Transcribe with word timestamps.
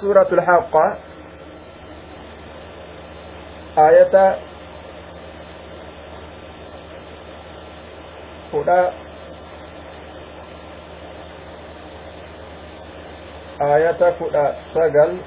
سورة 0.00 0.28
الحاقة 0.32 0.98
آية 3.78 4.38
هنا 8.54 8.92
آية 13.62 14.10
كنا 14.18 14.54
سجل 14.74 15.18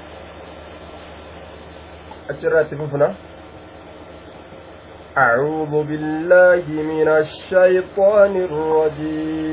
أجرت 2.30 2.74
بفنا 2.74 3.14
أعوذ 5.18 5.84
بالله 5.84 6.64
من 6.68 7.08
الشيطان 7.08 8.36
الرجيم. 8.48 9.52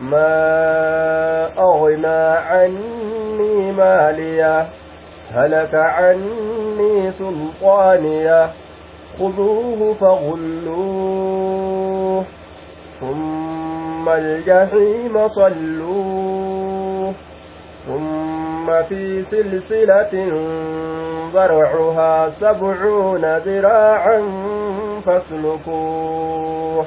ما 0.00 1.50
أغنى 1.58 2.36
عني 2.36 3.72
ماليه 3.72 4.66
هلك 5.34 5.74
عني 5.74 7.12
سلطانيه 7.12 8.50
خذوه 9.18 9.94
فغلوه 10.00 11.40
ثم 13.00 14.08
الجحيم 14.08 15.28
صلوه 15.28 17.12
ثم 17.86 18.82
في 18.88 19.24
سلسلة 19.30 20.32
ذرعها 21.34 22.30
سبعون 22.40 23.36
ذراعا 23.36 24.22
فاسلكوه 25.06 26.86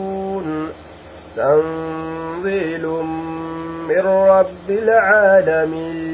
تنزيل 1.35 2.87
من 3.87 4.05
رب 4.07 4.69
العالمين. 4.69 6.11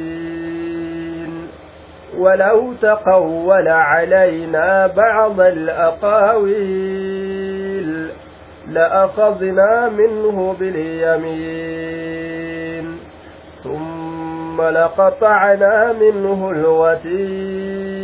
ولو 2.18 2.74
تقول 2.82 3.68
علينا 3.68 4.88
بعض 4.88 5.42
الأقاويل 5.42 6.58
لأخذنا 8.68 9.90
منه 9.90 10.56
باليمين. 10.60 11.98
ثم 13.64 14.62
لقطعنا 14.62 15.94
منه 15.94 16.52
الوتين. 16.52 17.98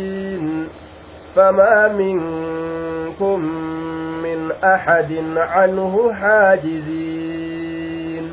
فما 1.36 1.88
منكم 1.88 3.40
من 3.40 3.83
أحد 4.64 5.12
عنه 5.36 6.12
حاجزين. 6.12 8.32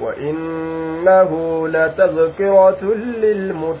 وإنه 0.00 1.62
لتذكرة 1.68 2.94
للمتقين. 2.94 3.72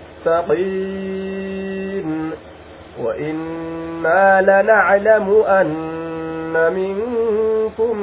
وإنا 3.02 4.62
لنعلم 4.62 5.42
أن 5.46 6.72
منكم 6.74 7.96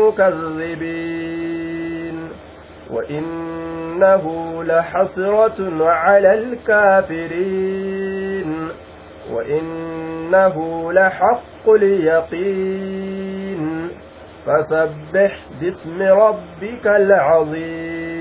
مكذبين. 0.00 1.16
وإنه 2.90 4.24
لحسرة 4.64 5.88
على 5.88 6.34
الكافرين. 6.34 7.96
وإنه 9.32 10.56
لحق 10.92 11.55
اليقين 11.68 13.64
فسبح 14.46 15.38
باسم 15.60 16.02
ربك 16.02 16.86
العظيم. 16.86 18.16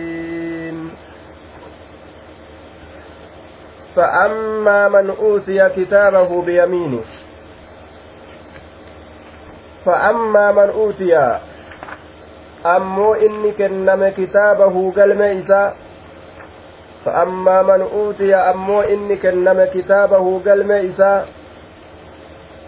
فأما 3.95 4.87
من 4.89 5.09
أوتي 5.09 5.69
كتابه 5.69 6.41
بيمينه 6.41 7.01
فأما 9.85 10.51
من 10.51 10.69
أوتي 10.69 11.39
أمو 12.65 13.13
إني 13.13 13.51
كنم 13.51 14.09
كتابه 14.17 14.91
قلم 14.91 15.21
إساء 15.21 15.75
فأما 17.05 17.61
من 17.61 17.81
أوتي 17.81 18.35
أمو 18.35 18.81
إني 18.81 19.15
كنم 19.15 19.65
كتابه 19.73 20.41
قلم 20.45 20.71
إساء 20.71 21.27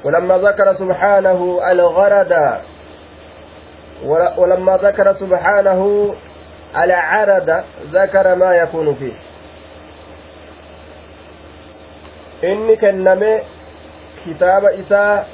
ولما 0.07 0.38
ذكر 0.38 0.74
سبحانه 0.74 1.59
الغرد 1.71 2.33
ولما 4.38 4.77
ذكر 4.77 5.13
سبحانه 5.13 6.13
العرد 6.77 7.63
ذكر 7.92 8.36
ما 8.36 8.56
يكون 8.56 8.95
فيه. 8.95 9.13
إني 12.44 12.75
كنم 12.75 13.42
كتاب 14.25 14.65
إساء 14.65 15.27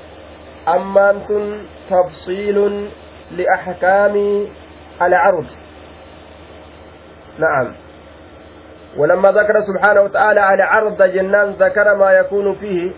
أمانت 0.76 1.30
تفصيل 1.90 2.90
لأحكام 3.32 4.48
العرض. 5.02 5.46
نعم. 7.40 7.76
ولما 8.98 9.32
ذكر 9.32 9.54
سبحانه 9.62 10.02
وتعالى 10.02 10.40
على 10.40 10.64
عرض 10.64 11.04
جنان 11.04 11.50
ذكر 11.52 11.96
ما 11.96 12.12
يكون 12.12 12.54
فيه. 12.54 12.92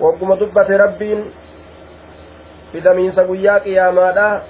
دبة 0.00 0.76
ربين 0.76 1.20
إذا 2.74 2.92
من 2.92 3.12
سقيا 3.12 3.58
قيامادا 3.58 4.42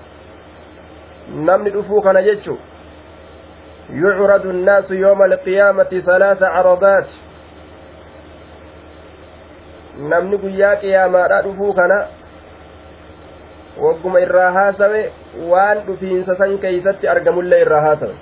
namni 1.25 1.70
dhufuu 1.73 2.02
kana 2.05 2.23
jechu 2.23 2.58
يعرض 3.91 4.46
الناس 4.46 4.91
يوم 4.91 5.23
القيامة 5.23 6.02
ثلاث 6.06 6.43
عرضات 6.43 7.06
namni 10.11 10.38
guyyaa 10.38 10.76
qiyaamaadha 10.76 11.43
dhufuu 11.43 11.73
kana 11.73 11.99
wagguma 13.79 14.20
irraa 14.20 14.50
haasawe 14.52 15.02
waan 15.50 15.82
dhufiinsa 15.87 16.35
san 16.35 16.58
keeysatti 16.58 17.08
argamullee 17.08 17.61
irraa 17.64 17.81
haasawe 17.81 18.17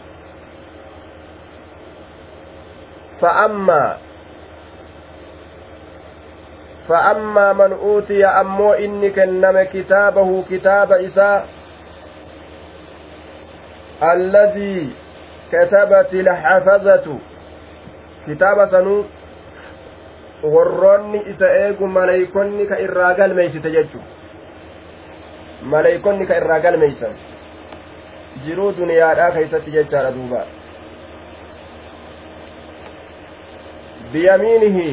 فأما 3.23 3.97
فأما 6.89 7.53
من 7.53 7.73
أوتي 7.73 8.27
أمو 8.27 8.73
إني 8.73 9.11
كنم 9.11 9.63
كتابه 9.63 10.45
كتاب 10.51 10.93
إساء 10.93 11.47
الذي 14.13 14.91
كتبت 15.53 16.11
الحفظة 16.15 17.19
كتاب 18.27 18.69
سنو 18.71 19.05
maleeykonni 21.89 22.67
ka 22.67 22.79
irraa 22.85 23.15
galmeeysite 23.15 23.71
jechu 23.71 24.01
maleeykonni 25.63 26.27
ka 26.27 26.37
irraa 26.37 26.61
galmeeysan 26.61 27.15
jiruu 28.45 28.73
duniyaadhaa 28.79 29.31
keeysatti 29.37 29.71
jechaadha 29.77 30.11
duuba 30.17 30.41
biyamiinihi 34.13 34.89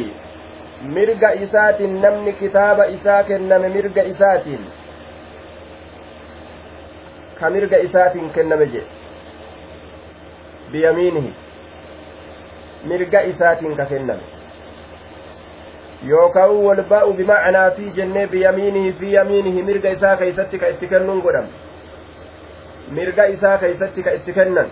mirga 0.83 1.31
isaatiin 1.33 2.01
namni 2.01 2.33
kitaaba 2.33 2.85
isaa 2.85 3.23
kenname 3.23 3.69
mirga 3.69 4.03
isaatiin 4.03 4.63
ka 7.39 7.49
mirga 7.49 7.77
isaatiin 7.87 8.29
kenname 8.37 8.65
jedhe 8.65 8.87
biyamiinihi 10.71 11.33
mirga 12.91 13.21
isaatiin 13.33 13.75
ka 13.81 13.85
kenname 13.91 14.23
yookaan 16.07 16.55
walbaa'u 16.67 17.13
bimacnaa 17.19 17.71
fi 17.77 17.91
jennee 17.99 18.27
biyamiinihi 18.27 18.93
fi 18.99 19.13
yamiinihi 19.13 19.63
mirga 19.71 19.89
isaa 19.99 20.15
keeysatti 20.23 20.59
ka 20.59 20.67
itti 20.75 20.87
kennuun 20.87 21.21
godhama 21.21 21.47
mirga 22.99 23.25
isaa 23.35 23.57
keeysatti 23.57 24.03
ka 24.03 24.11
itti 24.21 24.33
kennan 24.41 24.69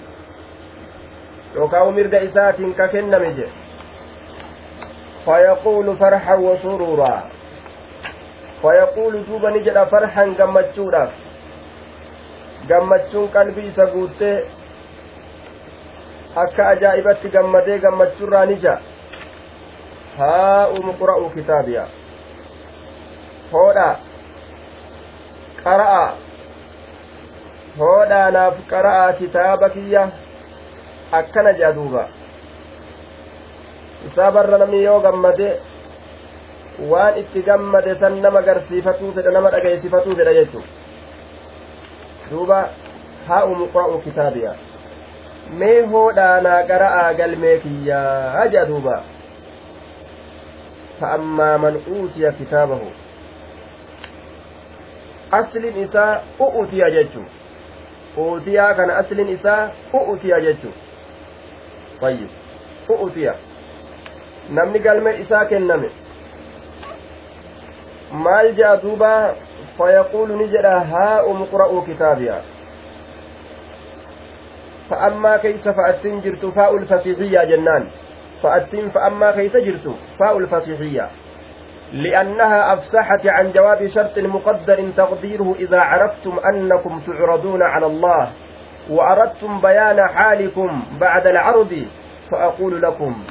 yookaan 1.56 1.94
mirga 2.01 2.19
isaatiin 2.31 2.74
ka 2.81 2.88
kenname 2.88 3.31
jedhe 3.39 3.66
فيقول 5.27 5.97
فرحا 5.97 6.35
وسرورا 6.35 7.15
فيقول 8.62 9.13
دوبا 9.27 9.50
نجد 9.50 9.77
فرحا 9.91 10.24
guuttee 13.94 14.38
akka 16.44 16.68
ajaa'ibatti 16.74 17.29
gammadee 17.35 17.77
gammachuurraa 17.85 18.45
ni 18.50 18.56
ja'a 18.63 18.81
haa'umu 20.18 20.94
qura'u 21.01 21.29
kitaabiya 21.35 21.85
hoodha 23.53 23.88
qara'a 25.63 26.03
hoodhaa 27.79 28.27
naaf 28.38 28.56
qara'a 28.74 29.13
kitaaba 29.21 29.69
kiyya 29.75 30.03
akkana 31.21 31.53
jedha 31.59 31.74
duuba 31.79 32.03
isaa 34.11 34.31
barra 34.31 34.57
namni 34.63 34.83
yoo 34.83 34.99
gammade 35.05 35.49
waan 36.91 37.17
itti 37.21 37.41
gammade 37.49 37.91
san 37.99 38.21
nama 38.21 38.41
garsiifatuu 38.47 39.11
fedha 39.17 39.31
nama 39.31 39.49
dhageessifatuu 39.57 40.15
fedha 40.21 40.33
jechu 40.39 40.61
duuba 42.31 42.59
haa'umu 43.27 43.65
qura'u 43.75 44.01
kitaabiya 44.07 44.55
mee 45.59 45.77
hoodhaa 45.94 46.41
naa 46.47 46.63
qara'aa 46.71 47.13
galmee 47.21 47.57
kiyyaa 47.67 48.47
jedha 48.47 48.65
duuba 48.73 48.97
فأما 51.01 51.57
من 51.57 51.73
أوتي 51.88 52.31
كتابه 52.39 52.81
أصل 55.33 55.63
إساء 55.65 56.23
أؤتي 56.41 56.81
ججو 56.95 57.23
أوتي 58.17 58.57
كان 58.77 58.89
أصل 58.89 59.19
إساء 59.19 59.75
أؤتي 59.93 60.27
ججو 60.45 60.71
طيب 62.01 62.29
أؤتي 62.89 63.31
namni 64.49 64.79
galme 64.79 65.15
isaa 65.21 65.45
kenname. 65.45 65.89
Maal 68.11 68.53
jea 68.55 68.77
duuba? 68.77 69.35
Fayaquulu 69.77 70.38
ni 70.38 70.47
jedha 70.47 70.79
haa 70.79 71.23
umqra'uu 71.23 71.81
kitaabiya. 71.81 72.41
فأما 74.89 75.38
كيس 75.38 75.67
فأتين 75.67 76.21
جرت 76.21 76.45
فاء 76.45 76.75
الفصيحية 76.75 77.44
جنان 77.44 77.88
فأتين 78.44 78.89
فأما 78.89 79.31
كيس 79.31 79.57
جرت 79.57 79.95
فاء 80.19 80.38
الفصيحية 80.38 81.09
لأنها 81.93 82.73
أفسحت 82.73 83.27
عن 83.27 83.51
جواب 83.51 83.88
شرط 83.88 84.19
مقدر 84.19 84.89
تقديره 84.97 85.55
إذا 85.59 85.79
عرفتم 85.79 86.39
أنكم 86.39 87.00
تعرضون 87.07 87.61
على 87.63 87.85
الله 87.85 88.29
وأردتم 88.89 89.61
بيان 89.61 90.00
حالكم 90.15 90.83
بعد 91.00 91.27
العرض 91.27 91.88
فأقول 92.31 92.81
لكم 92.81 93.23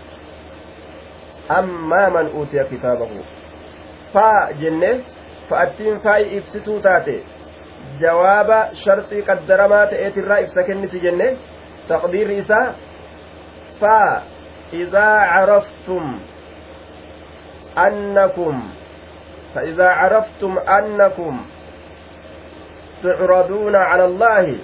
أما 1.50 2.08
من 2.08 2.26
أوتي 2.36 2.64
كتابه 2.64 3.10
فا 4.14 4.52
جنة 4.60 5.00
فأتين 5.50 5.98
فاي 5.98 6.38
إفسسو 6.38 6.78
تاتي 6.78 7.22
jawaaba 8.00 8.74
sharxii 8.82 9.22
qaddaramaa 9.22 9.86
ta'eetirraa 9.86 10.38
ibsa 10.44 10.62
kennisi 10.68 11.00
jenne 11.00 11.28
taqdiirri 11.88 12.38
isaa 12.42 12.74
faa 13.80 14.22
idaa 14.72 15.20
caraftum 15.32 16.04
annakum 17.86 18.56
فإذا 19.56 19.88
عرفتم 19.88 20.58
أنكم 20.58 21.46
تعرضون 23.02 23.76
على 23.76 24.04
الله 24.04 24.58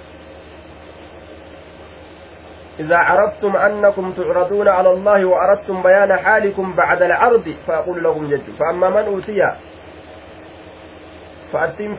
إذا 2.79 2.97
عرفتم 2.97 3.55
أنكم 3.57 4.11
تعرضون 4.11 4.67
على 4.67 4.89
الله 4.89 5.25
وأردتم 5.25 5.83
بيان 5.83 6.17
حالكم 6.17 6.73
بعد 6.75 7.01
العرض 7.01 7.55
فأقول 7.67 8.03
لهم 8.03 8.29
جد 8.29 8.43
فأما 8.59 8.89
من 8.89 9.05
أوتي 9.13 9.41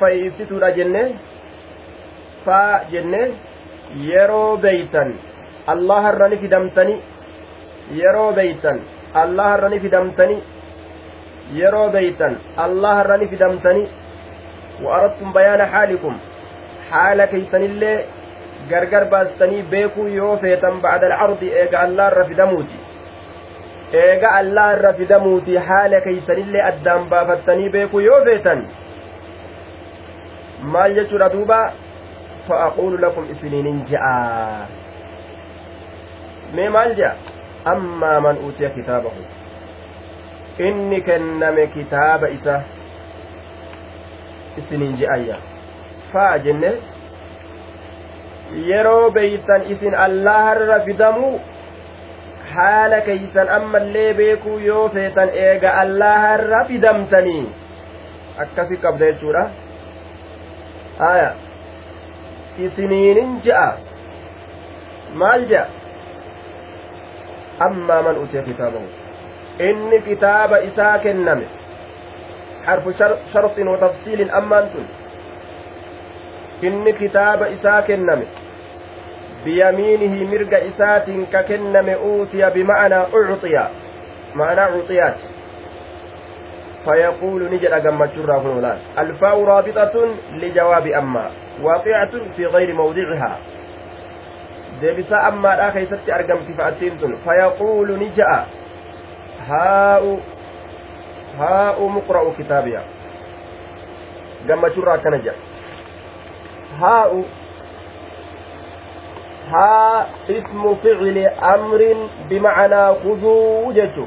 fayyisituudha 0.00 0.70
jenne 0.76 1.02
faa 2.44 2.80
jenne 2.92 3.20
yeroo 4.06 4.56
beeytan 4.64 5.12
allaha 5.74 6.10
irra 6.12 6.28
ni 6.32 6.38
fidamtani 6.44 6.96
yeroo 8.00 8.32
beeytan 8.38 8.80
allaha 9.22 9.58
irra 9.58 9.68
ni 9.74 9.80
fidamtani 9.84 10.36
yeroo 11.60 11.88
beeytan 11.96 12.36
allaha 12.66 13.04
irra 13.04 13.16
ni 13.22 13.28
fidamtani 13.34 13.84
wa 14.84 14.96
aradtum 14.96 15.32
bayaana 15.38 15.70
haalikum 15.76 16.18
haala 16.90 17.26
keeysanillee 17.32 17.96
gargar 18.70 19.04
baastanii 19.12 19.62
beekuu 19.74 20.06
yoo 20.16 20.36
feetan 20.44 20.80
bacda 20.84 21.06
alcardi 21.06 21.48
eega 21.62 21.80
allah 21.86 22.06
irra 22.12 22.24
fidamuuti 22.30 22.78
eega 24.02 24.30
allah 24.40 24.66
irra 24.76 24.92
fidamuuti 25.00 25.56
haala 25.68 26.00
keeysanillee 26.06 26.62
addaan 26.70 27.08
baafattanii 27.12 27.68
beekuu 27.76 28.00
yoo 28.08 28.20
feetan 28.28 28.64
maal 30.76 30.94
jechuudha 31.00 31.28
duuba 31.36 31.58
fa'aquulu 32.48 32.98
lakum 33.06 33.30
isiniinin 33.36 33.84
ja'a 33.92 34.66
mee 36.56 36.68
maal 36.78 36.94
ja'a 37.00 37.14
ammaa 37.74 38.20
man 38.28 38.38
uutiya 38.48 38.70
kitaabahu 38.78 39.22
inni 40.68 41.00
kenname 41.10 41.66
kitaaba 41.76 42.28
isa 42.38 42.56
isiniin 44.62 44.96
je'ayya 45.02 45.36
fa'a 46.12 46.38
jenne 46.48 46.72
yeroo 48.52 49.10
beeytan 49.10 49.66
isin 49.72 49.94
allaharra 49.94 50.80
fidamuu 50.86 51.40
haala 52.54 53.00
keeysan 53.00 53.48
ammallee 53.48 54.14
beekuu 54.14 54.58
yoo 54.58 54.88
feetan 54.88 55.30
eega 55.44 55.70
allaharra 55.82 56.64
fidamtanii. 56.64 57.46
Akkasi 58.38 58.76
qabda 58.76 59.06
jechuudha. 59.12 59.44
Aya. 60.98 61.30
Isiniinin 62.58 63.40
je'a 63.44 63.66
maal 65.14 65.46
je'a 65.50 65.66
ammaa 67.68 68.02
man 68.02 68.18
utee 68.24 68.42
kitaabahu 68.42 68.88
inni 69.68 70.02
kitaaba 70.02 70.58
isaa 70.68 70.98
kenname. 70.98 71.46
Harfu 72.66 72.92
sharxin 73.32 73.68
watafsiilin 73.68 74.30
ammaan 74.40 74.70
tun. 74.70 74.86
Inni 76.66 76.92
kitaaba 77.00 77.48
isaa 77.56 77.82
kenname 77.88 78.26
biyamiinihi 79.44 80.24
mirga 80.32 80.58
isaatiin 80.70 81.26
ka 81.32 81.40
kenname 81.48 81.94
uutiya 82.08 82.50
bima'anaa 82.56 83.06
ucxiya 83.12 83.64
ma'anaa 84.34 84.68
ucxiyaati 84.80 85.26
فيقول 86.84 87.40
نجد 87.52 87.72
أجمتشرا 87.78 88.36
هنولان 88.44 88.78
الفاء 88.98 89.36
رابطة 89.44 89.94
لجواب 90.40 90.86
أما 90.86 91.24
واقعة 91.62 92.12
في 92.36 92.46
غير 92.46 92.74
موضعها 92.74 93.32
deebisaa 94.82 95.22
ammaadhaa 95.30 95.70
keeysatti 95.74 96.12
argamti 96.12 96.52
fa'attiin 96.58 96.98
tun 97.00 97.12
fayaquulu 97.24 97.96
ni 97.96 98.08
ja'a 98.18 98.40
haa'u 99.48 100.12
haa'u 101.38 101.84
muqra'u 101.96 102.30
kitaabiya 102.38 102.82
gammachuurraa 104.48 104.94
akkana 104.98 105.18
jedha 105.24 105.40
haa'u 106.80 107.24
haa 109.50 110.06
ismu 110.36 110.76
ficli 110.82 111.26
amrin 111.52 112.08
bimacanaa 112.28 112.94
khuduu 113.02 113.72
jechu 113.72 114.06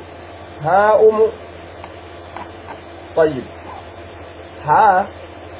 haa'umu 0.64 1.28
طيب 3.18 3.44
ها 4.66 5.06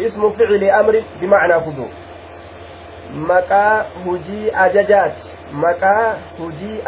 اسم 0.02 0.30
فعل 0.30 0.64
أمر 0.64 1.04
بمعنى 1.22 1.54
خذوا 1.54 1.90
maqaa 3.30 3.86
hujii 4.06 4.52
ajajaat 4.64 5.14
maqaa 5.64 6.16
hujii 6.40 6.82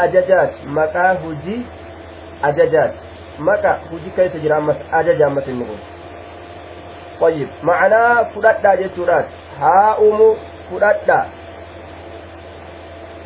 ajajaat 2.43 2.93
maqa 3.47 3.71
hujii 3.91 4.11
keessa 4.15 4.39
jira 4.39 4.57
ammas 4.57 4.77
ajaja 4.91 5.25
ammas 5.27 5.47
inni 5.47 5.65
kun 5.65 5.79
طيب 7.21 7.47
معناه 7.63 8.23
فددا 8.23 8.75
جتورات 8.75 9.25
ها 9.59 9.97
أم 9.99 10.35
فددا 10.71 11.25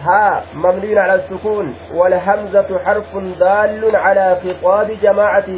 ها 0.04 0.44
مبني 0.54 1.00
على 1.00 1.16
السكون 1.16 1.76
والهمزة 1.94 2.80
حرف 2.86 3.18
دال 3.40 3.96
على 3.96 4.38
خطاب 4.44 4.92
جماعة 5.02 5.50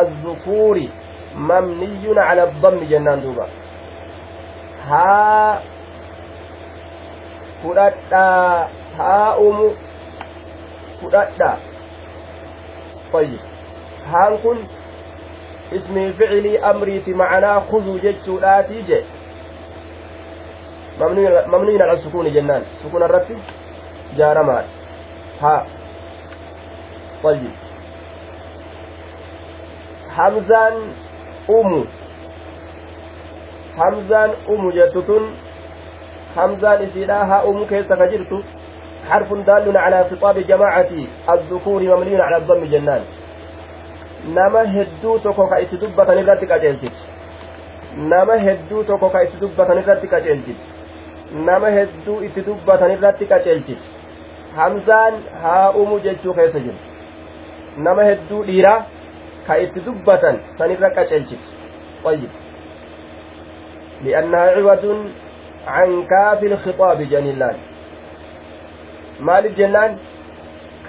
الذكور 0.00 0.82
مبني 1.34 2.20
على 2.20 2.42
الضم 2.42 2.78
جنان 2.90 3.20
دوبا 3.20 3.46
ها 4.88 5.62
fudhadhaa 7.62 8.68
haa'umu 8.98 9.66
fudhadhaa 11.00 11.56
طيب 13.12 13.40
haan 14.12 14.34
kun 14.42 14.58
ismii 15.78 16.12
ficilii 16.18 16.58
amriiti 16.70 17.14
macanaa 17.14 17.60
kuzuu 17.60 17.98
jechuudhaati 17.98 18.82
je. 18.88 19.04
Mamnuyin 20.98 21.82
ala 21.82 21.96
sukuuni 22.04 22.30
jennaan 22.30 22.62
sukuna 22.82 23.06
irratti 23.06 23.36
jaaramaadha 24.16 24.68
haa 25.42 25.62
طيب 27.22 27.52
hamzaan 30.16 30.74
umu 31.48 31.86
hamzaan 33.78 34.30
umu 34.48 34.72
jettu 34.72 35.02
tun 35.02 35.24
همزان 36.36 36.82
إسيلا 36.82 37.24
هاؤم 37.30 37.64
كيس 37.70 37.92
كجرت 37.92 38.32
حرف 39.08 39.32
دال 39.32 39.76
على 39.76 39.98
خطاب 40.10 40.38
جماعة 40.38 40.90
الذكور 41.30 41.82
ممني 41.82 42.22
على 42.22 42.36
الضم 42.36 42.64
جنان 42.64 43.02
nama 44.34 44.60
hedduu 44.74 45.18
tokko 45.18 45.46
ka 45.50 45.56
itti 45.60 45.76
dubbatan 45.82 46.18
irratti 46.22 46.46
qaceelchiti 46.46 47.00
nama 48.10 48.34
hedduu 48.44 48.84
tokko 48.90 49.08
ka 49.10 49.22
itti 49.24 49.40
dubbatan 49.40 49.78
irratti 49.82 50.06
qaceelchiti 50.12 50.71
nama 51.48 51.70
hedduu 51.76 52.20
itti 52.28 52.40
dubbatan 52.46 52.90
irratti 52.96 53.26
qaceelchiti 53.26 53.82
hamzaan 54.56 55.14
haa 55.42 55.70
umu 55.82 55.98
jechuu 56.06 56.34
keessa 56.38 56.60
jiru 56.60 56.78
nama 57.88 58.04
hedduu 58.10 58.44
dhiiraa 58.50 58.78
ka 59.46 59.58
itti 59.66 59.80
dubbatan 59.88 60.40
sanirra 60.58 60.90
qaceelchiti 61.00 61.46
طيب 62.04 62.30
لأنها 64.04 64.50
عوض 64.50 64.84
عن 65.66 65.90
كاف 66.06 66.42
الخطاب 66.42 67.02
جنيلان 67.02 67.56
maaliif 69.20 69.56
jennaan 69.56 69.92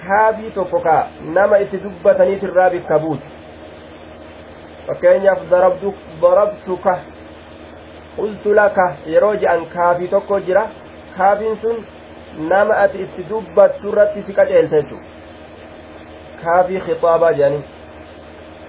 kaafii 0.00 0.50
tokko 0.54 0.80
ka 0.80 0.96
nama 1.36 1.58
itti 1.64 1.78
dubbataniit 1.84 2.42
irraa 2.42 2.70
bikka 2.70 2.98
buutu 2.98 3.26
fakkeenyaaf 4.86 5.40
darabtuka 6.22 6.94
qultu 8.16 8.54
laka 8.60 8.86
yeroo 9.12 9.34
je'an 9.44 9.64
kaafii 9.74 10.08
tokko 10.14 10.40
jira 10.48 10.64
kaafiin 11.18 11.56
sun 11.62 11.76
nama 12.50 12.76
ati 12.84 12.98
itti 13.06 13.26
dubbattu 13.30 13.88
irratti 13.92 14.22
si 14.26 14.32
qaceelcha 14.38 14.80
jechu 14.82 14.98
kaafii 16.44 16.80
khixaabaa 16.86 17.32
jedhanii 17.32 17.64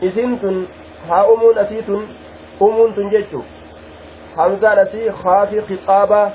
isin 0.10 0.40
tun 0.40 0.58
haa 1.10 1.24
umuun 1.36 1.58
asii 1.66 1.84
tun 1.92 2.08
umuun 2.68 2.94
tun 2.98 3.10
jechuu 3.16 3.44
hamzaan 4.38 4.80
asii 4.86 5.12
kaafi 5.24 5.62
khixaabaa 5.70 6.26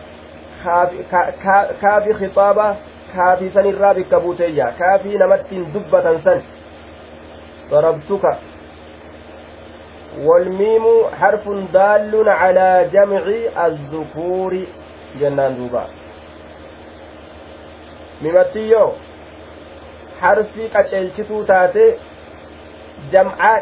kaafi 1.82 2.14
khixaabaa 2.20 2.72
kaafii 3.16 3.50
san 3.54 3.66
irraa 3.72 3.94
bikka 4.00 4.20
buuteeyya 4.24 4.72
kaafii 4.80 5.18
namattiin 5.24 5.68
dubbatan 5.74 6.22
san 6.28 6.42
ضربتك 7.70 8.24
والميم 10.27 10.85
حرف 11.19 11.49
دال 11.73 12.29
على 12.29 12.89
جمع 12.93 13.23
الذكور 13.65 14.53
جنان 15.19 15.55
دوبا 15.57 15.83
ميمتيو 18.21 18.91
حرفي 20.21 20.67
قتلتو 20.67 21.43
تاتي 21.43 21.85
جمعا 23.11 23.53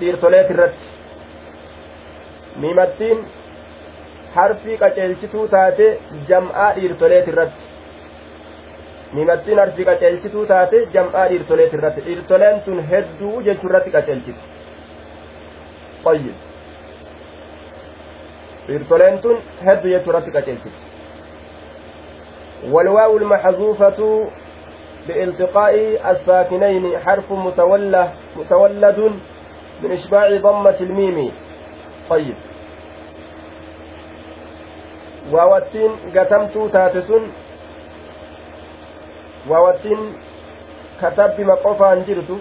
ديرتوليت 0.00 0.50
الرد 0.50 0.74
ميمتين 2.56 3.18
harfii 4.36 4.76
qaceelchituu 4.82 5.46
taate 5.54 5.86
jam'aa 6.28 6.68
dhiirtoleet 6.76 7.26
irratti 7.32 7.64
mimattiin 9.16 9.58
harfii 9.60 9.86
qaceelchituu 9.90 10.44
taate 10.52 10.80
jam'aa 10.94 11.26
dhiirtoleet 11.32 11.74
irratti 11.78 12.04
dhiirtoleen 12.06 12.62
tun 12.68 12.80
hedduu 12.92 13.34
jechuu 13.48 13.68
irratti 13.70 13.94
qaceelchiti 13.96 14.40
tun 19.21 19.37
hedduu 19.65 19.91
jechuu 19.93 20.11
irratti 20.11 20.31
qaceelchiti 20.31 20.87
والواو 22.73 23.17
المحذوفة 23.17 24.29
بالتقاء 25.07 25.75
الساكنين 26.11 26.99
حرف 26.99 27.31
متولى 27.31 28.09
متولد 28.35 28.99
من 29.83 29.91
إشباع 29.91 30.37
ضمة 30.37 30.77
الميم 30.81 31.31
طيب 32.09 32.35
sun 37.07 37.23
waawattiin 39.49 40.01
katabbima 41.01 41.55
qofaan 41.63 42.03
jirtu 42.07 42.39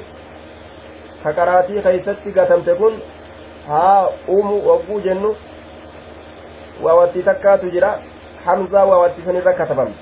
ka 1.23 1.33
qaraatii 1.33 1.83
keeysatti 1.83 2.33
gatamte 2.33 2.75
kun 2.75 2.95
haa 3.69 4.09
umu 4.29 4.69
wagguu 4.69 5.01
jennu 5.01 5.37
waawattii 6.83 7.23
takkaatu 7.23 7.71
jira 7.71 7.99
hamzaa 8.45 8.85
waawattii 8.85 9.25
sanirra 9.25 9.53
katabamte 9.53 9.99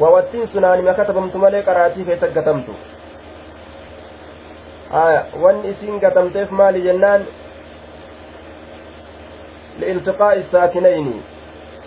waawattiin 0.00 0.48
sunaanima 0.48 0.94
katabamtu 0.94 1.38
malee 1.38 1.62
qaraatii 1.62 2.04
keessatti 2.04 2.34
gatamtu 2.34 2.74
haya 4.92 5.26
wanni 5.42 5.70
isiin 5.70 6.00
gatamteef 6.00 6.50
maali 6.50 6.82
jennaan 6.82 7.26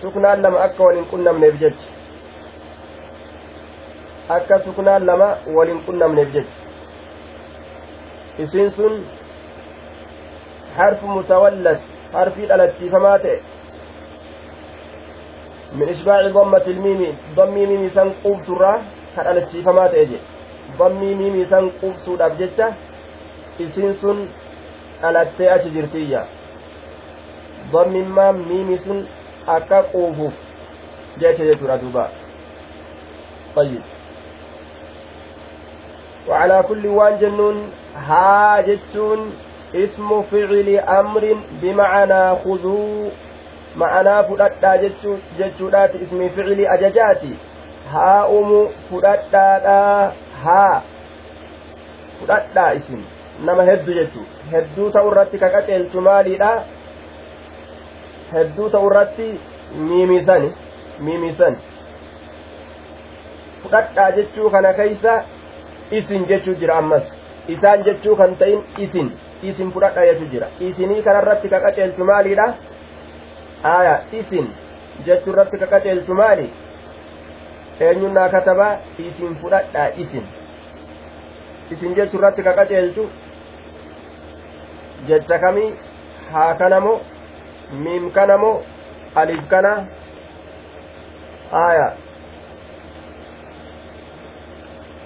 سكنان 0.01 0.41
لما 0.41 0.65
أكا 0.65 0.83
ولن 0.83 1.05
كنا 1.11 1.31
من 1.31 1.43
الجج 1.43 1.73
أكا 4.29 4.57
سكنان 4.57 5.01
لما 5.05 5.37
ولن 5.47 5.79
كنا 5.87 6.07
من 6.07 6.19
الجج 6.19 6.45
isiin 8.43 8.71
sun 8.75 8.93
dhalattiifamaa 12.49 13.17
ta'e 13.25 13.37
min 15.79 15.89
ishbaaci 15.89 16.33
dammati 16.33 16.69
ilmiimi 16.71 17.09
dammii 17.37 17.67
miimi 17.67 17.89
san 17.95 18.11
quubsurraa 18.23 18.77
ka 19.15 19.23
dhalachiifamaa 19.27 19.87
ta'e 19.93 20.05
jedhe 20.11 20.19
dammii 20.79 21.15
miimi 21.21 21.45
san 21.53 21.69
quubsuudhaaf 21.79 22.37
jecha 22.41 22.67
isiin 23.59 23.93
sun 24.01 24.21
dhalattee 25.01 25.49
achi 25.55 25.69
jirtiyya 25.77 26.21
dammimmaan 27.73 28.43
miimi 28.51 28.77
sun 28.85 29.01
akka 29.57 29.83
quufuuf 29.95 30.33
jecha 31.23 31.43
jechuudha 31.51 31.81
duuba 31.85 32.05
طيب 33.55 33.81
وعلى 36.27 36.63
كل 36.67 36.87
وان 36.87 37.19
جنون 37.19 37.71
ها 37.95 38.61
جتون 38.61 39.19
ismu 39.83 40.23
ficili 40.29 40.79
amrin 40.79 41.39
bimacanaa 41.61 42.35
khuduu 42.43 43.11
ma'anaa 43.81 44.23
fudhadhaa 44.29 44.77
jechuudhaati 45.39 45.97
ismi 46.05 46.29
ficili 46.29 46.67
ajajaati. 46.75 47.31
Haa 47.93 48.25
umu 48.37 48.59
fudhadhaadhaa 48.89 50.11
haa 50.43 50.81
fudhadhaa 52.19 52.71
isin 52.79 53.03
nama 53.49 53.63
heddu 53.71 53.93
jechuu 53.99 54.25
hedduu 54.51 54.89
ta'u 54.97 55.11
irratti 55.11 55.37
ka 55.43 55.49
qaceelchu 55.57 56.01
maaliidha? 56.07 56.51
Hedduu 58.33 58.69
ta'u 58.77 58.87
irratti 58.91 59.27
miimisani 59.89 60.53
miimisan 61.09 61.57
fudhadhaa 63.63 64.09
jechuu 64.21 64.49
kana 64.57 64.73
keeysa 64.79 65.19
isin 65.91 66.27
jechuu 66.33 66.55
jira 66.63 66.77
ammas. 66.83 67.03
Isaan 67.47 67.83
jechuu 67.83 68.15
kan 68.15 68.35
ta'in 68.35 68.63
isin. 68.87 69.11
Isin 69.43 69.71
fudhadha 69.71 70.05
jechuu 70.11 70.29
jira 70.33 70.47
isinii 70.69 71.01
kanarratti 71.07 71.49
ka 71.49 71.59
qaceelchu 71.65 72.03
maaliidha 72.11 72.45
aya 73.73 73.95
isin 74.21 74.47
jechuu 75.05 75.33
irratti 75.33 75.57
ka 75.63 75.67
qaceelchu 75.73 76.13
maali 76.21 76.47
eenyunnaa 77.87 78.29
katabaa 78.35 78.71
isin 79.07 79.35
fudhadhaa 79.41 79.89
isin 80.05 80.25
isin 81.75 81.95
jechuu 81.99 82.19
irratti 82.21 82.43
ka 82.47 82.53
qaceelchu 82.61 83.09
jecha 85.09 85.39
kamii 85.45 85.69
haa 86.31 86.53
kanamoo 86.63 86.97
miim 87.83 88.09
kanamoo 88.17 88.55
alif 89.23 89.43
kana 89.53 89.75
aya 91.65 91.87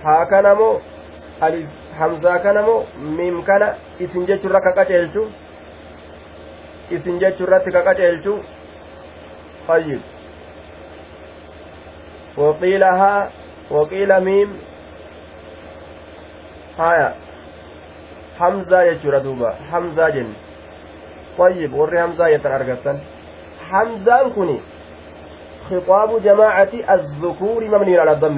haa 0.03 0.23
kanamoo 0.33 0.73
alif 1.47 1.78
hamzaa 1.99 2.39
kanamoo 2.45 2.85
miim 3.17 3.43
kana 3.43 3.73
isin 3.99 4.27
jechuu 4.31 4.49
irra 4.49 4.61
ka 4.61 4.71
qaceelchu 4.79 5.27
isin 6.97 7.19
jechuu 7.19 7.45
irratti 7.49 7.71
ka 7.77 7.83
qaceelchu 7.89 8.39
طيب 9.69 10.01
وقيل 12.37 12.83
ها 12.83 13.29
وقيل 13.71 14.19
ميم 14.19 14.49
هايا 16.79 17.13
حمزة 18.39 18.81
يجرى 18.81 19.19
دوبا 19.19 19.51
حمزة 19.71 20.09
جن 20.09 20.33
طيب 21.37 21.73
وري 21.73 22.01
حمزة 22.01 22.27
يتأرغتن 22.27 22.97
حمزة 23.69 24.29
كوني 24.29 24.59
خطاب 25.69 26.23
جماعة 26.23 26.73
الذكور 26.89 27.61
مبني 27.67 27.97
على 27.97 28.11
الضم 28.11 28.37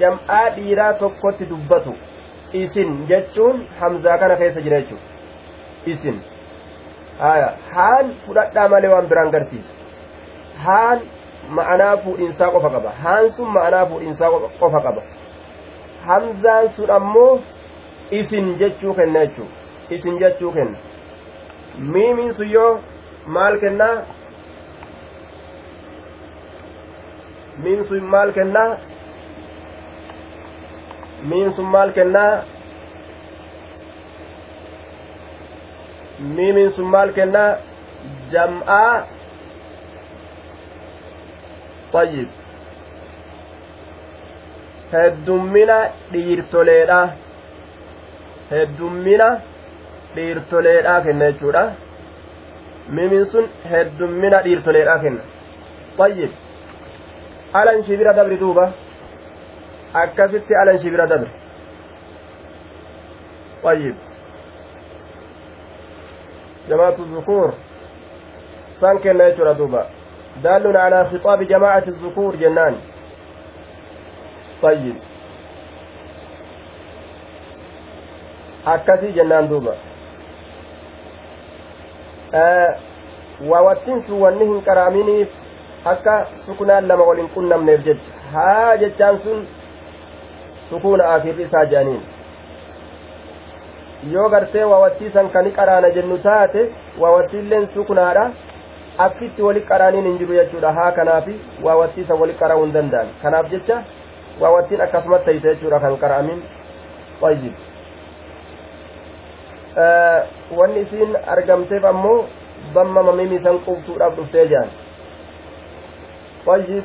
جمعة 0.00 0.48
ديرا 0.54 0.92
tokkotti 0.92 1.44
dubbatu. 1.50 1.92
Isin 2.52 3.06
jechuun 3.08 3.64
hamzaa 3.80 4.18
kana 4.18 4.36
keessa 4.36 4.60
jira 4.66 4.80
jechuudha 4.80 5.06
isin 5.94 6.20
haan 7.74 8.14
fudhadhaa 8.26 8.68
malee 8.74 8.90
waan 8.94 9.08
biraan 9.12 9.30
garsiisu 9.30 9.72
haan 10.66 11.00
ma'anaa 11.58 11.96
fuudhinsaa 12.04 12.50
qofa 12.54 12.70
qaba 12.76 12.90
haan 13.02 13.30
sun 13.38 13.48
ma'anaa 13.56 13.86
fuudhinsaa 13.92 14.30
qofa 14.60 14.80
qaba 14.86 15.02
hamzaan 16.06 16.68
sun 16.78 16.90
ammoo 16.98 17.40
isin 18.20 18.54
jechuu 18.62 18.94
kenna 19.00 19.20
jechuu 19.26 19.48
isin 19.98 20.18
jechuu 20.24 20.52
kenna 20.52 20.78
miimiin 21.96 22.34
sun 22.40 22.50
yoo 22.56 22.72
maal 23.36 23.58
kennaa 23.64 23.94
miin 27.62 27.84
sun 27.88 28.04
maal 28.14 28.32
kennaa 28.38 28.70
miin 31.30 31.50
sun 31.56 31.66
maal 31.74 31.90
kennaa 31.96 32.32
miimiin 36.36 36.70
sun 36.76 36.88
maal 36.94 37.10
kennaa 37.18 37.50
jam'aa 38.32 38.92
طيب 41.96 42.28
heddummina 44.92 45.78
dhiirtoleedha 46.12 47.00
heddummina 48.52 49.28
dhiirtoleedha 50.16 50.94
kenna 51.06 51.26
jechuudha 51.30 51.62
mimin 52.96 53.24
sun 53.32 53.44
heddummina 53.72 54.38
dhiirtoleedha 54.46 54.94
kenna 55.02 55.22
طيب 56.00 56.30
alan 57.60 57.78
shibira 57.86 58.12
dabri 58.18 58.36
duuba 58.42 58.64
akkasitti 59.94 60.54
alan 60.54 60.78
shibira 60.78 61.06
dabri 61.06 61.30
طيب 63.62 63.94
جماعة 66.68 66.96
الذكور 66.98 67.54
سان 68.80 68.98
كنا 68.98 69.28
يجرى 69.28 69.54
دوبا 69.54 69.86
دال 70.42 70.76
على 70.76 71.04
خطاب 71.04 71.42
جماعة 71.42 71.84
الذكور 71.88 72.36
جنان 72.36 72.74
طيب 74.62 74.96
akkasii 78.66 79.12
jennaan 79.12 79.48
duuba 79.50 79.74
waawattiin 83.50 84.02
sun 84.02 84.20
wanni 84.20 84.44
hin 84.44 84.62
qaraaminiif 84.62 85.28
akka 85.84 86.26
sukunaan 86.46 86.88
lama 86.88 87.04
waliin 87.08 87.28
qunnamneef 87.34 87.82
jecha 87.84 88.12
haa 88.34 88.76
jechaan 88.76 89.18
sun 89.24 89.48
sukuuna 90.72 91.04
aakirri 91.14 91.44
isaa 91.48 91.64
jedhaniin 91.72 92.02
yoo 94.12 94.28
gartee 94.36 94.64
waawattii 94.74 95.10
san 95.16 95.30
kani 95.30 95.50
qaraana 95.58 95.90
jennu 95.96 96.18
taate 96.28 96.62
waawattiilleen 97.00 97.66
sukunaadha 97.74 98.30
akkitti 98.98 99.42
wali 99.42 99.60
qaraaniin 99.60 100.04
hin 100.04 100.18
jiru 100.18 100.34
jechuudha. 100.34 100.72
Haa 100.72 100.92
kanaafi 100.92 101.34
waawattii 101.62 102.04
san 102.08 102.20
wali 102.20 102.34
qaraa'uu 102.40 102.64
hin 102.64 102.72
danda'an. 102.74 103.08
Kanaaf 103.22 103.50
jecha 103.50 103.82
waawattiin 104.40 104.80
akkasumatti 104.86 105.24
ta'ise 105.30 105.48
jechuudha 105.54 105.80
kan 105.80 105.96
qara'amin. 106.02 106.42
Tayyib. 107.20 107.54
Wanni 110.58 110.80
isiin 110.80 111.16
argamteef 111.36 111.84
ammoo 111.84 112.24
bamma 112.74 113.02
mamimi 113.02 113.36
isan 113.36 113.58
qubsuudhaaf 113.68 114.16
dhuftee 114.16 114.46
jedhan 114.46 114.70
tayyib 116.44 116.84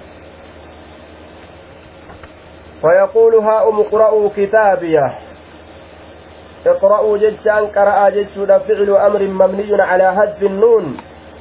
فيقول 2.88 3.36
هاؤم 3.36 3.80
اقرأوا 3.80 4.30
كتابية. 4.38 5.20
اقرأوا 6.68 7.18
جتشان 7.18 7.68
قرأ 7.68 8.10
جتشون 8.10 8.60
فعل 8.60 8.90
أمر 8.90 9.22
مبني 9.24 9.82
على 9.82 10.16
حذف 10.16 10.44
النون 10.44 10.98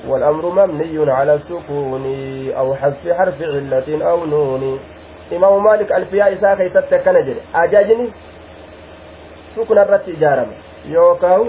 والأمر 0.09 0.47
مبني 0.47 1.13
على 1.13 1.35
السكون 1.35 2.05
أو 2.57 2.75
حذف 2.75 3.09
حرف 3.09 3.43
علة 3.43 4.11
أو 4.11 4.27
نون. 4.27 4.81
إمام 5.33 5.65
مالك 5.65 5.93
الفياء 5.93 6.33
إساء 6.33 6.57
كيست 6.57 6.93
أجاجني؟ 7.55 8.11
سكن 9.57 9.79
الرت 9.79 10.09
إجارم 10.09 10.51
يوكاو؟ 10.87 11.47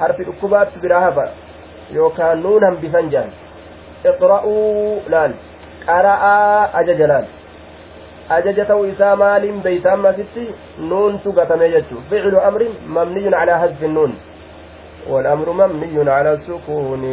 حرف 0.00 0.20
الأكبات 0.20 0.68
براهبا 0.82 1.28
يوكا 1.90 2.34
نونا 2.34 2.70
بفنجان. 2.82 3.30
اقرأوا 4.06 5.00
لال. 5.08 5.34
قرأ 5.88 6.22
أججلال. 6.80 7.24
Ajaja 8.36 8.64
ta'uu 8.64 8.84
isaa 8.92 9.16
maaliin 9.16 9.62
beeyta 9.62 9.92
ammasitti 9.92 10.48
nuuntu 10.78 11.32
gatame 11.32 11.70
jechu 11.70 12.02
ficlu 12.10 12.40
amrin 12.40 12.74
mamniyun 12.86 13.38
calaa 13.40 13.58
hasfi 13.58 13.88
nuun 13.88 14.18
والأمر 15.08 15.52
مبني 15.52 16.10
على 16.10 16.32
السكون 16.32 17.04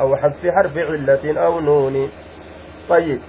أو 0.00 0.16
حذف 0.16 0.46
حرف 0.46 0.76
علة 0.76 1.40
أو 1.44 1.60
نون 1.60 2.10
طيب 2.88 3.20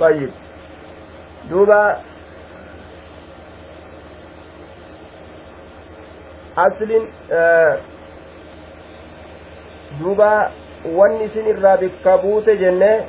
طيب 0.00 0.30
دوبا 1.50 2.00
أصل 6.58 7.08
آه 7.32 7.78
دوبا 10.00 10.50
wanni 10.84 11.24
isin 11.24 11.46
irraa 11.46 11.76
bikka 11.76 12.18
buute 12.18 12.56
jenne 12.58 13.06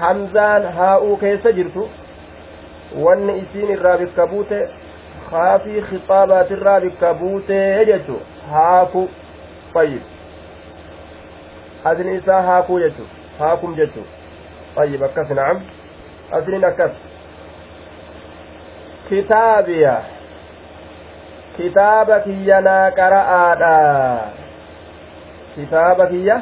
hamzaan 0.00 0.64
haa'uu 0.78 1.16
keessa 1.22 1.52
jirtu 1.58 1.88
wanni 3.04 3.38
isiin 3.42 3.70
irraa 3.76 3.98
bikka 4.02 4.26
buute 4.32 4.58
haafii 5.30 5.82
khixaabaatirraa 5.90 6.80
bikka 6.86 7.14
buutee 7.20 7.84
jechu 7.90 8.16
haaku 8.50 9.02
fayyid 9.74 10.02
asni 11.92 12.16
isaa 12.16 12.42
haakuu 12.50 12.78
jechu 12.84 13.06
haakum 13.38 13.74
jechu 13.80 14.04
fayyib 14.74 15.02
akkas 15.08 15.30
na'am 15.40 15.62
asliin 16.38 16.64
akkas 16.70 16.92
kitaabiya 19.08 19.94
kitaaba 21.56 22.20
kiyya 22.20 22.60
naa 22.60 22.90
qara'aadha 23.00 23.74
kitaaba 25.54 26.06
kiyya 26.12 26.36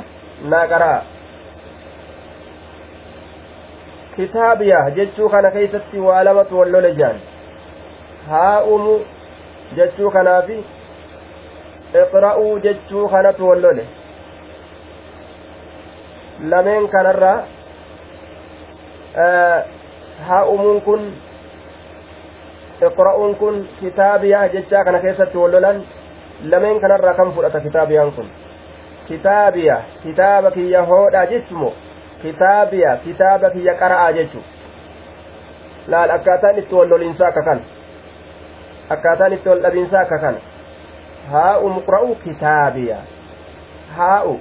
naa 0.53 0.67
qara'a 0.73 1.01
kitaabiya 4.17 4.81
jechuu 4.97 5.29
kana 5.29 5.51
keeysatti 5.51 5.99
waa 6.07 6.23
lamatu 6.25 6.59
wal 6.59 6.71
lole 6.75 6.95
jaan 7.01 7.19
haa'umu 8.31 8.95
jechuu 9.77 10.11
kanaafi 10.17 10.59
iqra'uu 12.03 12.59
jechuu 12.67 13.09
kanatu 13.15 13.49
wal 13.49 13.61
lole 13.67 13.85
lameen 16.55 16.89
kanarraa 16.89 17.39
haa'umuun 20.29 20.81
kun 20.87 21.03
iqra'uun 22.89 23.35
kun 23.41 23.69
kitaabiyaa 23.81 24.49
jechaa 24.55 24.85
kana 24.85 24.99
keessatti 25.05 25.39
wal 25.39 25.53
lolan 25.53 25.83
lameen 26.55 26.81
kanarraa 26.81 27.15
kan 27.15 27.33
fudhata 27.37 27.61
kitaabiyaan 27.67 28.13
kun 28.13 28.29
kitaabiya 29.09 29.77
kitaaba 30.03 30.51
kiyya 30.51 30.83
hoodha 30.91 31.27
jechumo 31.33 31.73
kitaabiya 32.23 32.97
kitaaba 33.05 33.51
kiyya 33.51 33.75
qara'aa 33.83 34.13
jechu 34.19 34.41
laal 35.95 36.11
akkaataan 36.17 36.59
itti 36.63 36.75
wal 36.75 36.89
lolinsaa 36.93 37.29
akka 37.29 37.43
kana 37.49 37.63
akkaataan 38.97 39.33
itti 39.37 39.49
wal 39.49 39.63
dhabiinsaa 39.67 40.03
akka 40.07 40.19
kana 40.25 40.39
haa'u 41.33 41.69
muqra'u 41.79 42.15
kitaabiya 42.25 42.99
haa'u 43.97 44.35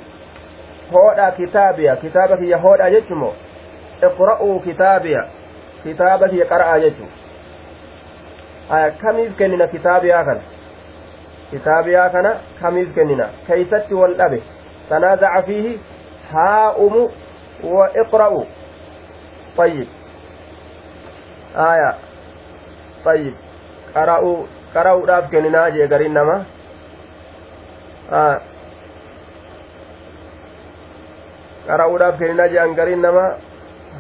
hoodha 0.94 1.32
kitaabiya 1.40 1.96
kitaaba 2.04 2.38
kiyya 2.38 2.58
hoodha 2.66 2.90
jechumoo 2.96 3.34
iqra'uu 4.10 4.60
kitaabiya 4.68 5.22
kitaaba 5.84 6.30
kiyya 6.34 6.46
qara'aa 6.54 6.80
jechu 6.86 7.06
kamiif 9.02 9.38
kennina 9.38 9.68
kitaabiyaa 9.68 10.24
kana 10.30 10.42
kitaabiyaa 11.52 12.10
kana 12.10 12.32
kamiif 12.62 12.94
kennina 12.96 13.26
keeysatti 13.48 13.94
wal 14.02 14.14
dhabe 14.22 14.40
tanaazaca 14.90 15.42
fiihi 15.48 15.74
haa'umu 16.34 17.04
iqra'u 18.06 18.46
طيب 19.58 19.88
آية 21.56 21.92
طيب 23.06 23.34
قرأوا 23.96 24.38
قرأوا 24.76 25.06
dhaaf 25.06 25.26
kenninaa 25.32 25.70
jee 25.76 25.88
gariin 25.92 26.14
nama 26.14 26.36
qara'uudhaaf 31.68 32.18
kenninaa 32.20 32.48
jean 32.54 32.76
gariin 32.76 33.02
nama 33.02 33.26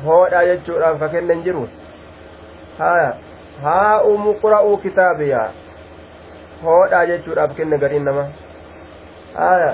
hoodha 0.06 0.46
jechuudhaaf 0.50 1.00
ka 1.00 1.08
kennen 1.14 1.44
jiru 1.46 1.68
haya 2.80 3.12
haa 3.64 4.02
umu 4.14 4.34
qura'uu 4.44 4.78
kitaabiyaa 4.86 5.48
hoodha 6.64 7.06
jechuudhaaf 7.12 7.56
kenne 7.60 7.78
gariin 7.84 8.06
nama 8.10 8.26
haya 9.38 9.72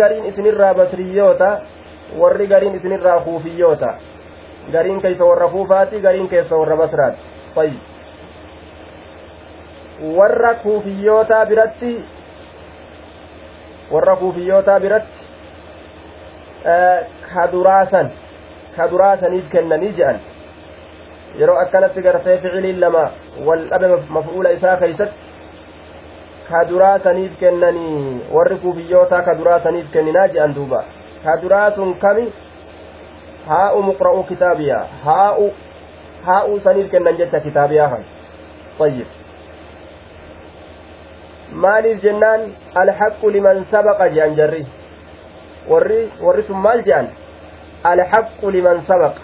gariin 0.00 0.24
isinirraa 0.30 0.74
basriyyoota 0.74 1.50
warri 2.20 2.46
gariin 2.46 2.74
isinirraa 2.74 3.20
kuufiyyoota 3.20 3.90
gariin 4.72 5.00
keeysa 5.00 5.24
warra 5.24 5.48
kuufaati 5.48 6.00
gariin 6.00 6.28
keessa 6.28 6.56
warra 6.56 6.76
basraati 6.76 7.18
fayyid 7.54 7.80
warra 10.18 10.54
kuufiyyootaa 10.64 11.46
biratti 11.46 11.92
warra 13.92 14.16
kuufiyyootaa 14.16 14.80
biratti 14.80 15.20
kaduraasan 17.34 18.10
kaduraasaniif 18.76 19.48
kennanii 19.52 19.92
je'an 19.98 20.20
yeroo 21.40 21.58
akkanatti 21.64 22.02
gartee 22.02 22.38
ficiliin 22.38 22.80
lama 22.80 23.04
wal 23.46 23.68
dhabe 23.70 23.88
maf'uula 24.16 24.50
isaa 24.58 24.76
keeysatti 24.76 25.31
kaduraasaniif 26.50 27.38
kennanii 27.40 28.22
warri 28.34 28.56
kuufiyyootaa 28.64 29.22
kaduraasaniif 29.28 29.92
kenninaa 29.92 30.28
je'an 30.34 30.54
duuba 30.54 30.84
kaduraa 31.24 31.70
sun 31.76 31.94
kami 32.04 32.32
haa'u 33.48 33.82
muqra'u 33.82 34.24
kitaabiyaa 34.30 34.84
haa'u 35.04 35.46
haa'u 36.26 36.60
saniif 36.66 36.90
kennan 36.90 37.16
jecha 37.22 37.40
kitaabiyaa 37.40 37.88
kan 37.94 38.04
طيب 38.78 39.06
maaliif 41.52 42.00
jennaan 42.02 42.40
alhaqqu 42.74 43.28
liman 43.30 43.64
sabaqa 43.70 44.08
jean 44.14 44.32
jarri 44.36 44.64
warri 45.68 46.08
warri 46.24 46.42
sun 46.48 46.56
maal 46.56 46.80
jean 46.86 47.12
alhaqqu 47.84 48.50
liman 48.50 48.80
sabaqa 48.88 49.20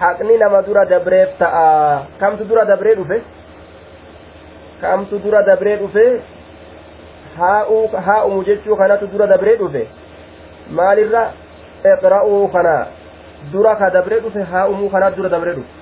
haqni 0.00 0.36
nama 0.36 0.60
dura 0.62 0.84
dabreef 0.84 1.38
ta'a 1.40 2.04
kamtu 2.20 2.44
dura 2.44 2.64
dabree 2.68 2.94
dhufe 3.00 3.18
kamtu 4.80 5.18
dura 5.24 5.42
dabree 5.42 5.76
dhufe 5.76 6.04
haa'umu 7.38 8.44
jechuu 8.44 8.76
kanatu 8.76 9.06
dura 9.06 9.26
dabree 9.26 9.56
dhufe 9.56 9.86
maalirra 10.70 11.24
iqra'uu 11.94 12.48
kana 12.52 12.76
dura 13.52 13.76
ka 13.76 13.90
dabree 13.90 14.20
dhufe 14.20 14.42
haa'umuu 14.52 14.90
kanatu 14.90 15.16
dura 15.16 15.28
dabree 15.28 15.54
dhufe 15.54 15.72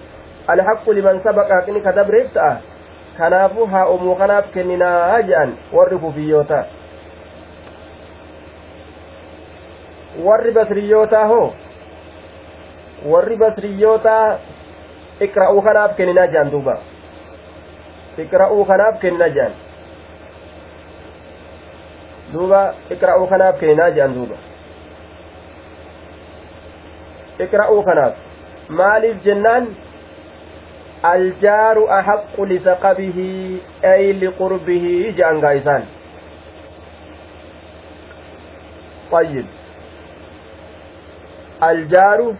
alhaqqu 0.54 0.92
liman 0.92 1.20
sabaqa 1.24 1.54
haqni 1.60 1.80
ka 1.80 1.92
dabreef 1.92 2.32
ta'a 2.34 2.54
kanaafuu 3.18 3.66
haa 3.72 3.86
umuu 3.96 4.14
kanaaf 4.20 4.50
kenninaa 4.54 5.20
jedhan 5.28 5.52
warri 5.72 5.98
kufiyyoota 5.98 6.58
warri 10.26 10.52
basriyyootaa 10.56 11.26
hoo 11.32 11.46
warri 13.12 13.36
basriyyootaa 13.36 14.38
iqra'uu 15.26 15.62
kanaaf 15.68 15.96
kenninaa 15.96 16.26
jedhan 16.26 16.50
duuba 16.56 16.74
iqra'uu 18.22 18.64
kanaaf 18.70 19.00
kenninaa 19.02 19.28
jedhan 19.36 19.54
duuba 22.32 22.60
iqra'uu 22.96 23.26
kanaaf 23.32 23.58
kenninaa 23.60 23.90
jedhan 23.96 24.14
duuba 24.18 24.36
iqra'uu 27.46 27.82
kanaaf 27.88 28.14
maaliif 28.80 29.16
jennaan 29.26 29.66
aljaaru 31.12 31.88
ahaqqu 31.98 32.46
lisaqabihi 32.52 33.28
ay 33.92 34.12
liqurbihi 34.22 34.94
jedhan 35.18 35.40
gaa'isaan 35.46 35.84
طيب 39.14 39.46
الجار 41.62 42.34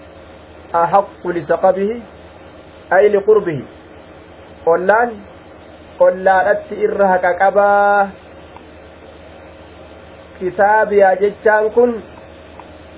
أحق 0.74 1.22
لسقبه 1.26 1.90
أي 2.92 3.08
لقربه 3.08 3.60
قلان 4.66 5.10
قلان 6.00 6.57
إرها 6.85 7.16
كقبا 7.16 7.74
kitaabiyaa 10.38 11.14
jechaan 11.22 11.70
kun 11.74 11.90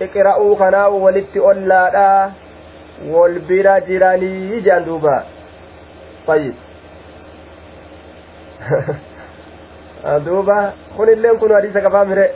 iqra'uu 0.00 0.56
kanaa 0.56 0.88
walitti 1.04 1.40
ollaadha 1.50 2.32
wal 3.12 3.36
bira 3.48 3.74
jiranii 3.88 4.60
jedhan 4.64 4.86
duuba 4.88 5.16
طيب 6.26 6.54
duuba 10.26 10.56
kun 10.96 11.08
illeen 11.14 11.38
kun 11.40 11.52
hadiisa 11.56 11.80
qabaa 11.86 12.04
mire 12.10 12.26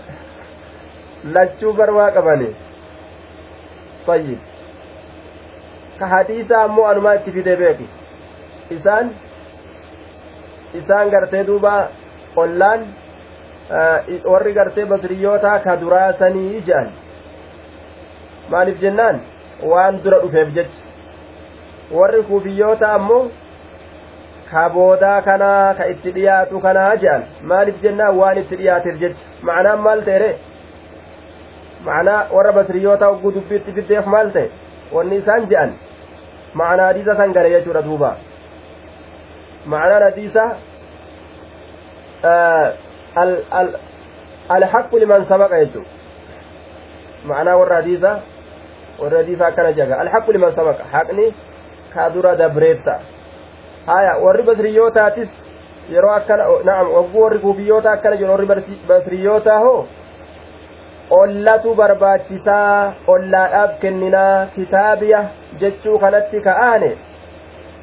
lachuu 1.35 1.73
barwaa 1.79 2.11
qabani 2.16 2.51
طيب 4.07 4.38
ka 5.99 6.07
hadiisa 6.12 6.62
ammoo 6.64 6.87
anumaa 6.92 7.14
itti 7.18 7.33
fide 7.33 7.57
beeki 7.62 7.87
isaan 8.77 9.11
isaan 10.79 11.11
gartee 11.11 11.45
duuba 11.47 11.75
ollaan 12.37 12.81
warri 14.33 14.53
gartee 14.59 14.85
basriyyootaa 14.93 15.59
ka 15.67 15.77
duraasanii 15.81 16.63
jedhan 16.69 16.89
maaliif 18.55 18.81
jennaan 18.85 19.21
waan 19.73 20.01
dura 20.05 20.19
dhufeef 20.25 20.49
jecha 20.55 20.83
warri 21.99 22.23
kuufiyyoota 22.31 22.93
ammoo 22.99 23.23
ka 24.53 24.63
boodaa 24.77 25.19
kanaa 25.29 25.75
ka 25.81 25.85
itti 25.95 26.11
dhiyaatu 26.17 26.61
kanaa 26.67 26.95
jedhan 27.03 27.23
maaliif 27.53 27.83
jennaan 27.83 28.17
waan 28.23 28.39
itti 28.45 28.57
dhiyaateef 28.63 28.97
jecha 29.05 29.25
ma'anaan 29.51 29.81
maal 29.89 30.01
ta'e 30.09 30.31
ma'anaa 31.91 32.21
warra 32.37 32.53
basriyyoota 32.59 33.07
hogguu 33.13 33.33
dubbiitti 33.37 33.73
fiddeef 33.79 34.07
maal 34.17 34.29
ta'e 34.39 34.49
wanni 34.97 35.17
isaan 35.23 35.47
jedhan 35.53 35.71
ma'anaa 36.63 36.87
hadiisa 36.91 37.15
san 37.23 37.33
gale 37.39 37.51
jechuudha 37.57 37.83
duuba 37.91 38.11
hadiisa 39.68 40.57
alhaqqu 44.49 44.99
liman 44.99 45.27
sabaqa 45.29 45.64
jechuu 45.64 45.85
ma'anaa 47.25 47.57
warra 47.57 47.77
hadiisa 47.77 48.20
warra 49.03 49.18
hadiisa 49.18 49.46
akkana 49.46 49.73
jaga 49.73 50.01
alhaqqu 50.01 50.33
liman 50.33 50.53
sabaqa 50.55 50.85
haqni 50.92 51.35
ka 51.94 52.11
dura 52.11 52.37
dabreetta 52.37 53.01
haya 53.87 54.18
warri 54.25 54.42
basriyootaatis 54.42 55.29
yeroo 55.90 56.11
akkana 56.11 56.44
na'am 56.64 56.92
wagguu 56.96 57.23
warri 57.23 57.38
kuufiyyoota 57.38 57.92
akkana 57.92 58.16
jiru 58.16 58.31
warri 58.31 58.46
basriyyootaa 58.88 59.59
hoo 59.59 59.87
ollatu 61.11 61.75
barbaachisaa 61.75 62.92
ollaadhaaf 63.07 63.79
kenninaa 63.81 64.46
kitaabiya 64.57 65.25
jechuu 65.61 65.99
kanatti 65.99 66.40
ka'aane 66.40 66.90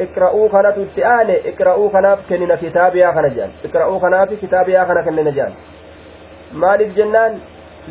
iqra'uu 0.06 1.90
kanaaf 1.96 2.20
kennina 2.30 2.58
kitaabiyaa 2.64 3.14
kana 3.18 3.30
jedhan 3.36 3.52
iqra'uu 3.70 4.00
kanaafi 4.06 4.36
kitaabiyaa 4.44 4.86
kana 4.90 5.02
kennina 5.08 5.32
jedhan 5.38 5.54
maaliif 6.64 6.92
jennaan 7.00 7.34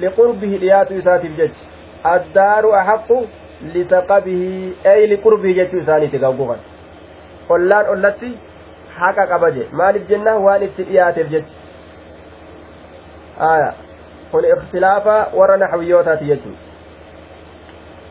liqurbihi 0.04 0.56
dhiyaatu 0.64 0.92
isaatiif 1.00 1.34
jecha 1.40 1.62
addaaru 2.14 2.70
ahaqqu 2.80 3.18
lisaqabihi 3.74 4.76
ey 4.92 5.02
liqurbihi 5.12 5.54
jechuu 5.60 5.80
isaaniiti 5.84 6.18
gaggukan 6.26 6.60
ollaan 7.56 7.86
ollatti 7.94 8.30
haqa 9.00 9.24
qaba 9.32 9.48
je 9.56 9.64
maaliif 9.80 10.04
jennaan 10.12 10.38
waan 10.46 10.62
itti 10.68 10.82
dhiyaateef 10.90 11.28
jecha 11.34 11.54
aya 13.50 13.70
kun 14.30 14.44
ikhtilaafa 14.52 15.16
warra 15.40 15.56
naxwiyyootaati 15.64 16.24
jechuu 16.32 16.54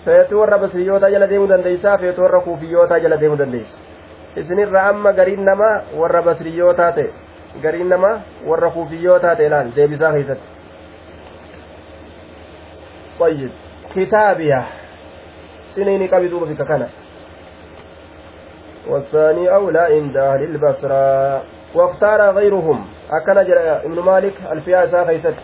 feetu 0.06 0.40
warra 0.42 0.58
basriyyootaa 0.64 1.10
jala 1.16 1.28
deemuu 1.32 1.50
dandeeysaa 1.54 1.98
feetu 2.04 2.20
warra 2.26 2.40
kuufiyyootaa 2.48 3.00
jala 3.06 3.18
deemuu 3.22 3.38
dandeeysa 3.44 3.76
isinirra 4.36 4.90
amma 4.90 5.14
gariin 5.14 5.46
namaa 5.46 5.76
warra 6.02 6.22
basriyyootaa 6.22 6.92
ta'e 6.98 7.14
gariin 7.62 7.90
namaa 7.90 8.20
warra 8.50 8.70
kuufiyyootaa 8.76 9.36
ta'e 9.36 9.50
laal 9.50 9.72
deebisaa 9.76 10.14
keessatti 10.18 10.56
طيب 13.20 13.52
كتابية 13.96 14.66
سنين 15.76 16.08
قبضوا 16.08 16.46
بك 16.46 16.68
كان 16.68 16.88
والثاني 18.88 19.56
أولى 19.56 19.80
عند 19.80 20.18
أهل 20.18 20.44
البصرة 20.44 21.44
واختار 21.76 22.22
غيرهم 22.32 22.86
أكن 23.12 23.38
ابن 23.88 24.00
مالك 24.00 24.34
الفياسة 24.52 25.06
خيست 25.06 25.36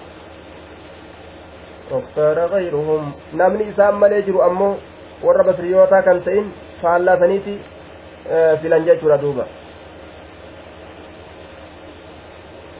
واختار 1.91 2.39
غيرهم 2.39 3.11
نمني 3.33 3.69
إسام 3.69 3.99
مليجر 3.99 4.45
أمو 4.45 4.75
warra 5.23 5.43
basriyootaa 5.43 6.01
kan 6.01 6.21
ta'in 6.25 6.47
faallaa 6.81 7.17
filan 8.61 8.85
jechuudha 8.85 9.17
duuba. 9.17 9.47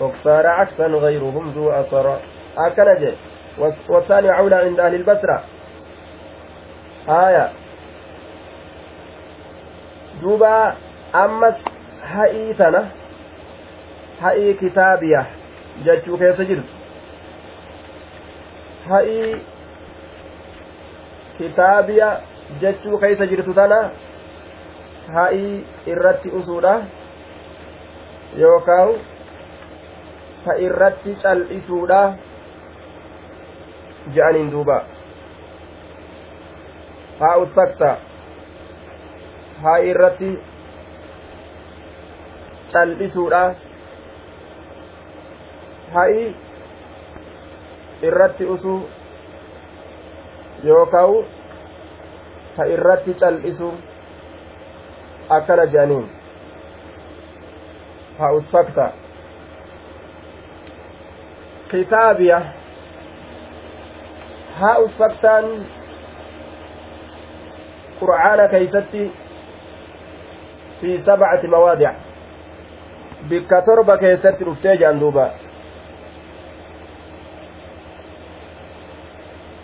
فاختار 0.02 0.48
عكسا 0.48 0.86
غيرهم 0.86 1.50
ذو 1.50 1.72
أثر 1.72 2.20
أكنج 2.58 3.14
والثاني 3.90 4.30
عولى 4.30 4.56
عند 4.56 4.80
أهل 4.80 4.96
البصرة 4.96 5.44
آية 7.10 7.50
دوبا 10.22 10.74
أمس 11.16 11.56
هئي 12.04 12.54
تنا 12.54 12.88
هئي 14.22 14.54
كتابية 14.54 15.28
جتشو 15.86 16.18
كيف 16.18 16.42
جرت 16.42 16.70
هئي 18.88 19.42
كتابية 21.40 22.20
جتشو 22.62 22.98
كيف 23.00 23.22
جرت 23.22 23.50
تنا 23.50 23.92
ha'ii 25.14 25.66
irratti 25.94 26.30
usuudha 26.40 26.74
yookaan 28.44 28.92
ta 30.46 30.56
irratti 30.68 31.16
cal'isuudha 31.24 32.02
je'aniin 34.16 34.52
duuba 34.52 34.78
haa 37.20 37.36
uttakta 37.44 37.90
ha'ii 39.64 39.92
irratti 39.96 40.32
cal'isuudha 42.72 43.44
ha'ii 45.94 46.26
irratti 48.10 48.52
usuu 48.56 48.82
yookaan 50.64 51.16
ta 52.56 52.66
irratti 52.76 53.14
cal'isu 53.20 53.72
akkana 55.38 55.66
jedhaniin 55.74 56.06
haa 58.20 58.32
ussakta 58.40 58.86
kitaabiya 61.72 62.40
haa 64.60 64.78
ussaktaan 64.86 65.46
qur'aana 68.00 68.48
keeysatti 68.56 69.04
fi 70.82 70.90
sabcati 71.08 71.48
mawaadic 71.56 71.96
bikka 73.30 73.62
torba 73.70 73.98
keessatti 74.04 74.44
dhuftee 74.52 74.76
jedhan 74.84 75.00
duuba 75.06 75.26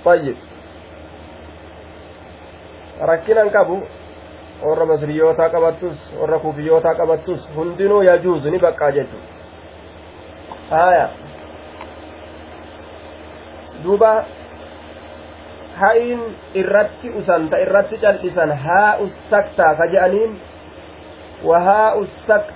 طيب 0.07 0.37
rakkinan 3.09 3.49
qabu 3.55 3.77
warra 4.65 4.85
masriyootaa 4.85 5.49
qabattus 5.49 5.97
warra 6.21 6.39
kufiyyootaa 6.39 6.95
qabattus 6.95 7.49
hundinuu 7.55 8.01
yajuuzu 8.09 8.49
ni 8.51 8.59
baqqaa 8.59 8.91
jechu 8.91 9.17
haya 10.69 11.09
duuba 13.83 14.11
ha'iin 15.79 16.21
irratti 16.53 17.09
usan 17.19 17.49
ta 17.49 17.57
irratti 17.65 17.97
cal'isan 18.03 18.51
haa 18.65 18.97
ustaktaa 19.07 19.75
ka 19.75 19.87
je'aniin 19.95 20.37
وها 21.43 21.99
السكت 21.99 22.53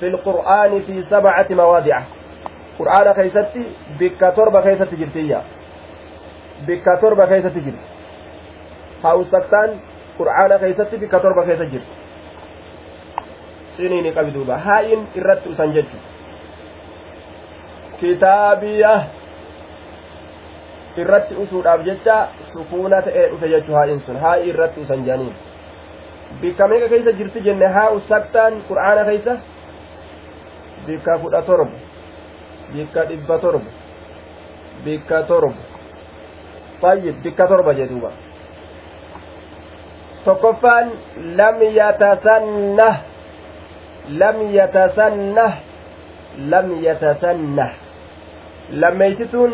في 0.00 0.06
القرآن 0.08 0.82
في 0.82 1.02
سبعة 1.02 1.46
مواضع 1.50 2.02
قرآن 2.78 3.12
كيستي 3.12 3.62
بك 4.00 4.20
تربة 4.36 4.60
كيستي 4.60 4.96
جرتية 4.96 5.42
بك 6.66 6.84
تربة 7.02 7.26
كيستي 7.26 7.60
جرت 7.60 7.84
ها 9.04 9.14
السكتان 9.20 9.70
qur'aana 10.18 10.58
keessatti 10.58 10.98
bikka 10.98 11.20
torba 11.20 11.44
keessa 11.46 11.64
jirti 11.64 11.92
siniini 13.76 14.12
qabi 14.12 14.30
duuba 14.34 14.58
haa'iin 14.58 15.06
irratti 15.14 15.48
usan 15.48 15.72
jechu 15.76 15.98
kitaabiya 18.00 18.92
irratti 20.96 21.34
usuudhaaf 21.42 21.84
jecha 21.88 22.16
sukuuna 22.52 23.02
ta'ee 23.02 23.28
dhufe 23.30 23.48
jechu 23.54 23.72
haa'iin 23.78 24.00
sun 24.00 24.16
haa'ii 24.16 24.48
irratti 24.52 24.80
usan 24.80 25.04
jedhaniin 25.04 25.34
bikka 26.40 26.68
meeqa 26.68 26.88
keessa 26.88 27.12
jirti 27.18 27.44
jenne 27.48 27.66
haa 27.76 27.90
usaktaan 27.98 28.62
qur'aana 28.68 29.04
keessa 29.10 29.36
bikka 30.86 31.18
kudha 31.18 31.42
torba 31.42 31.76
bikka 32.74 33.04
dhibba 33.08 33.38
torba 33.38 33.70
bikka 34.84 35.22
torba 35.22 35.60
fayyid 36.80 37.16
bikka 37.24 37.44
torba 37.52 37.74
jedhuuba 37.74 38.10
tokkoffaan 40.26 40.90
lam 41.38 41.56
yatasannah 41.78 42.94
lam 44.20 44.36
yatasannah 44.58 45.52
lam 46.52 46.66
yatasannah 46.86 47.70
lammeeysituun 48.82 49.52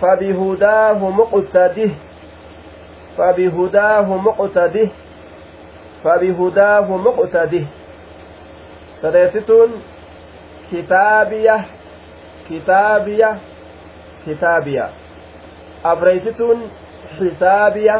fabihudaahu 0.00 1.12
muqtadih 1.20 1.92
fabihudaahu 3.16 4.18
muqtadih 4.26 4.88
fabihudaahu 6.04 6.98
muqtadih 7.06 7.66
sadeessituun 9.02 9.82
kitaabiya 10.70 11.56
kitaabiya 12.48 13.30
kitaabiya 14.24 14.86
afreeysituun 15.92 16.70
xisaabiya 17.18 17.96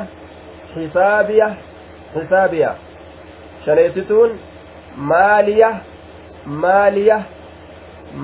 xisaabiya 0.75 1.49
xisaabiya 2.15 2.71
shaneessituun 3.65 4.31
maaliya 5.13 5.71
maaliya 6.65 7.19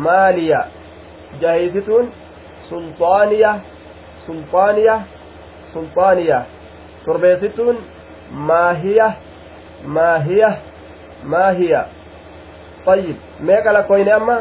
maaliya 0.07 0.61
jaheessituun 1.41 2.07
sulxaaniya 2.69 3.53
sulxaaniya 4.27 4.97
sulxaaniya 5.73 6.39
torbeessituun 7.05 7.77
maahiya 8.51 9.09
maahiya 9.97 10.51
maahiya 11.35 11.83
طيب 12.87 13.17
meeqa 13.41 13.71
lakkoyne 13.77 14.13
amma 14.13 14.37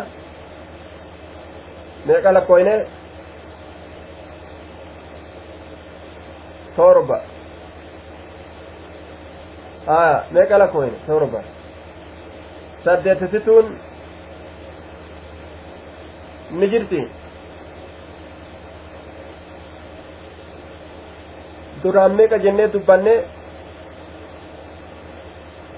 meeqa 2.08 2.32
lakkoyne 2.38 2.74
torba 6.76 7.18
aya 9.88 10.24
meeqa 10.32 10.58
lakkoyne 10.62 10.98
torba 11.08 11.41
saddeettisituun 12.84 13.67
ni 16.60 16.67
jirti 16.74 17.02
duraan 21.84 22.13
meeqa 22.19 22.38
jennee 22.46 22.67
dubbanne 22.74 23.15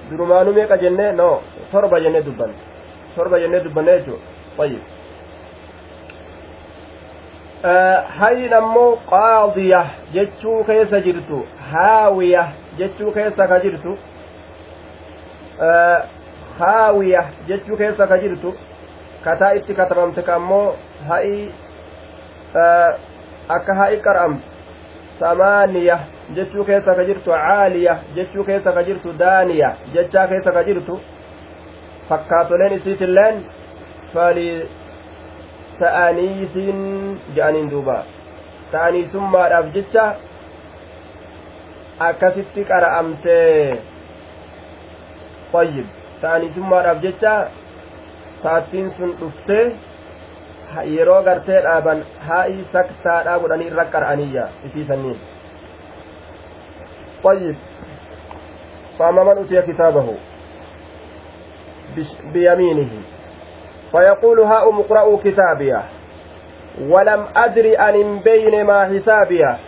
durumaanu 0.09 0.51
meeqa 0.57 0.77
jennee 0.83 1.11
no 1.21 1.29
torba 1.71 1.99
jennee 2.03 2.21
dubbanne 2.27 2.55
torba 3.15 3.39
jennee 3.43 3.63
dubbanne 3.65 3.91
jechuu 3.97 4.19
ayyib 4.63 4.83
hayin 8.19 8.53
ammoo 8.53 8.91
qaadiya 9.09 9.81
jechuu 10.13 10.63
keessa 10.67 10.99
jirtu 11.07 11.37
haawiya 11.71 12.43
jechuu 12.79 13.11
keessa 13.17 13.47
ka 13.51 13.59
jirtu 13.65 13.97
haawiya 16.59 17.23
jechuu 17.47 17.77
keessa 17.77 18.07
ka 18.07 18.17
jirtu 18.23 18.53
kataa 19.23 19.53
itti 19.59 19.73
katabamte 19.73 20.21
ka 20.21 20.35
ammoo 20.35 20.75
ha'i 21.09 21.37
akka 23.57 23.73
ha'i 23.81 23.97
qar'amtu 24.07 24.47
samaaniya 25.19 25.97
jechuu 26.35 26.63
keessa 26.69 26.95
ka 26.95 27.03
jirtu 27.09 27.29
caaliya 27.31 27.93
jechuu 28.15 28.43
keessa 28.49 28.71
ka 28.77 28.83
jirtu 28.83 29.13
daaniya 29.23 29.69
jechaa 29.93 30.27
keessa 30.31 30.51
ka 30.57 30.63
jirtu 30.69 30.99
fakkaatoleen 32.09 32.73
isiitilleen 32.79 33.43
fali 34.13 34.49
ta'aniisin 35.79 36.79
je'aniin 37.35 37.69
duuba 37.71 37.97
ta'aniisummaadhaaf 38.71 39.71
jecha 39.77 40.05
akkasitti 42.08 42.64
qara'amtee 42.70 43.78
tayyib 45.52 45.86
ta'aniisummaadhaaf 46.22 47.02
jecha 47.06 47.34
taattiin 48.42 48.88
sun 48.96 49.10
dhuftee 49.20 49.64
yeroo 50.94 51.22
gartee 51.28 51.60
dhaaban 51.66 52.04
haa'ii 52.28 52.64
saktaadhaa 52.72 53.38
godhanii 53.42 53.68
irra 53.72 53.84
qara'aniyya 53.96 54.48
isii 54.70 54.86
sanniin 54.92 55.20
طيب 57.24 57.56
فأما 58.98 59.24
من 59.24 59.36
أوتي 59.36 59.62
كتابه 59.62 60.14
بيمينه 62.32 62.90
فيقول 63.92 64.40
هاؤم 64.40 64.80
اقرأوا 64.80 65.18
كتابيه 65.24 65.82
ولم 66.80 67.26
أدري 67.36 67.76
أن 67.78 68.18
بين 68.18 68.64
ما 68.64 68.84
حسابيه 68.84 69.58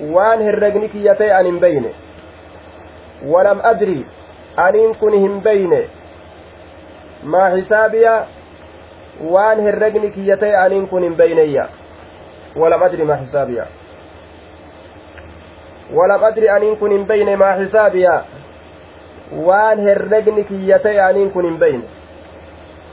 waan 0.00 0.42
herregni 0.48 0.88
kiyya 0.88 1.14
ta'e 1.14 1.32
an 1.38 1.46
hin 1.46 1.60
beyne 1.60 1.90
walam 3.32 3.60
adri 3.72 4.06
aniin 4.56 4.94
kun 5.00 5.12
hin 5.12 5.40
beyne 5.42 5.80
maa 7.34 7.50
xisaabiya 7.56 8.14
waan 9.34 9.60
herregni 9.66 10.10
kiyya 10.10 10.36
ta'e 10.36 10.56
aniin 10.56 10.88
kun 10.88 11.02
hin 11.02 11.16
beyneyya 11.16 11.68
walam 12.56 12.82
adri 12.82 13.04
maa 13.04 13.16
xisaabiya 13.24 13.66
walam 15.98 16.24
adri 16.24 16.48
aniin 16.48 16.76
kun 16.76 16.90
hin 16.96 17.06
beyne 17.06 17.36
maa 17.36 17.56
xisaabiya 17.58 18.14
waan 19.48 19.78
herregni 19.88 20.44
kiyya 20.44 20.78
ta'e 20.78 21.00
aniin 21.00 21.30
kun 21.30 21.44
hin 21.44 21.58
beyne 21.58 21.84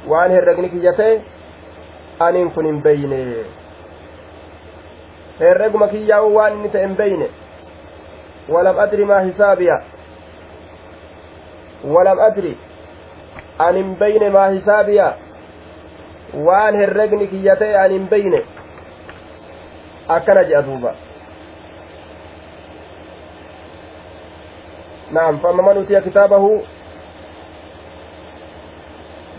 waan 0.08 0.32
herregni 0.32 0.70
kiyya 0.70 0.94
ta'e 0.94 1.22
aniin 2.20 2.52
kun 2.52 2.66
hin 2.66 2.82
beyne 2.84 3.22
herreguma 5.40 5.88
kiyyaa'u 5.88 6.34
waan 6.36 6.54
inni 6.58 6.70
ta'e 6.76 6.84
hin 6.88 6.96
beyne 6.98 7.30
walam 8.50 8.80
adri 8.86 9.06
maa 9.06 9.22
hisaabiya 9.30 9.80
walam 11.96 12.20
adri 12.28 12.54
an 13.68 13.76
hin 13.82 13.96
beyne 14.00 14.30
maa 14.38 14.48
hisaabiya 14.50 15.10
waan 16.52 16.80
herregni 16.84 17.28
kiyya 17.34 17.56
ta'e 17.56 17.76
an 17.84 17.92
hin 17.98 18.08
beyne 18.16 18.46
akkana 20.08 20.48
jedha 20.54 20.62
duuba 20.70 20.96
نعم 25.12 25.38
فأما 25.38 25.62
من 25.64 25.78
أوتي 25.78 26.02
كتابه 26.02 26.62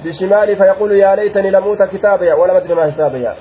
بشمالي 0.04 0.56
فيقول 0.56 0.92
يا 0.92 1.14
ليتني 1.16 1.50
لم 1.50 1.62
أوت 1.64 1.82
كتابي 1.82 2.32
ولم 2.32 2.56
أدري 2.56 2.74
ما 2.74 2.90
حسابي 2.90 3.28
آه 3.28 3.36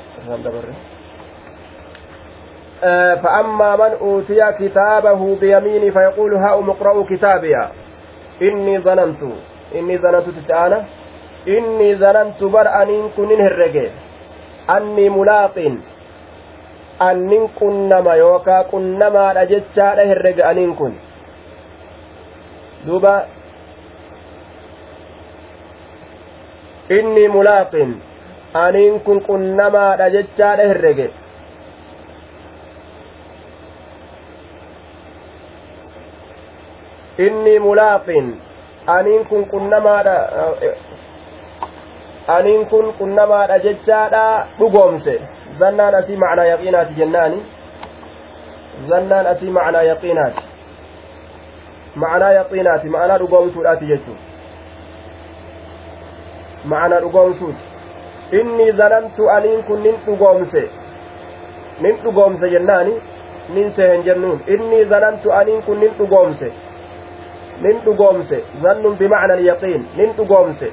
فأما 3.23 3.77
من 3.77 3.93
أوتي 4.01 4.53
كتابه 4.59 5.37
بيميني 5.41 5.91
فيقول 5.91 6.35
هاؤم 6.35 6.71
اقرأوا 6.71 7.05
كتابي 7.11 7.55
إني 8.43 8.79
ظننت 8.79 9.23
إني 9.75 9.99
ظننت 9.99 10.27
تتعالى 10.39 10.83
إني 11.49 11.97
ظننت 11.97 12.45
بر 12.45 12.67
أن 12.83 12.91
كن 13.17 13.31
هرجي 13.41 13.91
أني 14.77 15.09
ملاق 15.09 15.57
أن 17.03 17.49
كنما 17.61 18.15
يوكا 18.15 18.63
كنما 18.63 19.33
رجتشا 19.33 19.89
هرجي 20.11 20.45
أن 20.51 20.75
كن 20.75 20.93
duuba 22.87 23.27
inni 26.91 27.29
mulaaqin 27.29 27.91
aniin 28.55 29.01
kun 29.07 29.21
qunnamaadha 29.29 30.11
jechaadha 30.15 30.67
herrege 30.71 31.07
inni 37.18 37.60
mulaaqin 37.60 38.28
aniin 38.88 39.26
kun 39.30 39.46
qunnamaadha 39.52 40.18
aniin 42.28 42.66
kun 42.66 42.94
qunnamaadha 43.00 43.58
jechaadha 43.60 44.48
dhugoomse. 44.60 45.22
Zannaan 45.60 45.96
asii 45.96 46.18
macnaa 46.24 46.46
yaqiinaati 46.46 46.94
jennaani? 47.00 47.40
Zannaan 48.90 49.28
asii 49.28 49.50
macnaa 49.50 49.82
yaqiinaati. 49.92 50.44
Ma'anaa 51.96 52.34
yaqiinaati 52.40 52.90
ma'anaa 52.96 53.20
dhugoomsuudhaati 53.24 53.86
jechuun. 53.92 54.20
Ma'anaa 56.66 57.02
dhugoomsuuti. 57.06 57.64
Inni 58.40 58.72
zanantu 58.72 59.30
aniin 59.30 59.64
kun 59.64 59.84
nin 59.84 59.96
dhugoomse. 60.06 60.70
Nin 61.82 62.00
dhugoomse 62.04 62.50
jennaani? 62.50 62.94
Nin 63.50 63.72
sehen 63.72 64.04
jennuun. 64.04 64.42
Inni 64.48 64.86
zanantu 64.86 65.32
aniin 65.32 65.64
kun 65.64 65.80
nin 65.80 65.94
dhugoomse 65.98 66.52
nin 67.62 67.80
dhugoomse 67.86 68.38
zannun 68.64 68.98
bimacna 69.00 69.34
alyaqiin 69.40 69.84
nin 69.98 70.14
dhugoomse 70.18 70.68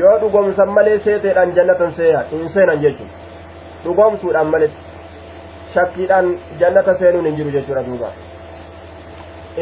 yoo 0.00 0.16
dhugoomsan 0.22 0.70
malee 0.78 0.98
seeteedhaan 1.06 1.54
jannatan 1.58 1.92
seeya 1.98 2.24
hin 2.30 2.48
seenan 2.54 2.82
jechuun 2.84 3.10
dhugoomsuudhaan 3.84 4.50
malee 4.54 4.70
shakkiidhaan 5.74 6.32
jannata 6.60 6.94
seenuun 6.98 7.26
hin 7.30 7.36
jiru 7.40 7.50
jechuudha 7.56 7.82
duuba 7.86 8.10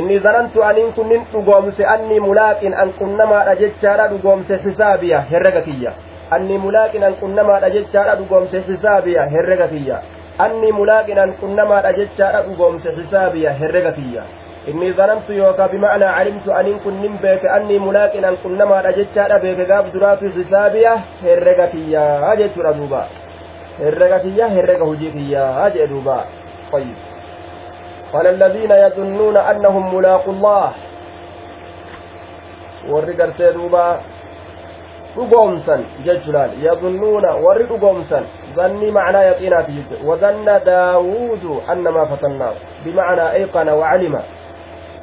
inni 0.00 0.18
zanantu 0.26 0.62
aniin 0.68 0.92
kunnin 0.98 1.26
dhugoomse 1.32 1.86
anni 1.94 2.20
mulaaqin 2.20 2.74
an 2.82 2.92
qunnamaadha 2.98 3.54
jechaadha 3.62 4.08
dhugoomse 4.14 4.58
xisaabiya 4.64 5.20
herrega 5.30 5.62
kiyya 5.68 5.92
anni 6.38 6.58
mulaaqin 6.64 7.04
an 7.08 7.14
qunnamaadha 7.22 7.70
jechaadha 7.76 8.16
dhugoomse 8.22 8.62
xisaabiya 8.68 9.28
herrega 9.34 9.68
kiyya 9.74 10.00
anni 10.46 10.72
mulaaqin 10.80 11.18
an 11.24 11.32
qunnamaadha 11.42 11.92
jechaadha 12.00 12.42
dhugoomse 12.48 12.88
xisaabiya 12.98 13.52
herrega 13.62 13.92
kiyya 13.98 14.24
inni 14.66 14.92
zanantu 14.92 15.32
yookaa 15.32 15.68
bimacnaa 15.68 16.14
calimtu 16.16 16.54
aniin 16.54 16.80
kunnin 16.84 17.18
beeke 17.22 17.48
anni 17.56 17.78
mulaaqin 17.78 18.24
an 18.24 18.36
qunnamaadha 18.42 18.92
jechaadha 18.98 19.38
beeke 19.44 19.64
gaaf 19.70 19.92
duraatu 19.94 20.32
xisaabiya 20.36 20.96
herrega 21.22 21.66
kiyya 21.74 22.34
jechuudha 22.40 22.72
duuba 22.78 23.02
herrega 23.78 24.18
kiyya 24.24 24.48
herrega 24.56 24.84
hujii 24.84 25.12
kiyya 25.18 25.70
jee 25.74 25.86
duuba 25.86 26.18
طيب 26.72 26.96
قال 28.12 28.26
الذين 28.26 28.70
يظنون 28.70 29.36
أنهم 29.36 29.94
ملاقوا 29.94 30.32
الله 30.32 30.72
warri 32.90 33.14
gartee 33.18 33.52
duuba 33.52 33.98
dhugoomsan 35.14 35.86
jechuudhaan 36.06 36.54
yadunnuuna 36.62 37.34
warri 37.42 37.66
dhugoomsan 37.66 38.24
zanni 38.56 38.90
macnaa 38.94 39.22
yaqiinaati 39.30 39.72
jechuudha 39.72 40.06
wadanna 40.06 40.54
daawuudu 40.68 41.62
annamaa 41.66 42.06
fatannaa 42.12 42.52
bimacnaa 42.84 43.30
ayqana 43.38 43.74
wacalima 43.74 44.20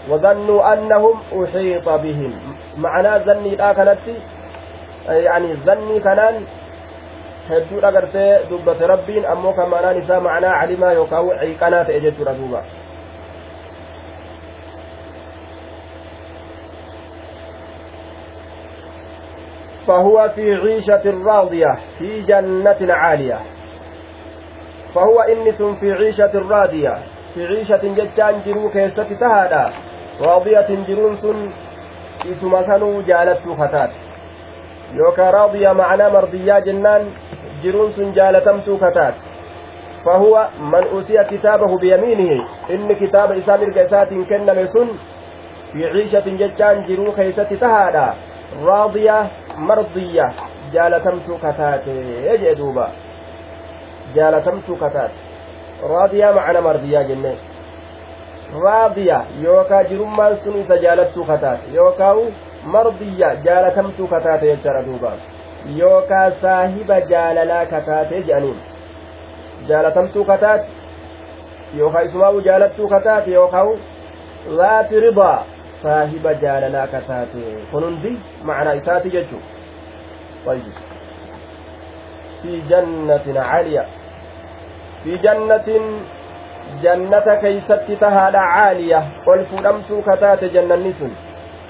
wadannuu 0.09 0.59
annahum 0.71 1.21
uxiixa 1.31 1.97
bihim 2.03 2.33
macnaa 2.77 3.19
zanniidhaa 3.19 3.73
kanatti 3.73 4.15
yani 5.23 5.55
zannii 5.65 6.01
kanaan 6.01 6.43
hedduudha 7.49 7.91
gartee 7.91 8.29
dubbate 8.49 8.87
rabbiin 8.87 9.25
ammoo 9.25 9.53
kan 9.53 9.69
ma'anaan 9.69 10.03
isaa 10.03 10.19
macnaa 10.19 10.59
calimaa 10.61 10.93
yookaan 10.99 11.35
ciiqanaa 11.41 11.83
ta'e 11.89 11.99
jechuudha 12.07 12.63
فهو 19.87 20.29
في 20.35 20.55
عيشة 20.55 21.23
راضية 21.25 21.79
في 21.99 22.21
جنة 22.21 22.93
عالية 22.93 23.39
فهو 24.95 25.19
إنس 25.21 25.61
في 25.61 25.93
عيشة 25.93 26.31
راضية 26.49 26.97
في 27.33 27.45
عيشة 27.45 27.83
جتان 27.83 28.41
جرو 28.45 28.69
كيست 28.69 28.99
راضية 30.21 30.69
جرون 30.87 31.15
سن 31.15 31.49
اسم 32.31 32.53
سنو 32.67 33.01
جالت 33.01 33.41
خطات 33.59 33.91
يوكا 34.93 35.29
راضية 35.31 35.71
معنى 35.73 36.09
مرضية 36.09 36.59
جنان 36.59 37.03
جرون 37.63 37.91
سن 37.91 38.11
جالتمت 38.13 38.69
خطات. 38.69 39.13
فهو 40.05 40.47
من 40.59 40.83
أوتي 40.93 41.23
كتابه 41.23 41.77
بيمينه 41.77 42.47
إن 42.69 42.93
كتاب 42.93 43.31
إسام 43.31 43.61
القيسات 43.63 44.09
كن 44.29 44.65
سن 44.65 44.87
في 45.73 45.85
عيشة 45.85 46.27
جتان 46.39 46.85
جرو 46.87 47.11
كيست 47.11 47.53
تهادا. 47.61 48.13
raadiyaa 48.65 49.27
mardiyya 49.57 50.33
jaalatamtuu 50.73 51.37
kataate 51.37 51.93
jee 52.41 52.55
duuba 52.55 52.89
jaalatamtuu 54.15 54.75
kataate 54.75 55.15
raadiyaa 55.93 56.33
macana 56.33 56.61
mardiyyaa 56.61 57.03
jenne 57.03 57.37
raadiya 58.61 59.19
yookaa 59.43 59.83
jirummaan 59.91 60.37
sun 60.43 60.57
isa 60.61 60.77
jaalattuu 60.85 61.25
kataate 61.31 61.75
yookaa 61.77 62.15
mardiyya 62.75 63.29
jaalatamtuu 63.45 64.07
kataate 64.07 64.45
jechaadha 64.51 64.83
duuba 64.89 65.11
yookaa 65.79 66.27
saahiba 66.43 66.99
jaalalaa 67.13 67.65
kataate 67.73 68.21
jedhaniin 68.21 68.59
jaalatamtuu 69.71 70.25
kataate 70.25 70.67
yookaa 71.79 72.05
isumaa 72.09 72.31
jaalattuu 72.49 72.87
kataate 72.95 73.31
yookaa 73.39 73.65
zaati 74.57 74.99
ridaa 75.07 75.39
saahiba 75.83 76.33
jaalalaa 76.45 76.87
ka 76.93 77.01
taate 77.09 77.43
kun 77.71 77.83
hundi 77.83 78.11
macnaa 78.51 78.79
isaati 78.83 79.09
jechu 79.17 79.39
طيب 80.45 80.75
في 82.41 82.61
جنة 82.69 83.41
عالية 83.49 83.85
في 85.03 85.17
جنة 85.17 85.67
جنة 86.83 87.27
كيست 87.41 87.91
تهاد 88.01 88.35
عالية 88.35 89.01
قل 89.25 89.45
فلمت 89.45 89.89
كتات 90.07 90.43
جنة 90.43 90.75
نسن 90.75 91.11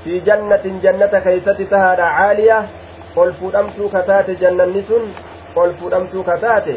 في 0.04 0.20
جنة 0.20 0.66
جنة 0.84 1.14
كيست 1.26 1.62
تهاد 1.62 2.00
عالية 2.00 2.60
قل 3.16 3.34
فلمت 3.34 3.80
كتات 3.94 4.30
جنة 4.30 4.66
نسن 4.66 5.04
قل 5.56 5.70
فلمت 5.80 6.14
كتات 6.30 6.68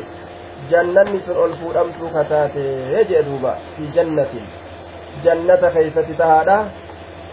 جنة 0.71 1.03
نسن 1.03 1.35
قل 1.41 1.53
فلمت 1.57 2.01
كتات 2.15 2.57
يجي 2.97 3.23
في 3.77 3.85
جنة 3.95 4.27
jannata 5.25 5.71
keeysatti 5.71 6.15
tahaadha 6.15 6.57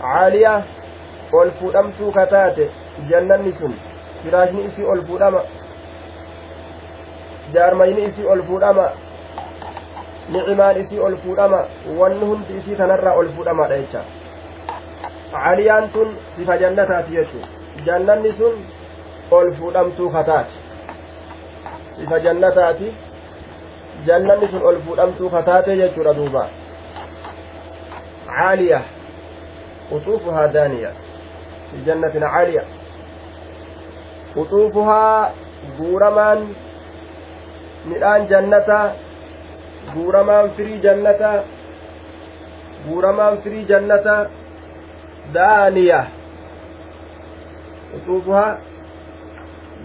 caaliya 0.01 0.53
ol 1.39 1.51
fuudhamtuu 1.59 2.11
kataate 2.17 2.69
jannanni 3.09 3.53
sun 3.59 3.73
firaashni 4.23 4.65
isii 4.69 4.85
ol 4.93 5.01
fuudhama 5.07 5.41
jaarmayni 7.55 8.05
isii 8.09 8.29
ol 8.35 8.43
fuudhama 8.49 8.85
nicimaan 10.33 10.77
isii 10.81 10.99
ol 11.07 11.15
fuudhama 11.23 11.59
wanni 11.99 12.25
hundi 12.31 12.57
isii 12.59 12.75
tanarraa 12.81 13.15
ol 13.21 13.29
fuudhamaadha 13.37 13.77
jecha 13.81 14.01
caliyaan 15.33 15.89
tun 15.93 16.09
sifa 16.35 16.57
jannataati 16.63 17.11
jechu 17.17 17.39
jannanni 17.85 18.33
sun 18.39 18.55
ol 19.37 19.53
fuudhamtuu 19.59 20.09
kataate 20.09 20.53
sifa 21.95 22.19
jannataati 22.25 22.89
jannanni 24.07 24.47
sun 24.51 24.63
ol 24.71 24.81
fuudhamtuu 24.87 25.29
kataate 25.37 25.77
jechuudha 25.81 26.13
duuba 26.19 26.43
caaliya 28.27 28.81
quxuufuhaa 29.89 30.47
daaniya 30.57 30.91
fi 31.71 31.77
jannatin 31.87 32.25
caaliya 32.35 32.63
quxuufuhaa 34.35 35.31
guuramaan 35.77 36.39
midhaan 37.89 38.27
jannataa 38.31 38.85
guuramaan 39.93 40.49
firii 40.57 40.79
jannataa 40.85 41.37
guuramaan 42.87 43.37
firii 43.43 43.65
jannataa 43.71 44.21
daaniya 45.33 45.99
quxuufuhaa 47.91 48.51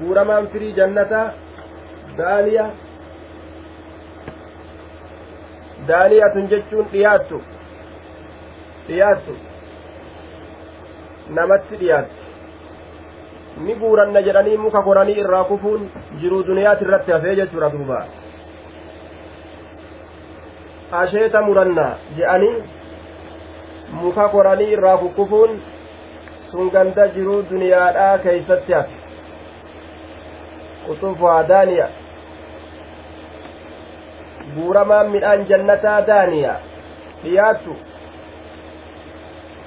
guuramaan 0.01 0.46
firii 0.53 0.72
jannataa 0.80 1.26
daaniya 2.18 2.66
daaniyatun 5.88 6.49
jechuun 6.53 6.86
dhiyaattu 6.92 7.38
dhiyaattu 8.88 9.34
namatti 11.38 11.76
dhiyaattu 11.82 12.22
ni 13.66 13.74
guuranna 13.82 14.20
jedhanii 14.28 14.57
muka 14.64 14.82
koranii 14.88 15.18
irraa 15.24 15.44
kufuun 15.51 15.82
jiruu 16.22 16.42
duniyaati 16.49 16.84
irratti 16.88 17.12
hafee 17.16 17.34
jechuudha 17.40 17.70
duuba 17.76 17.99
asheeta 20.93 21.43
muranna 21.43 21.86
je'anii 22.16 22.62
muka 23.93 24.28
koranii 24.28 24.72
irraa 24.76 24.97
kukkufuun 25.03 25.61
sun 26.51 26.70
ganda 26.70 27.09
jiruu 27.16 27.43
duniyaadhaa 27.51 28.18
keeysatti 28.24 28.72
hafe 28.72 28.97
quxufuhaa 30.86 31.43
daaniya 31.49 31.89
guuramaan 34.55 35.11
midhaan 35.14 35.47
jannataa 35.53 36.01
daaniya 36.11 36.55
dhiyaattu 37.22 37.76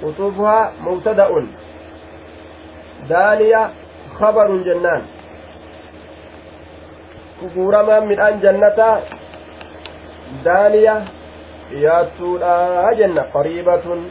quxufuhaa 0.01 0.65
mubtada'un 0.89 1.47
daaniya 3.09 3.61
khabarun 4.19 4.63
jennaan 4.69 5.03
guuramaan 7.55 8.07
midhaan 8.07 8.41
jannataa 8.41 8.95
daaniya 10.45 10.95
dhiyaattuudha 11.71 12.93
jenna 12.99 13.23
qariibatun 13.33 14.05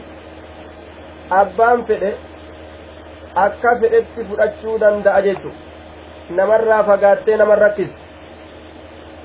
abbaan 1.39 1.83
fedhe 1.89 2.11
akka 3.45 3.75
fedhetti 3.81 4.27
fudhachuu 4.29 4.77
danda'a 4.83 5.21
jechu 5.27 5.51
namarraa 6.39 6.83
fagaattee 6.89 7.37
naman 7.41 7.61
rakkis 7.65 7.91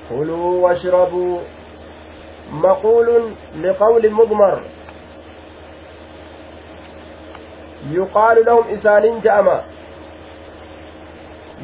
kuluu 0.09 0.53
washrabuu 0.63 1.41
maquulun 2.65 3.25
liqawli 3.65 4.09
mudmar 4.19 4.55
yuqaalu 7.97 8.45
lahum 8.49 8.73
isaaniin 8.77 9.21
je'ama 9.27 9.57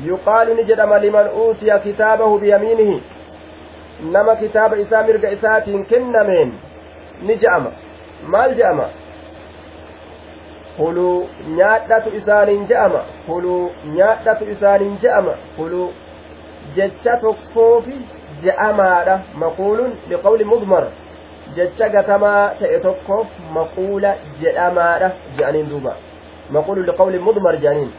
yuqaalu 0.09 0.55
ni 0.59 0.63
jedhama 0.71 0.99
liman 1.05 1.29
uutiya 1.45 1.79
kitaabahu 1.79 2.39
biyamiinihi 2.39 3.01
nama 4.01 4.35
kitaaba 4.35 4.77
isaa 4.77 5.03
mirga 5.03 5.29
isaatiin 5.31 5.85
kennameen 5.85 6.53
ni 7.21 7.35
je'ama 7.37 7.71
maal 8.27 8.55
je'ama 8.55 8.87
kuluu 10.77 11.27
nyaadhatu 11.57 12.09
isaaniin 12.19 12.67
je'ama 12.67 13.01
kuluu 13.27 13.71
nyaadhatu 13.85 14.45
isaaniin 14.55 14.97
je'ama 15.01 15.33
kuluu 15.57 15.89
jecha 16.75 17.17
tokkoofi 17.17 17.97
je'amaadha 18.43 19.19
maquulun 19.43 19.91
liqawli 20.09 20.43
mudmar 20.53 20.83
jecha 21.55 21.89
gatamaa 21.89 22.49
ta'e 22.59 22.79
tokkoof 22.79 23.27
maquula 23.59 24.15
jedhamaadha 24.41 25.11
je'aniin 25.37 25.69
duuba 25.69 25.93
maquulu 26.57 26.81
liqawli 26.89 27.19
mudmar 27.19 27.55
je'aniin 27.65 27.91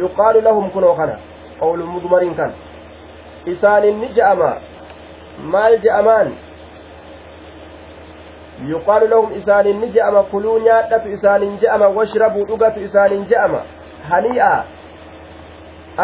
yuqaalu 0.00 0.40
lahum 0.48 0.70
kunoo 0.70 0.94
kana 0.94 1.18
qawlu 1.60 1.86
mudmariin 1.86 2.34
kan 2.34 2.52
isaanin 3.46 4.00
ni 4.00 4.08
je'ama 4.16 4.50
maal 5.42 5.78
je'amaan 5.84 6.32
yuqaalu 8.70 9.08
lahum 9.08 9.32
isaanin 9.40 9.80
ni 9.80 9.88
je'ama 9.96 10.22
kuluu 10.30 10.58
nyaadhatu 10.58 11.08
isaanin 11.16 11.58
je'ama 11.62 11.88
washrabuu 11.88 12.46
dhugatu 12.46 12.80
isaanin 12.80 13.26
je'ama 13.30 13.60
hanii'a 14.10 14.64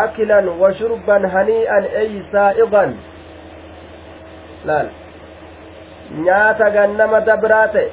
akilan 0.02 0.48
washurban 0.60 1.26
hanii'an 1.34 1.84
ey 2.02 2.22
saa'iqan 2.32 2.94
laal 4.70 4.88
nyaata 6.28 6.70
gannama 6.70 7.20
dabraa 7.20 7.66
ta'e 7.74 7.90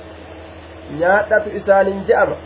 nyaadhatu 0.99 1.49
isaanin 1.61 2.05
je'ama 2.07 2.37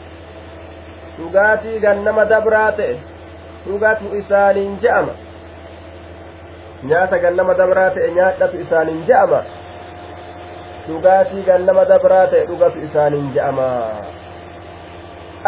dhugaatii 1.19 1.79
gannama 1.79 2.25
dabraa 2.25 2.71
ta'e 2.79 2.95
dhugatu 3.67 4.15
isaaniin 4.21 4.79
je'ama 4.81 5.13
nyaata 6.89 7.19
gannama 7.23 7.53
dabraa 7.61 7.89
ta'e 7.95 8.09
nyaadhatu 8.17 8.57
isaaniin 8.63 9.03
je'ama 9.09 9.39
dhugaatii 10.87 11.43
gannama 11.49 11.85
dabraa 11.91 12.25
ta'e 12.33 12.45
dhugatu 12.49 12.79
isaaniin 12.87 13.29
je'ama 13.37 13.67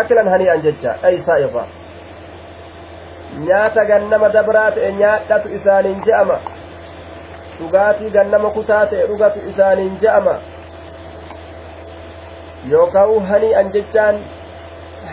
akilan 0.03 0.29
hanii'an 0.33 0.61
jecha 0.67 0.95
dhaysaa 1.03 1.39
ifa 1.47 1.65
nyaata 3.47 3.85
gannama 3.91 4.29
dabraa 4.37 4.69
ta'e 4.77 4.91
nyaadhatu 5.01 5.53
isaaniin 5.59 6.03
je'ama 6.09 6.37
dhugaatii 7.59 8.13
gannama 8.17 8.49
kutaa 8.59 8.85
ta'e 8.93 9.07
dhugatu 9.13 9.39
isaaniin 9.53 9.97
je'ama 10.05 10.35
yookaan 12.69 13.25
hanii'an 13.31 13.73
jechaan 13.77 14.23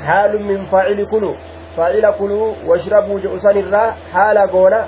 haalun 0.07 0.47
min 0.53 0.67
faacili 0.73 1.07
kulu 1.07 1.37
faacila 1.77 2.13
kuluu 2.13 2.55
washrabuu 2.69 3.19
jedhu 3.25 3.41
san 3.47 3.57
irraa 3.63 3.89
haala 4.13 4.47
goona 4.47 4.81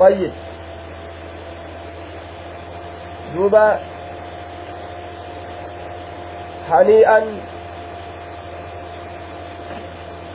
طيب. 0.00 0.32
دوبا. 3.34 3.78
هنيئا. 6.68 7.20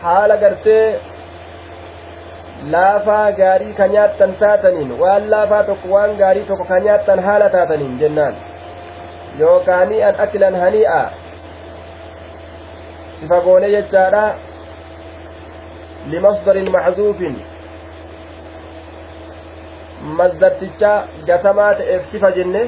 حال 0.04 0.32
قرتي. 0.32 1.00
لافا 2.64 3.36
غاري 3.40 3.74
كنيات 3.74 4.12
تنساتنين 4.20 4.92
وان 4.92 5.22
لافا 5.30 5.62
تقوان 5.62 6.18
جاري 6.18 6.44
تقو 6.44 6.64
كنياتا 6.64 7.14
هالا 7.14 7.48
تاتنين 7.48 7.98
جنان. 7.98 8.36
يو 9.40 9.60
كانيئا 9.60 10.24
أكلا 10.24 10.50
هنيئا. 10.68 11.10
سفقوني 13.22 13.74
يجارا 13.74 14.36
لمصدر 16.08 16.70
معزوف 16.70 17.18
mazdarticha 20.02 20.92
gatamaa 21.26 21.74
ta'eef 21.80 22.06
sifa 22.12 22.32
jenne 22.38 22.64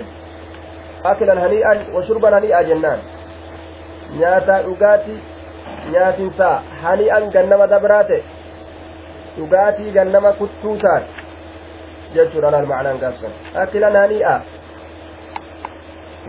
akilan 1.11 1.43
hanii'an 1.45 1.85
washurban 1.95 2.33
hanii'a 2.33 2.63
jennaan 2.69 2.99
nyaataa 4.19 4.61
dhugaati 4.67 5.15
nyaatinsaa 5.91 6.55
hanii'an 6.83 7.29
gannama 7.35 7.67
dabraa 7.75 8.03
ta'e 8.11 8.23
dhugaatii 9.37 9.95
gannama 9.97 10.33
kuttuu 10.41 10.77
taate 10.85 11.09
jechuudha 12.15 12.51
laal 12.55 12.69
macnaan 12.73 13.01
gaafsan 13.05 13.33
akilan 13.65 13.99
hanii'a 14.01 14.35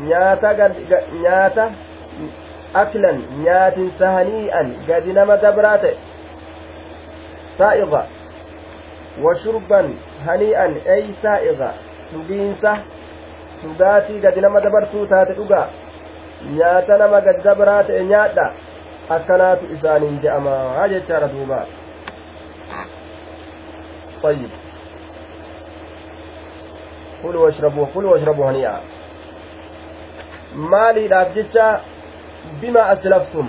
nyaata 0.09 0.51
nyaata 1.23 1.71
aklan 2.83 3.23
nyaatinsa 3.45 4.13
hanii'an 4.19 4.77
gadi 4.89 5.13
nama 5.13 5.37
dabraa 5.47 5.79
ta'e 5.87 5.97
saa'iqa 7.59 8.07
ey 10.97 11.05
saa'iqa 11.23 11.71
dhugiinsa 12.13 12.73
dhugaatii 13.63 14.21
gadi 14.25 14.41
nama 14.41 14.61
dabartuu 14.61 15.07
taate 15.07 15.33
dhugaa 15.39 15.69
nyaata 16.59 16.99
nama 16.99 17.21
gadi 17.21 17.43
dabraa 17.49 17.83
ta'e 17.89 18.05
nyaadha 18.13 18.47
akkanaatu 19.17 19.73
isaaniin 19.77 20.21
je'amaa 20.27 20.89
jechaadha 20.97 21.33
duuba 21.37 21.61
طيب 24.25 24.51
كلوا 27.23 27.45
واشربوا 27.45 27.87
كلوا 27.95 28.13
واشربوا 28.13 28.51
هنيئا 28.51 28.81
maaliidhaaf 30.55 31.35
jecha 31.35 31.81
bima 32.61 32.83
aslaftum 32.95 33.49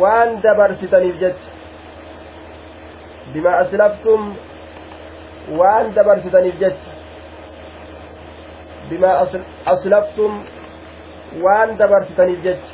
waan 0.00 0.40
dabarsitaniif 0.42 1.18
jecha 1.20 1.50
waan 5.58 5.94
dabarsitaniif 5.94 6.56
jecha 6.62 6.90
bima 8.88 9.10
aslaftum 9.72 10.32
waan 11.44 11.76
dabarsitaniif 11.78 12.40
jecha 12.42 12.70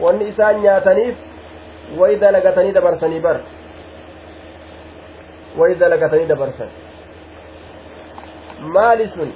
wanni 0.00 0.28
isaan 0.32 0.56
nyaataniif 0.64 1.16
way 2.00 2.16
dalagatanii 2.24 2.72
dabarsanii 2.78 3.20
bar 3.26 3.36
way 5.58 5.74
dalagatanii 5.82 6.28
dabarsan 6.32 6.70
maali 8.74 9.06
sun 9.14 9.30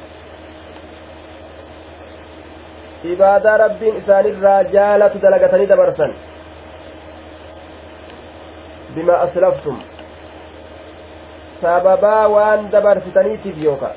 ibaadaa 3.15 3.57
rabbiin 3.65 3.97
isaanirraa 4.03 4.61
jaalatu 4.75 5.19
dalagatanii 5.23 5.67
dabarsan 5.73 6.13
bima 8.95 9.15
aslaftum 9.27 9.77
sababaa 11.63 12.29
waan 12.35 12.71
dabarsitaniitiif 12.75 13.57
yooka 13.65 13.91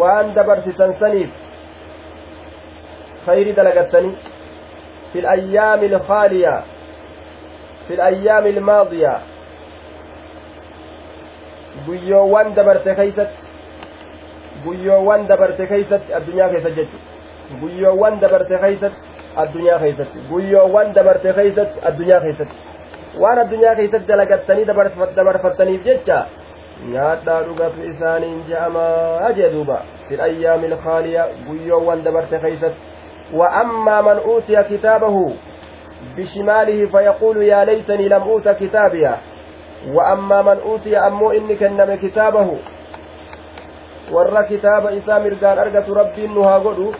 waan 0.00 0.34
dabarsitan 0.34 0.94
saniif 1.00 1.30
khayri 3.26 3.52
dalagattanii 3.60 4.16
في 5.12 5.18
الأيام 5.24 5.80
الخالية 5.84 6.54
في 7.88 7.92
الأيام 7.94 8.44
الماضية 8.46 9.14
guyyoowwan 11.86 12.52
dabarte 12.56 12.92
keeysatti 12.98 13.38
guyyoowwan 14.64 15.24
dabarte 15.30 15.64
keeysatti 15.70 16.14
addunyaa 16.18 16.48
keessa 16.52 16.70
jechu 16.76 16.98
guyyoowwan 17.60 18.20
dabarte 18.20 18.58
keeysatti 18.64 19.07
addunyaa 19.44 19.78
keeysatti 19.84 20.24
guyyoowwan 20.30 20.94
dabarte 20.98 21.32
keeysatti 21.38 21.84
addunyaa 21.90 22.20
keeysatti 22.20 22.56
waan 23.22 23.38
addunyaa 23.44 23.74
keeysatti 23.80 24.08
dalagattanii 24.12 24.68
dabarfattaniif 25.16 25.84
jecha 25.90 26.18
nyaadhaa 26.92 27.42
dhugatu 27.48 27.90
isaaniin 27.90 28.40
je'amaa 28.48 29.32
jee 29.40 29.50
duuba 29.56 29.82
fil 30.08 30.24
ayyaami 30.28 30.72
ilkaaliya 30.72 31.28
guyyoowwan 31.48 32.04
dabarte 32.08 32.38
keeysatti 32.46 33.36
wa 33.42 33.52
ammaa 33.62 34.02
man 34.02 34.24
uutiya 34.32 34.64
kitaabahu 34.72 35.26
بشماله 36.16 36.86
فيقول 36.86 37.42
يا 37.42 37.64
ليتني 37.64 38.08
لم 38.08 38.22
أوت 38.22 38.48
كتابيه 38.48 39.16
وأما 39.94 40.42
من 40.42 40.58
أوتي 40.66 40.98
أمو 40.98 41.30
إني 41.30 41.54
كنم 41.54 41.94
كتابه 42.02 42.58
warra 44.12 44.42
kitaaba 44.44 44.92
isaa 44.92 45.20
mirgaan 45.20 45.58
argatu 45.58 45.94
rabbiin 45.94 46.34
nu 46.34 46.42
haa 46.42 46.60
godhu 46.60 46.94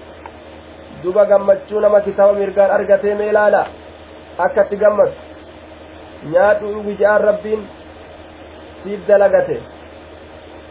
duba 1.03 1.25
gammachuu 1.31 1.81
nama 1.81 2.01
kitaaba 2.07 2.33
mirgaan 2.41 2.71
argatee 2.77 3.15
mee 3.15 3.29
ilaala 3.33 3.63
akkatti 4.47 4.77
gammadu 4.77 5.13
nyaadhu 6.33 6.67
dhugi 6.75 6.95
je'aan 7.01 7.23
rabbiin 7.31 7.63
siif 8.83 9.01
dalagate 9.09 9.57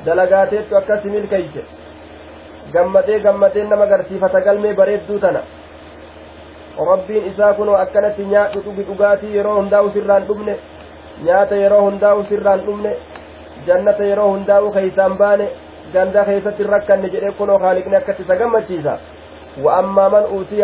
dalagaateettu 0.05 0.77
akkasi 0.79 1.07
milkeeyse 1.15 1.63
gammadee 2.73 3.19
gammadee 3.27 3.63
nama 3.73 3.85
garsiifata 3.91 4.39
galmee 4.47 4.73
bareedduu 4.79 5.19
tana 5.25 5.41
rabbiin 6.91 7.27
isaa 7.31 7.53
kunoo 7.59 7.77
akkanatti 7.83 8.23
nyaadhu 8.33 8.59
dhugi 8.65 8.83
dhugaatii 8.89 9.35
yeroo 9.37 9.55
hundaa'u 9.59 9.89
sirraan 9.95 10.27
dhumne 10.27 10.55
nyaata 11.27 11.55
yeroo 11.63 11.81
hundaa'u 11.87 12.23
sirraan 12.29 12.61
dhumne 12.65 12.91
jannata 13.67 14.03
yeroo 14.09 14.29
hundaa'u 14.33 14.71
keeysaan 14.75 15.17
baane 15.21 15.47
ganda 15.93 16.25
keessatti 16.29 16.63
rakkanne 16.73 17.07
jedhee 17.15 17.31
kunoo 17.39 17.57
haaliqni 17.63 17.95
akkatti 18.01 18.23
isa 18.27 18.35
gammachiisa 18.41 18.93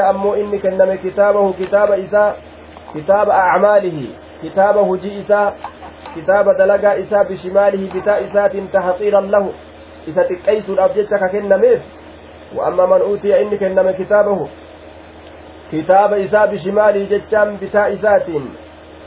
ammoo 0.10 0.36
inni 0.36 0.60
kenname 0.60 0.98
kitaabahu 0.98 1.54
kitaaba 1.54 1.98
isaa 1.98 2.34
kitaaba 2.94 3.44
acmaalihi 3.44 4.16
kitaaba 4.42 4.82
hujii 4.82 5.20
isaa 5.20 5.52
kitaaba 6.14 6.54
dalagaa 6.54 6.94
isaa 6.96 7.24
bishimaalihi 7.24 7.88
bitaa 7.94 8.18
isaatiin 8.20 8.68
tahqiiran 8.68 9.32
lahu 9.32 9.54
isa 10.08 10.24
xiqqeeysuudhaaf 10.24 10.96
jecha 10.96 11.20
ka 11.20 11.30
kennameef 11.30 11.82
wa 12.58 12.68
ammaa 12.68 12.88
man 12.88 13.02
uutiya 13.02 13.40
inni 13.42 13.58
kenname 13.58 13.94
kitaabahu 13.94 14.50
kitaaba 15.72 16.18
isaa 16.18 16.48
bishimaalihi 16.48 17.08
jechaan 17.08 17.58
bitaa 17.58 17.88
isaatiin 17.88 18.48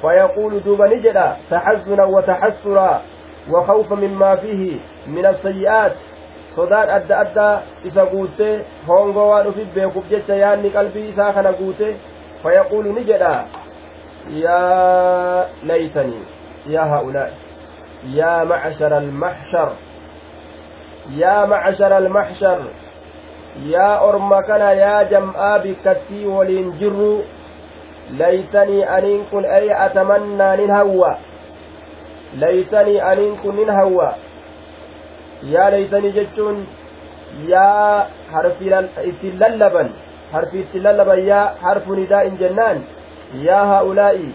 فيقول 0.02 0.62
دوبا 0.64 0.86
نجدا 0.86 1.36
تحزنا 1.50 2.04
وتحسرا 2.04 3.02
وخوفا 3.50 3.94
مما 3.94 4.36
فيه 4.36 4.76
من 5.06 5.26
السيئات 5.26 5.92
sodaan 6.56 6.90
adda 6.96 7.18
addaa 7.24 7.54
isa 7.84 8.04
guutee 8.12 8.54
hongoo 8.88 9.28
waan 9.30 9.46
ufit 9.52 9.68
beekuuf 9.74 10.06
jecha 10.10 10.34
yaanni 10.42 10.70
qalbii 10.76 11.08
isaa 11.12 11.32
kana 11.36 11.52
guute 11.52 11.88
fayaquulu 12.42 12.92
ni 12.96 13.04
jedha 13.10 13.34
yaa 14.44 15.44
laytanii 15.70 16.24
yaa 16.74 16.86
haa'ulaa'i 16.92 17.34
yaa 18.18 18.44
macshara 18.52 18.96
almaxshar 19.04 19.68
yaa 21.20 21.46
macshara 21.52 21.96
almaxshar 22.02 22.58
yaa 23.74 24.00
orma 24.08 24.42
kana 24.48 24.72
yaa 24.82 25.04
jam'aa 25.12 25.58
bikkattii 25.64 26.26
waliin 26.36 26.72
jirru 26.80 27.24
laytanii 28.18 28.82
aniin 28.96 29.24
kun 29.30 29.44
ay 29.58 29.70
atamannaa 29.86 30.56
nin 30.56 30.70
hawwa 30.70 31.16
laytanii 32.42 33.00
aniin 33.00 33.36
kun 33.42 33.56
nin 33.56 33.70
hawwa 33.78 34.08
yaa 35.42 35.70
laytanii 35.70 36.12
jechuun 36.18 36.66
yaa 37.48 38.06
harfi 38.32 38.72
ittiin 39.04 39.40
lallaban 39.40 39.90
harfi 40.32 40.60
ittiin 40.60 40.84
lallaban 40.84 41.26
yaa 41.26 41.54
harfu 41.62 41.94
nidaa'in 41.94 42.38
jennaan 42.38 42.84
yaa 43.46 43.64
haa'ulaa'i 43.72 44.34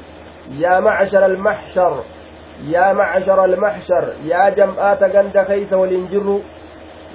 yaa 0.64 0.82
macshara 0.82 1.26
almaxshar 1.26 1.94
yaa 2.74 2.94
macshara 2.94 3.44
almaxshar 3.50 4.06
yaa 4.32 4.50
jam'aata 4.62 5.10
ganda 5.10 5.46
keeysa 5.46 5.78
waliin 5.78 6.08
jirru 6.14 6.38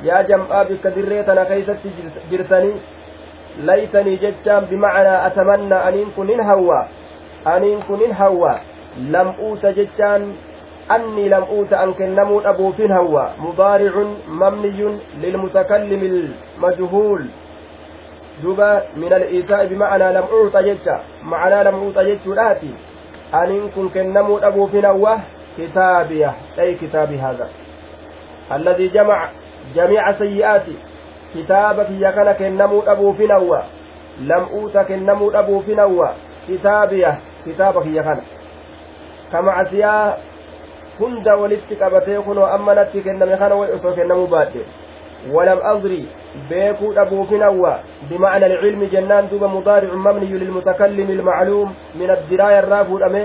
yaa 0.02 0.22
jam'aa 0.30 0.64
bikka 0.70 0.94
dirree 0.96 1.22
tana 1.22 1.44
keeysatti 1.50 1.94
jirtanii 2.30 2.76
laytanii 3.68 4.18
jechaan 4.24 4.66
bimacnaa 4.70 5.22
atamannaa 5.28 5.84
aniin 5.90 6.10
kun 6.16 6.28
hin 6.28 6.44
hawwa 6.50 6.80
aniin 7.54 7.82
kun 7.90 8.00
hin 8.04 8.12
hawwa 8.12 8.58
lam'uuta 9.14 9.72
jechaan 9.78 10.26
أني 10.90 11.28
لم 11.28 11.42
أوت 11.42 11.72
أن 11.72 11.92
كنمو 11.94 12.40
أبو 12.40 12.72
فين 12.72 12.92
هو 12.92 13.30
مضارع 13.38 14.04
مبني 14.28 14.98
للمتكلم 15.18 16.02
المجهول. 16.58 17.26
دوبا 18.42 18.82
من 18.96 19.12
الإيتاء 19.12 19.66
بمعنى 19.66 20.12
لم 20.12 20.24
أوت 20.32 20.56
جتة 20.56 21.00
معنى 21.22 21.64
لم 21.64 21.74
أوت 21.74 21.98
جتة 21.98 22.32
الآتي 22.32 22.74
أن 23.34 23.68
كن 23.74 23.88
كنمو 23.88 24.38
أبو 24.38 24.66
فين 24.66 24.84
هو 24.84 25.16
كتابيه 25.58 26.34
أي 26.58 26.74
كتابي 26.74 27.18
هذا. 27.18 27.48
الذي 28.52 28.88
جمع 28.88 29.28
جميع 29.74 30.12
سيئاتي. 30.12 30.76
كتابك 31.34 31.90
يكن 31.90 32.32
كنمو 32.32 32.80
أبو 32.80 33.12
فين 33.12 33.32
لم 34.20 34.44
أوت 34.52 34.78
كنمو 34.78 35.30
أبو 35.30 35.60
فين 35.60 35.80
هو 35.80 36.12
كتابيه 36.48 37.18
كتابك 37.46 37.86
يكن 37.86 38.20
كما 39.32 39.52
عسيا 39.52 40.16
hunda 40.98 41.36
walitti 41.36 41.76
qabatee 41.76 42.18
kunoo 42.26 42.46
amma 42.46 42.74
natti 42.74 43.02
kenname 43.02 43.36
kana 43.36 43.54
way 43.54 43.70
osoo 43.76 43.92
kennamuu 43.92 44.26
baadhe 44.26 44.64
ولم 45.32 45.58
أضري 45.62 46.06
بيكو 46.50 46.92
أبو 46.96 47.24
فنوى 47.24 47.74
بمعنى 48.10 48.46
العلم 48.46 48.84
جنان 48.92 49.28
دوب 49.30 49.44
مضارع 49.44 49.94
مبني 49.94 50.26
للمتكلم 50.26 51.10
المعلوم 51.10 51.74
من 51.94 52.10
الدراية 52.10 52.58
الرافو 52.58 52.96
الأمي 52.96 53.24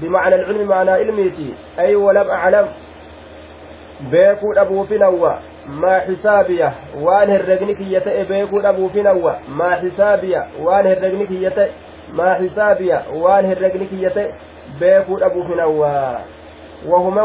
بمعنى 0.00 0.34
العلم 0.34 0.68
معنى 0.68 0.90
علميتي 0.90 1.54
أي 1.78 1.94
ولم 1.96 2.28
أعلم 2.30 2.66
بيكو 4.00 4.52
أبو 4.56 4.84
فنوى 4.84 5.38
ما 5.68 6.00
حسابيه 6.00 6.72
وان 7.00 7.30
هرقنك 7.30 7.80
يتئ 7.80 8.24
بيكو 8.24 8.60
أبو 8.60 8.88
فنوى 8.88 9.34
ما 9.48 9.70
حسابيه 9.70 10.46
وان 10.60 10.86
هرقنك 10.86 11.30
يتئ 11.30 11.70
ما 12.12 12.34
حسابيه 12.34 13.02
وان 13.14 13.44
هرقنك 13.46 13.92
يتئ 13.92 14.30
بيكو 14.80 15.18
أبو 15.18 15.42
فنوى 15.48 16.18
wahuma 16.86 17.22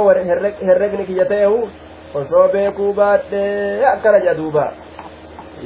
herregni 0.67 1.05
kiyya 1.05 1.25
ta'ehu 1.25 1.69
osoo 2.21 2.47
beekuu 2.53 2.93
baadhee 2.93 3.85
akkana 3.85 4.19
jedha 4.19 4.33
duuba 4.39 4.65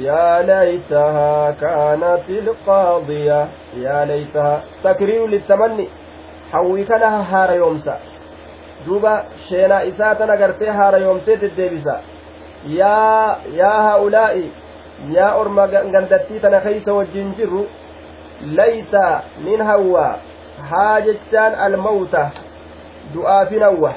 yaa 0.06 0.42
laytahaa 0.50 1.52
kaanat 1.62 2.28
ilqaadiya 2.28 3.38
yaa 3.84 4.04
laytahaa 4.12 4.60
takriiru 4.82 5.26
littamanni 5.34 5.88
hawwii 6.52 6.84
kana 6.84 7.10
haarayoomsa 7.32 7.98
duuba 8.86 9.12
sheenaa 9.48 9.82
isaa 9.90 10.14
tana 10.14 10.36
gartee 10.42 10.70
haarayoomsee 10.80 11.36
deddeebisa 11.44 12.00
yaa 12.80 13.36
yaa 13.60 13.76
haa'ulaa'i 13.88 14.44
yaa 15.16 15.34
orma 15.42 15.66
gandattii 15.68 16.40
tana 16.40 16.60
keeysa 16.66 16.98
wajjin 16.98 17.34
jirru 17.40 17.64
layta 18.60 19.06
nin 19.44 19.62
hawwa 19.70 20.06
haa 20.70 21.00
jechaan 21.08 21.54
almawta 21.66 22.30
du'aafi 23.14 23.56
nawwa 23.64 23.92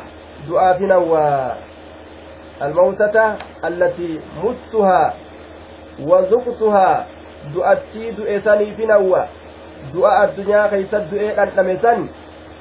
du'aafi 0.47 0.86
nawwa 0.93 1.55
الموتة 2.62 3.16
التي 3.66 4.20
متها 4.43 5.14
wazuqtuhaa 6.09 7.05
du'attii 7.53 8.12
du'e 8.18 8.39
saniifin 8.45 8.89
hawwa 8.89 9.28
du'a 9.93 10.12
addunyaa 10.24 10.68
keeysat 10.70 11.09
du'ee 11.12 11.32
dhandhame 11.38 11.78
san 11.82 12.07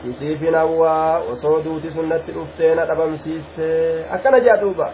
isiifin 0.09 0.55
hawwaa 0.55 1.19
osoo 1.33 1.61
duuti 1.65 1.91
sunnatti 1.95 2.33
dhuftee 2.33 2.75
na 2.75 2.85
dhabamsiiste 2.91 3.69
akkana 4.15 4.41
jea 4.41 4.57
duuba 4.57 4.91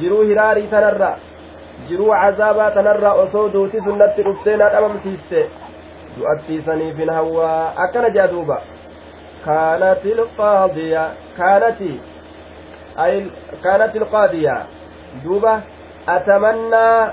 jiruu 0.00 0.22
hiraarii 0.22 0.66
tanarra 0.74 1.10
jiruu 1.88 2.10
cazaabaa 2.22 2.70
tanarra 2.70 3.12
osoo 3.24 3.48
duuti 3.48 3.80
sunnatti 3.84 4.22
dhuftee 4.22 4.56
na 4.56 4.68
dhabamsiiste 4.74 5.40
du'attii 6.18 6.62
saniifin 6.66 7.10
hawwaa 7.10 7.72
akkana 7.84 8.10
jea 8.10 8.28
duuba 8.28 8.62
كانت 9.46 10.06
القاضية 10.06 11.12
كانت 11.38 11.80
أي 12.98 13.30
كانت 13.64 13.96
القاضية. 13.96 14.66
دوبة 15.24 15.60
أتمنى 16.08 17.12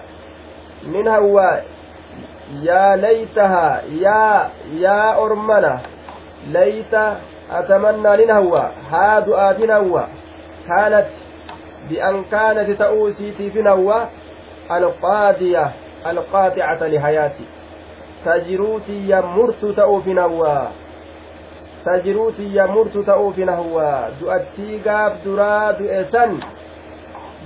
من 0.84 1.08
هو؟ 1.08 1.62
يا 2.62 2.96
ليتها 2.96 3.82
يا 3.90 4.50
يا 4.74 5.24
أرمنة 5.24 5.80
ليت 6.48 6.94
أتمنى 7.52 8.18
لنهوى 8.18 8.72
ها 8.92 9.20
دعاء 9.20 9.72
هو. 9.72 10.06
كانت 10.68 11.08
بأن 11.90 12.24
كانت 12.24 12.72
تأوسيتي 12.80 13.52
في 13.52 13.62
نهوى 13.62 14.08
القاضية 14.72 15.72
القاطعة 16.08 16.88
لحياتي. 16.88 17.46
تجروتي 18.26 19.10
يمرت 19.10 19.66
تأو 19.66 20.02
في 20.02 20.14
نهوى 20.14 20.68
yamurtu 22.54 23.04
ta'uufin 23.04 23.50
hawwa 23.50 24.10
du'attii 24.20 24.80
gaaf 24.84 25.24
duraa 25.24 25.74
du'e 25.74 26.06
san 26.12 26.40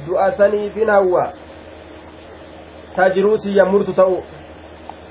du'a 0.07 0.31
saniifin 0.37 0.89
hawwa 0.89 1.33
tajiruuti 2.95 3.57
yamurtu 3.57 3.93
ta'u 3.93 4.23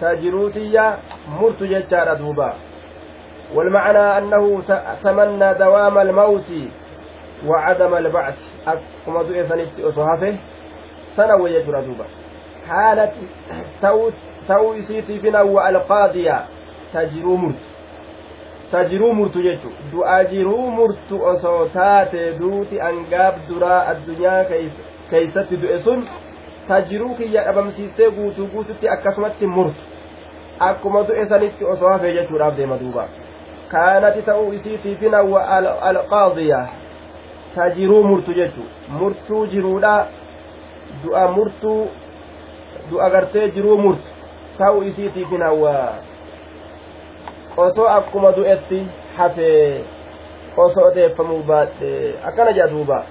tajiruutiyya 0.00 0.96
murtu 1.40 1.66
jechaadha 1.66 2.14
duuba 2.14 2.54
والمعنى 3.54 4.18
أنه 4.18 4.62
تمنى 5.04 5.54
دوام 5.54 5.98
الموت 5.98 6.50
وعدم 7.46 7.94
البعث 7.94 8.38
أكما 8.66 9.22
دعي 9.22 9.46
سنت 9.48 9.80
أصحافه 9.80 10.36
سنوي 11.16 11.50
يجرى 11.54 11.82
دوبا 11.82 12.04
كانت 12.68 13.12
تو 14.48 14.72
إسيتي 14.78 15.18
فينا 15.20 15.68
القاضية 15.68 16.44
تجرو 16.94 17.36
مرت 17.36 17.71
ta 18.72 18.84
jiruu 18.90 19.12
murtu 19.20 19.42
jechu 19.46 19.70
du'a 19.92 20.18
jiruu 20.32 20.66
murtu 20.80 21.22
osoo 21.32 21.68
taate 21.78 22.20
duuti 22.38 22.80
angaaf 22.88 23.34
duraa 23.48 23.80
addunyaa 23.92 24.44
keeysatti 25.10 25.56
du'e 25.64 25.80
sun 25.86 26.04
ta 26.68 26.80
jiruu 26.92 27.14
kiyya 27.18 27.44
dhabamsiistee 27.48 28.10
guutuu 28.18 28.46
guututti 28.52 28.88
akkasumatti 28.94 29.46
murtu 29.46 29.82
akkuma 30.68 31.02
du'e 31.08 31.26
sanitti 31.32 31.64
osoo 31.74 31.92
hafee 31.92 32.12
jechuudhaaf 32.18 32.56
deema 32.56 32.78
duuba 32.84 33.04
kaanati 33.72 34.22
ta'uu 34.28 34.52
isiitiifin 34.58 35.14
awwa 35.20 35.42
alqaadiya 35.90 36.60
ta 37.54 37.68
jiruu 37.76 38.02
murtu 38.04 38.34
jechu 38.40 38.64
murtuu 39.00 39.46
jiruudha 39.56 39.92
du'a 41.04 41.26
murtuu 41.36 41.82
du'a 42.90 43.10
gartee 43.16 43.50
jiruu 43.58 43.76
murtu 43.78 44.08
ta'uu 44.58 44.82
isiitiifin 44.92 45.42
awwaa 45.50 45.92
osoo 47.56 47.88
akkuma 47.88 48.32
du'etti 48.32 48.86
hafee 49.16 49.84
osoo 50.56 50.86
odeeffamuu 50.90 51.42
baadhe 51.42 52.14
akkana 52.28 52.52
jedha 52.52 52.68
duuba 52.68 53.04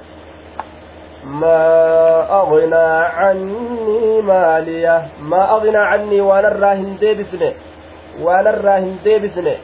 ما 1.22 1.62
أغنى 2.42 2.88
عني 3.14 4.22
مالية 4.22 5.08
ما 5.22 5.52
أغنى 5.56 5.78
عني 5.78 6.22
وأنا 6.22 6.48
الراهن 6.48 6.98
ديبسني 6.98 7.54
وأنا 8.22 8.50
الراهن 8.50 8.96
ديبسني 9.04 9.56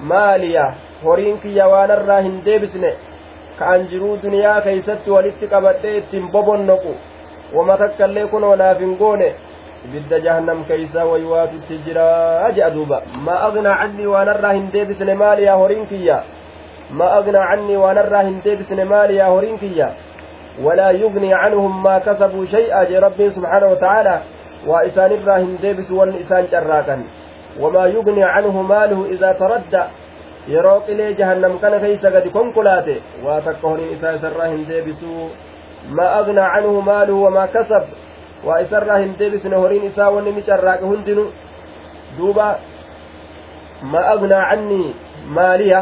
مالية 0.00 0.74
waan 1.04 1.90
irraa 1.90 2.20
hin 2.22 2.42
deebisne 2.44 2.90
ka'an 3.58 3.88
jiruu 3.90 4.16
duniyaa 4.22 4.60
keeysatti 4.60 5.10
walitti 5.10 5.48
qabadhee 5.48 5.96
ittiin 6.00 6.28
bobonnoqu 6.30 6.92
wama 7.54 7.76
takkaillee 7.76 8.26
kunoo 8.26 8.56
naaf 8.56 8.78
hin 8.78 8.94
goone 9.00 9.34
ibidda 9.86 10.20
jahannam 10.20 10.64
keeysa 10.64 11.04
waywaatutti 11.04 11.78
jira 11.86 12.06
jedha 12.54 12.70
duuba 12.70 13.02
maa 13.26 13.40
agnaa 13.48 13.76
cannii 13.80 14.06
waanarraa 14.06 14.52
hin 14.52 14.68
deebisne 14.72 15.14
maaliyaa 15.14 15.56
horiin 15.62 15.86
kiyya 15.86 16.22
maa 16.90 17.10
agnaa 17.18 17.46
cannii 17.50 17.76
waanarraa 17.76 18.22
hin 18.22 18.36
deebisne 18.44 18.84
maaliyaa 18.84 19.30
horiin 19.30 19.58
kiyya 19.58 19.88
walaa 20.64 20.90
yugnii 20.90 21.30
canhum 21.30 21.82
maa 21.86 22.00
kasabuu 22.00 22.46
shay'a 22.54 22.84
jee 22.90 23.00
rabbiin 23.06 23.34
subxaana 23.34 23.66
watacaala 23.72 24.14
waa 24.66 24.82
isaanirraa 24.90 25.38
hin 25.38 25.58
deebisu 25.62 25.98
wanni 25.98 26.22
isaan 26.26 26.46
carraaqan 26.54 27.04
wamaa 27.64 27.86
yugnii 27.86 28.28
canhu 28.34 28.62
maaluhu 28.62 29.06
idaa 29.16 29.34
taradda 29.42 29.82
yeroo 30.54 30.80
qilee 30.86 31.14
jahannam 31.14 31.58
kana 31.58 31.80
keeysa 31.86 32.10
gadi 32.10 32.30
konkolaate 32.30 32.96
waa 33.26 33.40
takka 33.40 33.68
horiin 33.68 33.92
isaa 33.98 34.14
isarraa 34.20 34.46
hin 34.54 34.64
deebisu 34.68 35.30
maa 35.90 36.22
waa 38.46 38.60
isarraa 38.66 38.98
hin 39.04 39.14
deebisne 39.18 39.56
horiin 39.64 39.84
isaa 39.90 40.10
wanni 40.16 40.32
ni 40.38 40.42
carraaqe 40.50 40.84
hundinu 40.92 41.24
duuba 42.18 42.46
ma 43.92 44.00
agnaa 44.14 44.42
cannii 44.50 44.94
maaliya 45.36 45.80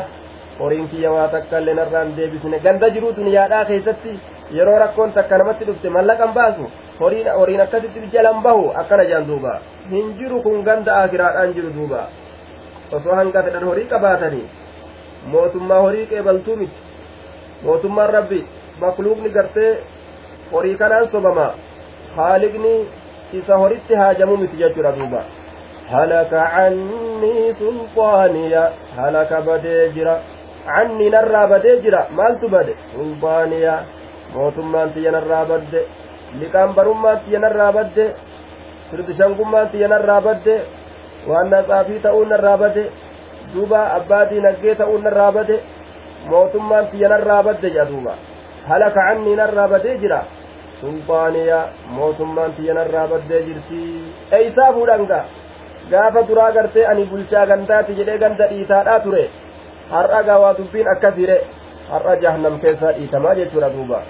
horiin 0.61 0.89
kiyya 0.93 1.11
waa 1.17 1.29
takka 1.35 1.59
illee 1.63 1.75
narraa 1.81 2.05
hin 2.05 2.17
deebisne 2.17 2.59
ganda 2.67 2.91
jiruu 2.97 3.13
duniyaadhaa 3.19 3.65
keessatti 3.71 4.13
yeroo 4.59 4.79
rakkoon 4.85 5.13
takka 5.19 5.39
namatti 5.43 5.65
dhufte 5.69 5.89
mallaqan 5.97 6.33
baasu 6.39 6.65
horiin 7.01 7.29
horiin 7.39 7.61
akkasitti 7.67 8.09
jalan 8.17 8.43
bahu 8.47 8.65
akkana 8.83 9.05
jaan 9.13 9.27
duuba 9.31 9.55
hin 9.95 10.13
jiru 10.19 10.43
kun 10.47 10.63
ganda 10.69 10.97
akiraadhaan 11.05 11.55
jiru 11.59 11.71
duuba 11.79 12.03
osoo 12.99 13.15
hanga 13.21 13.43
fedhan 13.49 13.65
horii 13.71 13.89
qabaatanii 13.95 14.47
mootummaa 15.33 15.81
horii 15.87 16.07
qeebaltuu 16.13 16.57
miti 16.57 16.79
mootummaan 17.65 18.11
rabbi 18.19 18.41
makluuqni 18.85 19.31
gartee 19.39 19.73
horii 20.53 20.77
kanaan 20.85 21.09
sobama 21.15 21.47
haaliqni 22.17 22.75
isa 23.39 23.55
horitti 23.63 23.95
haajamu 24.01 24.37
miti 24.43 24.57
jechuudha 24.63 24.93
duuba 24.99 25.21
halaka 25.93 26.43
cannii 26.55 27.55
sulxaaniya 27.61 28.63
halaka 28.99 29.41
badee 29.49 29.89
jira 29.97 30.15
cannii 30.67 31.11
narraa 31.17 31.47
badee 31.53 31.77
jira 31.85 32.01
maaltu 32.19 32.49
bade 32.55 32.75
sulxaaniya 32.95 33.75
mootummaan 34.35 34.91
tiyya 34.95 35.13
narraa 35.17 35.45
badde 35.51 35.81
liqaan 36.41 36.75
barummaan 36.79 37.21
tiyya 37.25 37.41
narraa 37.45 37.73
badde 37.79 38.05
firdishangummaan 38.91 39.71
tiyya 39.73 39.89
narraa 39.95 40.21
badde 40.27 40.55
waan 41.31 41.51
natsaafii 41.55 42.03
ta'uun 42.07 42.29
narraa 42.35 42.57
bade 42.65 42.85
duuba 43.55 43.81
abbaa 43.99 44.25
diinaggee 44.31 44.75
ta'uun 44.83 45.03
narraa 45.07 45.33
bade 45.39 45.57
mootummaan 46.31 46.87
tiyya 46.93 47.09
narraa 47.15 47.43
badde 47.49 47.69
jedha 47.75 47.89
duuba 47.93 48.15
halaka 48.71 49.01
cannii 49.09 49.37
narraa 49.43 49.69
badee 49.75 49.97
jira 50.03 50.21
sulxaaniya 50.81 51.61
mootummaan 51.99 52.57
tiyyanarraa 52.57 53.07
baddee 53.13 53.43
jirti 53.49 53.83
eeysaa 54.39 54.73
fuudhanga 54.79 55.21
gaafa 55.91 56.23
duraa 56.29 56.51
gartee 56.57 56.87
ani 56.93 57.05
bulchaa 57.13 57.47
gandaati 57.53 57.99
jedhee 58.01 58.19
ganda 58.25 58.51
dhiitaadhaa 58.55 59.01
ture 59.07 59.25
har'a 59.91 60.23
gaawaa 60.31 60.57
dubbiin 60.59 60.91
akkasire 60.95 61.39
har'a 61.93 62.17
jahannam 62.25 62.59
keessaa 62.65 62.97
dhiitamaa 62.99 63.39
jechuudha 63.43 63.77
duuba 63.77 64.03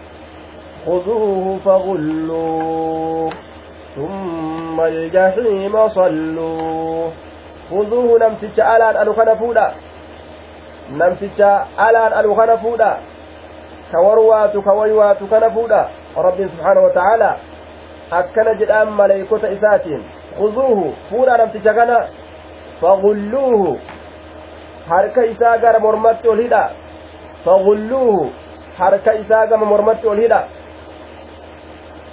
خذوه 0.87 1.59
فغلوه 1.65 3.31
ثم 3.97 4.81
الجحيم 4.81 5.89
صلوه 5.89 7.13
خذوه 7.71 8.19
نمتج 8.19 8.61
ألان 8.61 8.97
ألو 9.03 9.13
خنفودا 9.13 9.67
نمتج 10.91 11.41
ألان 11.89 12.13
ألو 12.21 12.35
خنفودا 12.35 12.93
كوروات 13.93 14.57
كويوات 14.57 15.21
خنفودا 15.31 15.89
maleeykota 19.01 19.49
isaatiin 19.57 20.05
khuzuuhu 20.39 20.95
fuudhaa 21.11 21.37
namticha 21.37 21.75
kana 21.75 21.99
fagulluuhu 22.81 23.79
harka 24.89 25.25
isaa 25.25 25.59
gara 25.59 25.81
mormatti 25.81 26.29
ol 26.29 26.43
hidha 26.43 26.63
fagulluuhu 27.45 28.33
harka 28.79 29.13
isaa 29.23 29.47
gama 29.47 29.67
mormatti 29.67 30.07
ol 30.09 30.21
hidha 30.25 30.41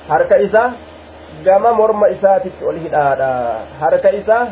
harka 0.10 0.38
isaa 0.38 0.70
gama 1.44 1.74
morma 1.74 2.08
isaatitti 2.16 2.66
ol 2.66 2.80
hidhaadha 2.84 3.30
harka 3.80 4.10
isaa 4.20 4.46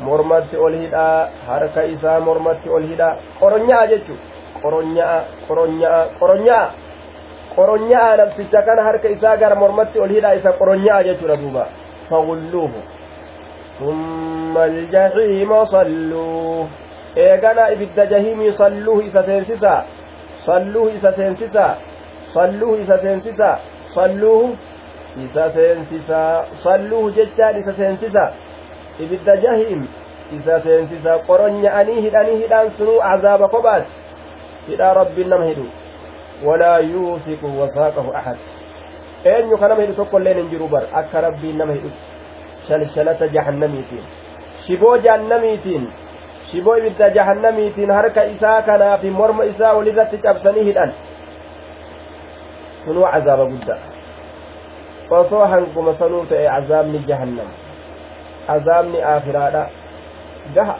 mormatti 0.00 0.56
ol 0.56 0.74
hidhaa 0.82 1.28
harka 1.48 1.82
isaa 1.94 2.20
mormatti 2.20 2.68
ol 2.68 2.84
hidhaa 2.90 3.16
qoronya'a 3.40 3.86
jechu 3.92 4.14
qoronya'a 4.62 5.18
qoronya'a 5.48 6.00
qoronya'a 6.20 6.81
qoronyaa 7.56 8.16
nafticha 8.16 8.62
kana 8.62 8.82
harka 8.88 9.08
isaa 9.08 9.36
gara 9.36 9.54
mormatti 9.62 10.00
ol 10.00 10.12
hidhaa 10.16 10.34
isa 10.40 10.52
qoronyaa 10.60 11.02
jechuudha 11.08 11.36
duuba 11.36 11.66
fagulluuhu 12.10 12.82
summa 13.78 14.62
aljahiima 14.62 15.66
salluuh 15.66 16.66
eegana 17.26 17.70
ibidda 17.76 18.06
jahimii 18.12 18.52
salluuhu 18.60 19.00
isa 19.08 19.22
seensisaa 19.30 19.80
salluuhu 20.46 20.88
isa 20.98 21.12
seensisaa 21.12 21.72
salluuhu 22.34 22.76
isa 22.84 22.98
seensisaa 23.02 23.56
salluuhu 23.94 24.56
isa 25.24 25.50
seensisaa 25.54 26.44
salluuhu 26.62 27.10
jechaan 27.18 27.60
isa 27.60 27.72
seensisa 27.80 28.24
ibidda 29.06 29.36
jahiim 29.36 29.82
isa 30.38 30.60
seensisa 30.64 31.18
qoronya'anii 31.28 32.00
hidhanii 32.06 32.36
hidhaan 32.42 32.70
sunuu 32.78 33.00
azaaba 33.12 33.48
kophaati 33.48 33.90
hidhaa 34.68 34.94
rabbiin 35.00 35.28
nama 35.28 35.44
hidhu 35.44 35.66
wasaaqahu 36.46 38.10
ahad 38.20 38.38
eenyu 39.24 39.58
ka 39.58 39.68
nama 39.68 39.82
hidhu 39.82 39.94
tokko 39.94 40.18
illeen 40.18 40.38
hin 40.42 40.50
jiru 40.50 40.68
bar 40.68 40.82
akka 40.92 41.20
rabbiin 41.20 41.58
nama 41.58 41.72
hidhutti 41.72 42.02
shalshalata 42.68 43.28
jahannamiitiin 43.36 44.04
shiboo 44.66 44.96
jahannamiitiin 45.06 45.88
shiboo 46.50 46.76
ibidda 46.76 47.10
jahannamiitiin 47.10 47.90
harka 47.90 48.24
isaa 48.34 48.62
kanaa 48.62 48.98
fi 48.98 49.10
morma 49.10 49.44
isaa 49.44 49.72
walirratti 49.78 50.18
cabsanii 50.18 50.64
hidhan 50.70 50.94
sunuu 52.84 53.06
cazaaba 53.12 53.46
guddaa 53.46 53.80
osoo 55.10 55.46
hanguma 55.46 55.94
sanuu 55.98 56.24
ta'e 56.26 56.46
cazaabni 56.54 57.04
jahannam 57.10 57.50
cazaabni 58.46 59.02
aakiraadha 59.02 59.66
gaha 60.54 60.76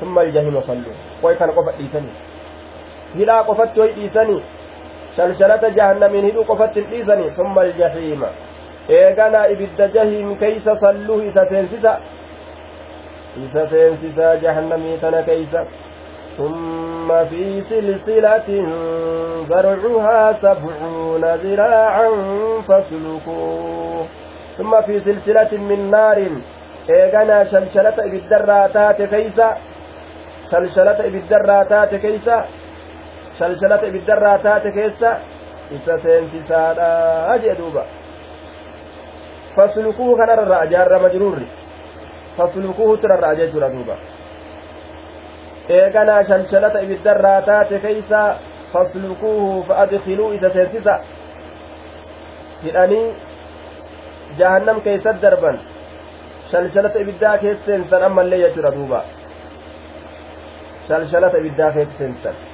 ثم 0.00 0.18
الجحيم 0.18 0.60
صلوا 0.60 1.34
kana 1.38 1.52
qofa 1.52 1.72
dhiisanii 1.78 2.33
hidhaa 3.18 3.42
qofatti 3.50 3.80
hoy 3.80 3.92
dhiisanii 3.98 4.42
shalshalata 5.16 5.70
jahannamiin 5.78 6.26
hidhuu 6.30 6.44
qofatti 6.50 6.80
hin 6.80 6.90
dhiisanii 6.90 7.30
ثم 7.38 7.58
الجحيم 7.58 8.24
eeganaa 8.88 9.46
ibidda 9.54 9.88
jahiim 9.96 10.36
keeysa 10.36 10.76
salluu 10.76 11.20
isa 11.28 11.46
seensisa 11.52 11.96
isa 13.46 13.66
seensisaa 13.70 14.36
jahannamii 14.46 14.98
tana 15.06 15.22
keeysa 15.22 15.66
ثم 16.38 17.08
في 17.30 17.62
سلسلة 17.70 18.48
ذرعها 19.50 20.32
سبعون 20.42 21.24
ذراعا 21.24 22.08
فاسلكوه 22.68 24.06
ثم 24.58 24.72
في 24.86 25.00
سلسلة 25.00 25.52
من 25.52 25.90
نار 25.90 26.18
ibiddarraa 28.08 28.68
taate 28.68 29.06
keeysa 29.06 29.46
shalshalata 30.50 31.06
ibiddarraa 31.06 31.64
taate 31.64 31.98
keeysa 31.98 32.44
ibiddarraa 33.88 34.38
taate 34.38 34.72
keessa 34.72 35.10
isa 35.76 35.98
seensisaadha 35.98 37.38
jee 37.42 37.54
duuba 37.58 37.84
faslukuuhu 39.56 40.16
kanarra 40.16 40.66
jaarra 40.72 40.98
majruurri 40.98 41.46
faslukuuhu 42.36 42.96
turarraa 42.96 43.34
jechuudha 43.40 43.72
duuba 43.74 43.96
eeganaa 45.78 46.22
shalshalata 46.30 46.84
ibiddarraa 46.86 47.42
taate 47.42 47.78
keeysa 47.84 48.20
faslukuuhu 48.72 49.64
fa'adkiluu 49.68 50.32
isa 50.38 50.50
seensisa 50.56 50.94
hidhanii 52.64 53.06
jahannam 54.38 54.80
keessat 54.80 55.22
darban 55.22 55.60
shalshalata 56.50 57.04
ibiddaa 57.04 57.38
keessa 57.44 57.64
seensan 57.70 58.02
ammallee 58.08 58.42
jechuudha 58.44 58.74
duuba 58.78 59.04
shalshalata 60.88 61.38
ibiddaa 61.44 61.72
keessa 61.78 61.98
seensan 61.98 62.53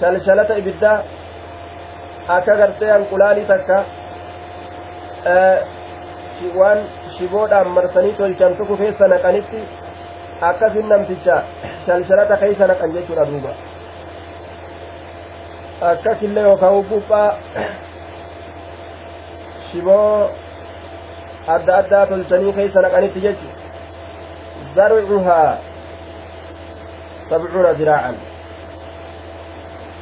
shalshalata 0.00 0.58
ibiddaa 0.62 0.98
akka 2.36 2.56
gartee 2.60 2.90
hanqulaalii 2.94 3.46
takka 3.52 3.78
waan 6.58 6.78
shiboodhaan 7.16 7.68
marsanii 7.76 8.14
tolchan 8.20 8.56
tokko 8.58 8.76
keessa 8.82 9.08
naqanitti 9.14 9.60
akkasin 10.50 10.88
namticha 10.92 11.36
shalshalata 11.86 12.36
keessa 12.42 12.70
naqan 12.72 12.94
jechuudha 12.96 13.26
duuba 13.30 13.52
akkasillee 15.90 16.44
yookaan 16.48 16.84
buphaa 16.90 17.28
shiboo 19.70 20.30
adda 21.54 21.76
addaa 21.82 22.06
tolchanii 22.06 22.56
keessa 22.58 22.86
naqanitti 22.86 23.20
jechu 23.28 23.46
zarcuhaa 24.76 25.48
sabcuuna 27.30 27.72
ziraacan 27.80 28.29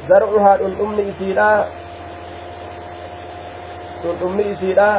zarcuhaa 0.09 0.57
dhundhumni 0.61 1.03
isiidhaa 1.11 1.59
dhundhumni 4.03 4.43
isiidha 4.53 4.89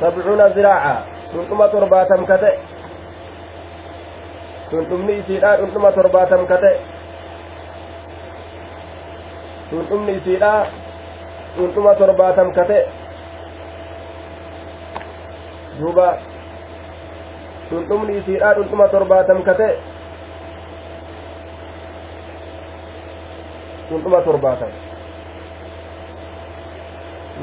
sabcuuna 0.00 0.46
ziraaca 0.56 0.94
dhundhuma 1.32 1.66
torbaatam 1.74 2.22
ka 2.30 2.36
ta'e 2.42 2.54
dhundhumni 4.70 5.12
isiidha 5.20 5.50
dhundhuma 5.60 5.90
torbaatam 5.98 6.42
ka 6.50 6.56
ta'e 6.64 6.76
dhundhumni 9.70 10.12
isiidha 10.20 10.52
dhundhuma 11.56 11.92
torbaatam 12.00 12.48
ka 12.56 12.64
ta'e 12.70 12.82
duuba 15.80 16.08
dhundhumni 17.70 18.18
isiidha 18.22 18.54
dhundhuma 18.58 18.86
torbaatam 18.96 19.44
ka 19.48 19.54
ta'e 19.60 19.89
dhundhuma 23.90 24.20
torbaatam 24.28 24.72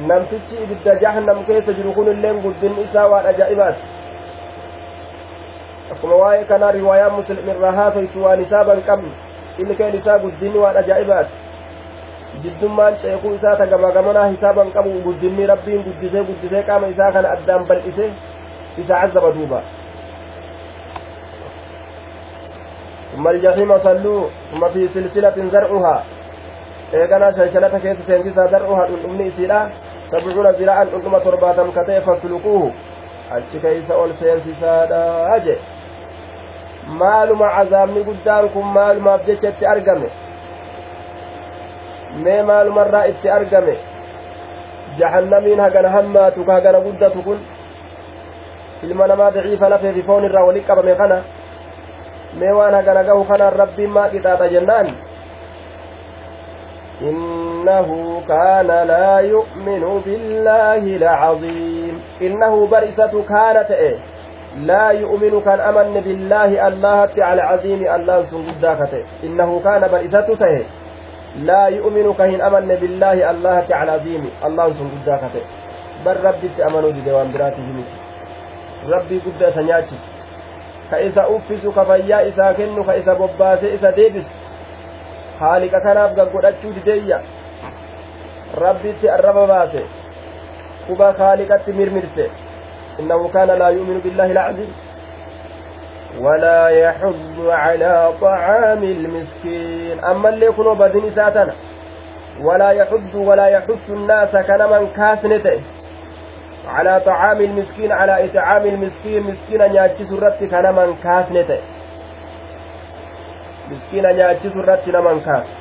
namtichi 0.10 0.56
ibidda 0.64 0.96
jahannam 1.04 1.40
keessa 1.48 1.74
jiru 1.78 1.94
kun 1.94 2.08
illeen 2.14 2.42
guddinni 2.46 2.82
isaa 2.88 3.08
waan 3.14 3.26
ajaa'ibaati 3.32 3.84
akkuma 5.96 6.16
waa'ee 6.22 6.46
kanaa 6.52 6.72
riwaayaa 6.78 7.10
muslim 7.18 7.50
irraa 7.54 7.72
haafaytu 7.80 8.24
waan 8.26 8.42
isaa 8.46 8.64
ban 8.70 8.82
qabne 8.90 9.12
ilkeen 9.64 9.96
isaa 10.00 10.18
guddinni 10.26 10.60
waan 10.64 10.78
ajaa'ibaati 10.84 11.34
jiddummaan 12.44 12.98
ceekuu 13.04 13.34
isaa 13.40 13.56
tagamaagamanaa 13.62 14.28
hisaaban 14.34 14.72
qabu 14.76 14.92
guddinni 15.08 15.48
rabbiin 15.54 15.84
guddisee 15.88 16.24
guddisee 16.30 16.64
qaama 16.70 16.88
isaa 16.94 17.12
kana 17.18 17.30
addaan 17.38 17.66
bal'ise 17.72 18.06
isa 18.84 18.94
cazaba 19.02 19.32
duuba 19.40 19.62
ثم 23.18 23.28
الجحيم 23.28 23.72
صلوا 23.78 24.22
ثم 24.52 24.64
في 24.74 24.82
سلسلة 24.96 25.38
زرعها 25.54 25.96
eeganaa 26.94 27.32
shalshalata 27.38 27.80
keessa 27.80 28.04
seensisaa 28.08 28.52
dar'uha 28.52 28.84
dhundhumni 28.90 29.28
isiidha 29.28 29.60
sabcuuna 30.12 30.52
ziraa'an 30.60 30.88
dhundhuma 30.92 31.20
torbaatam 31.26 31.72
ka 31.76 31.84
ta'e 31.88 32.02
fasluquuhu 32.06 32.68
achi 33.38 33.60
keeysa 33.64 33.94
ol 34.04 34.12
seensisaadha 34.20 35.40
je 35.46 35.56
maaluma 37.02 37.50
cazaabni 37.56 38.04
guddaan 38.10 38.50
kun 38.54 38.66
maalumaaf 38.78 39.26
jecha 39.28 39.50
itti 39.50 39.66
argame 39.74 40.10
mee 42.24 42.44
maalumarraa 42.52 43.04
itti 43.12 43.30
argame 43.40 43.76
jahannamiin 45.00 45.60
hagana 45.66 45.90
hammaatu 45.98 46.46
ka 46.46 46.54
hagana 46.60 46.80
guddatu 46.88 47.24
kun 47.28 47.40
ilma 48.84 49.08
namaa 49.08 49.32
daciifa 49.32 49.70
lafeefi 49.70 50.04
foon 50.08 50.24
irraa 50.30 50.46
walit 50.48 50.68
qabame 50.68 50.96
kana 50.96 51.20
mee 52.40 52.56
waan 52.62 52.80
hagana 52.80 53.04
gahu 53.04 53.28
kanaan 53.34 53.54
rabbiin 53.64 53.92
maa 54.00 54.08
qixaaxa 54.16 54.50
jennaan 54.56 54.88
إنه 57.02 58.22
كان 58.28 58.68
لا 58.68 59.20
يؤمن 59.20 60.02
بالله 60.06 60.84
العظيم. 61.02 62.02
إنه 62.22 62.68
برئسة 62.68 63.14
كانت 63.30 63.72
إيه؟ 63.72 63.98
لا 64.58 64.90
يؤمن 64.90 65.42
كان 65.42 65.60
أمن 65.60 66.02
بالله 66.02 66.68
الله 66.68 67.10
على 67.18 67.42
عظيم 67.42 67.82
الله 67.96 68.26
سنقداكته 68.26 69.04
إنه 69.24 69.62
كان 69.64 69.82
برئسة 69.92 70.28
إيه؟ 70.46 70.66
لا 71.46 71.68
يؤمن 71.68 72.14
كهن 72.14 72.42
أمن 72.42 72.68
بالله 72.82 73.32
الله 73.32 73.66
على 73.72 73.92
عظيم 73.92 74.30
الله 74.46 74.68
سنقداكته 74.74 75.42
بل 76.06 76.18
ربي 76.24 76.50
تأمنوا 76.58 76.92
بدوام 76.92 77.32
براته 77.34 77.68
ربي 78.90 79.18
قد 79.26 79.50
سنياتي 79.50 79.98
كإذا 80.92 81.24
أفز 81.36 81.68
كفيا 81.68 82.18
إذا 82.28 82.52
كنو 82.58 82.84
كإذا 82.84 83.14
بباس 83.14 83.64
إذا 83.64 83.90
ديبس. 83.92 84.26
Haaliqa 85.40 85.80
kanaaf 85.86 86.12
gaggodhachuu 86.20 86.74
dideeyya? 86.78 87.20
Rabbitti 88.64 89.10
arraba 89.10 89.48
baase. 89.48 89.82
Kuba 90.88 91.14
haaliqatti 91.20 91.72
mirmirse 91.80 92.26
innahu 93.00 93.30
kaana 93.34 93.56
laa 93.62 93.72
yu'minu 93.78 94.02
billahi 94.06 94.34
lacziim 94.34 94.74
ولا 96.22 96.68
يحض 96.70 97.38
على 97.50 98.10
طعام 98.22 98.84
المسكين 98.84 100.00
أما 100.04 100.30
اللي 100.30 100.46
يكونوا 100.46 100.74
بدين 100.76 101.12
ساتنا 101.16 101.54
ولا 102.42 102.70
يحض 102.72 103.16
ولا 103.16 103.48
يحث 103.48 103.90
الناس 103.90 104.32
كنمن 104.36 104.88
كاسنته 104.98 105.62
على 106.68 107.00
طعام 107.06 107.42
المسكين 107.42 107.92
على 107.92 108.26
إطعام 108.26 108.66
المسكين 108.66 109.24
مسكينا 109.24 109.68
نياتشي 109.68 110.04
سرتي 110.06 110.48
كنمن 110.48 110.96
كاسنته 111.04 111.60
miskiina 113.70 114.14
nyaachisu 114.20 114.60
irratti 114.64 114.92
naman 114.98 115.22
kaasu 115.22 115.52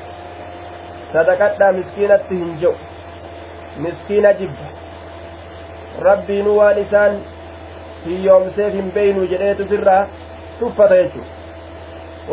sadaqadhaa 1.12 1.72
miskiinatti 1.78 2.34
hin 2.42 2.52
je'u 2.60 2.74
miskiina 3.86 4.32
jibba 4.40 4.68
rabbiinu 6.08 6.56
waan 6.58 6.78
isaan 6.84 7.18
hiyyoomseef 8.06 8.72
hin 8.80 8.92
beeynu 8.98 9.26
jedheetu 9.32 9.68
sirraa 9.72 10.02
tuffata 10.58 10.96
jechuudha 11.02 11.32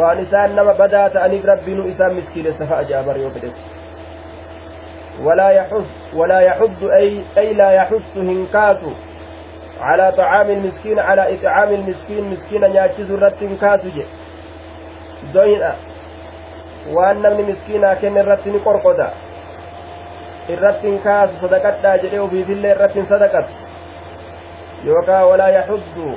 waan 0.02 0.24
isaan 0.26 0.56
nama 0.62 0.74
badaa 0.84 1.10
ta'aniif 1.18 1.46
rabbiinu 1.52 1.88
isaan 1.96 2.16
miskiinessa 2.22 2.68
fa'a 2.74 2.84
jaabar 2.94 3.18
yoo 3.26 3.32
fedhes 3.40 3.58
walaa 5.26 5.52
yaxus 5.60 5.90
ولا 6.14 6.40
يحض 6.40 6.84
أي, 6.84 7.22
أي 7.38 7.54
لا 7.54 7.72
يحث 7.72 8.18
هنكاس 8.18 8.82
على 9.82 10.12
طعام 10.12 10.50
المسكين 10.50 11.00
على 11.00 11.24
إطعام 11.36 11.70
المسكين 11.74 12.24
مسكين 12.32 12.64
يأتي 12.64 13.04
ذرة 13.04 13.34
هنكاس 13.42 13.82
دوينة 15.34 15.74
waan 16.96 17.22
namni 17.22 17.44
miskiinaa 17.44 17.96
kenne 17.96 18.20
irratti 18.20 18.52
ni 18.52 18.60
qorqoda 18.60 19.06
irratti 20.56 20.88
hin 20.88 20.98
kaasu 21.04 21.38
sadaqadhaa 21.44 21.94
jedhee 22.02 22.20
ofiifillee 22.24 22.72
irratti 22.76 23.00
hin 23.00 23.08
sadaqatu 23.12 23.54
yookaa 24.88 25.22
walaa 25.30 25.48
yaxuddu 25.50 26.08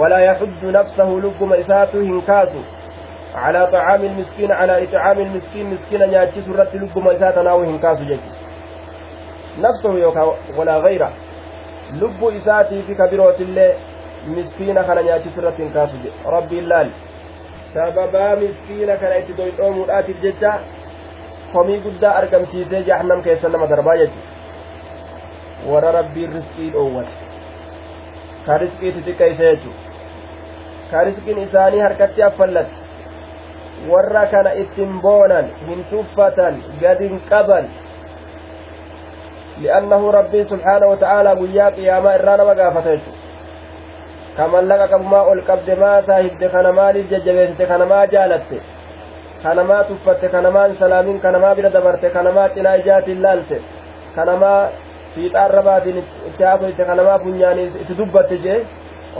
walaa 0.00 0.20
yaxuddu 0.24 0.72
nafsahu 0.76 1.20
lubbuma 1.20 1.56
isaatu 1.64 2.04
hin 2.10 2.22
kaasu 2.28 2.62
على 3.34 3.66
طعام 3.66 4.04
المسكين 4.04 4.52
على 4.52 4.84
إطعام 4.84 5.18
المسكين 5.18 5.70
مسكين 5.70 6.00
نياتشي 6.10 6.40
سرت 6.40 6.74
لبما 6.74 7.12
إساءة 7.16 7.42
ناوي 7.42 7.66
هنكاسو 7.66 8.04
جيكي 8.04 8.30
نفسه 9.58 9.92
يوكا 9.98 10.34
ولا 10.58 10.78
غيره 10.78 11.10
لب 11.92 12.24
إساتي 12.24 12.82
في 12.82 12.94
كبيروت 12.94 13.40
الله 13.40 13.74
مسكين 14.26 14.82
خنا 14.82 15.02
نياتشي 15.02 15.30
سرت 15.30 15.60
هنكاسو 15.60 15.96
جي 16.02 16.10
ربي 16.26 16.58
اللال 16.58 16.90
sababaa 17.74 18.36
miskiina 18.42 18.96
kana 19.02 19.16
itti 19.22 19.36
doydhoomuudhaatiif 19.40 20.22
jecha 20.22 20.52
komii 21.52 21.80
guddaa 21.86 22.14
argamsiisee 22.20 22.82
jahannam 22.88 23.22
keessa 23.26 23.48
nama 23.54 23.66
darbaa 23.72 23.96
jechu 24.02 24.20
warra 25.72 25.92
rabbiin 25.98 26.32
riskii 26.38 26.70
dhoowwate 26.70 27.14
ka 28.46 28.58
riskii 28.64 28.92
xixiqqeeyse 28.96 29.44
jechu 29.50 29.70
ka 30.90 31.04
riskiin 31.10 31.38
isaanii 31.46 31.84
harkatti 31.86 32.22
affallate 32.22 32.74
warra 33.92 34.26
kana 34.34 34.52
ittin 34.64 35.00
boonan 35.06 35.46
hin 35.68 35.84
tuffatan 35.90 36.60
gadin 36.80 37.20
qaban 37.30 37.70
li'annahu 39.62 40.12
rabbiin 40.18 40.48
subhaanahu 40.54 40.90
wa 40.94 41.00
ta'aalaa 41.06 41.36
guyyaa 41.42 41.70
qiyaamaa 41.78 42.14
irraa 42.20 42.36
nama 42.42 42.54
gaafata 42.62 42.90
jechu 42.96 43.10
ka 44.37 44.47
mallaqa 44.53 44.87
qabumaa 44.93 45.27
ol 45.31 45.41
qabde 45.49 45.75
maa 45.83 46.01
saahibde 46.07 46.47
kana 46.55 46.71
maaliif 46.79 47.09
jajjabeessite 47.13 47.65
kana 47.71 47.85
maa 47.93 48.05
jaalatte 48.13 48.57
kanamaa 49.43 49.83
tuffatte 49.83 50.29
kanamaan 50.29 50.75
salaamiin 50.79 51.19
kanamaa 51.25 51.55
bira 51.55 51.69
dabarte 51.73 52.09
kanamaa 52.09 52.49
cinaa 52.55 52.75
ijaatiin 52.81 53.23
laalte 53.23 53.61
kanamaa 54.15 54.61
fiixaan 55.15 55.51
rabaatiin 55.57 55.97
itti 56.27 56.43
haasoyte 56.43 56.85
kanamaa 56.85 57.19
funyaanii 57.25 57.67
itti 57.81 57.97
dubbatte 57.97 58.37
jee 58.45 58.59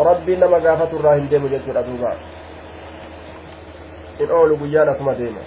rabbiin 0.09 0.39
nama 0.39 0.59
gaafatu 0.65 0.99
irraa 0.99 1.13
hin 1.19 1.29
deemu 1.33 1.51
jechuudha 1.53 1.83
duuba 1.89 2.13
in 4.19 4.31
oolu 4.39 4.57
guyyaan 4.63 4.89
asuma 4.95 5.19
deema 5.19 5.43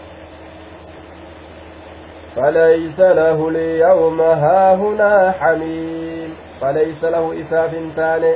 فليس 2.36 3.00
له 3.00 3.48
اليوم 3.48 4.20
هاهنا 4.20 5.32
حميم 5.40 6.30
فليس 6.60 7.04
له 7.04 7.24
إساف 7.40 7.72
تاني 7.96 8.32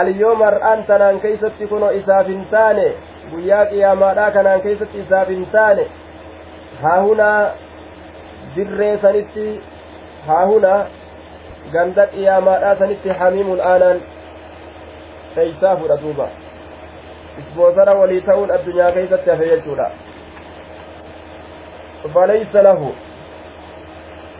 alyooma 0.00 0.44
har'aan 0.50 0.86
tanaan 0.86 1.20
keeysatti 1.24 1.66
kuno 1.72 1.90
isaaf 2.00 2.26
hin 2.32 2.46
taane 2.54 2.86
guyyaa 3.30 3.66
qiyaamaadhaa 3.72 4.30
kanaan 4.36 4.64
keeysatti 4.66 4.98
isaaf 5.04 5.28
hin 5.34 5.46
taane 5.52 5.84
haahunaa 6.82 7.40
dirree 8.56 8.94
sanitti 9.04 9.46
haahunaa 10.30 10.80
ganda 11.76 12.06
qiyaamaadhaa 12.16 12.74
sanitti 12.82 13.08
hamiimun 13.20 13.60
aanaan 13.72 14.02
eeysaa 15.44 15.76
fudha 15.82 16.00
duuba 16.02 16.28
isboosara 17.44 17.94
walii 18.00 18.20
ta'uun 18.30 18.50
addunyaa 18.58 18.92
keeysatti 18.98 19.30
hafe 19.30 19.48
jechuudha 19.54 19.90
falaysa 22.14 22.62
lahu 22.68 22.94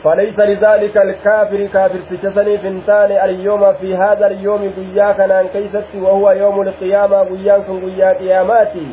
فليس 0.05 0.39
لذلك 0.39 0.97
الكافر 0.97 1.67
كافر 1.67 1.99
تشسني 2.11 2.59
فنتان 2.59 3.11
اليوم 3.13 3.73
في 3.73 3.97
هذا 3.97 4.27
اليوم 4.27 4.73
قيا 4.77 5.13
كان 5.13 5.49
كيست 5.53 5.95
وهو 5.95 6.31
يوم 6.31 6.63
القيامة 6.63 7.19
قيا 7.23 7.59
كن 7.59 7.81
قيا 7.85 8.13
قياماتي. 8.13 8.87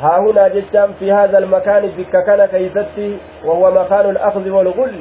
ها 0.00 0.18
هنا 0.18 0.48
جتام 0.48 0.92
في 0.98 1.12
هذا 1.12 1.38
المكان 1.38 1.86
بك 1.86 2.14
كان 2.26 2.46
كيستي 2.46 3.18
وهو 3.44 3.70
مكان 3.70 4.10
الأخذ 4.10 4.50
والغل. 4.50 5.00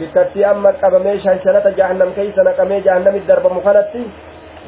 بكتي 0.00 0.50
أما 0.50 0.70
قبمي 0.82 1.18
شنشنة 1.18 1.70
جهنم 1.76 2.10
كيس 2.16 2.38
نقمي 2.38 2.80
جهنم 2.80 3.14
الدرب 3.14 3.52
مخنتي 3.52 4.04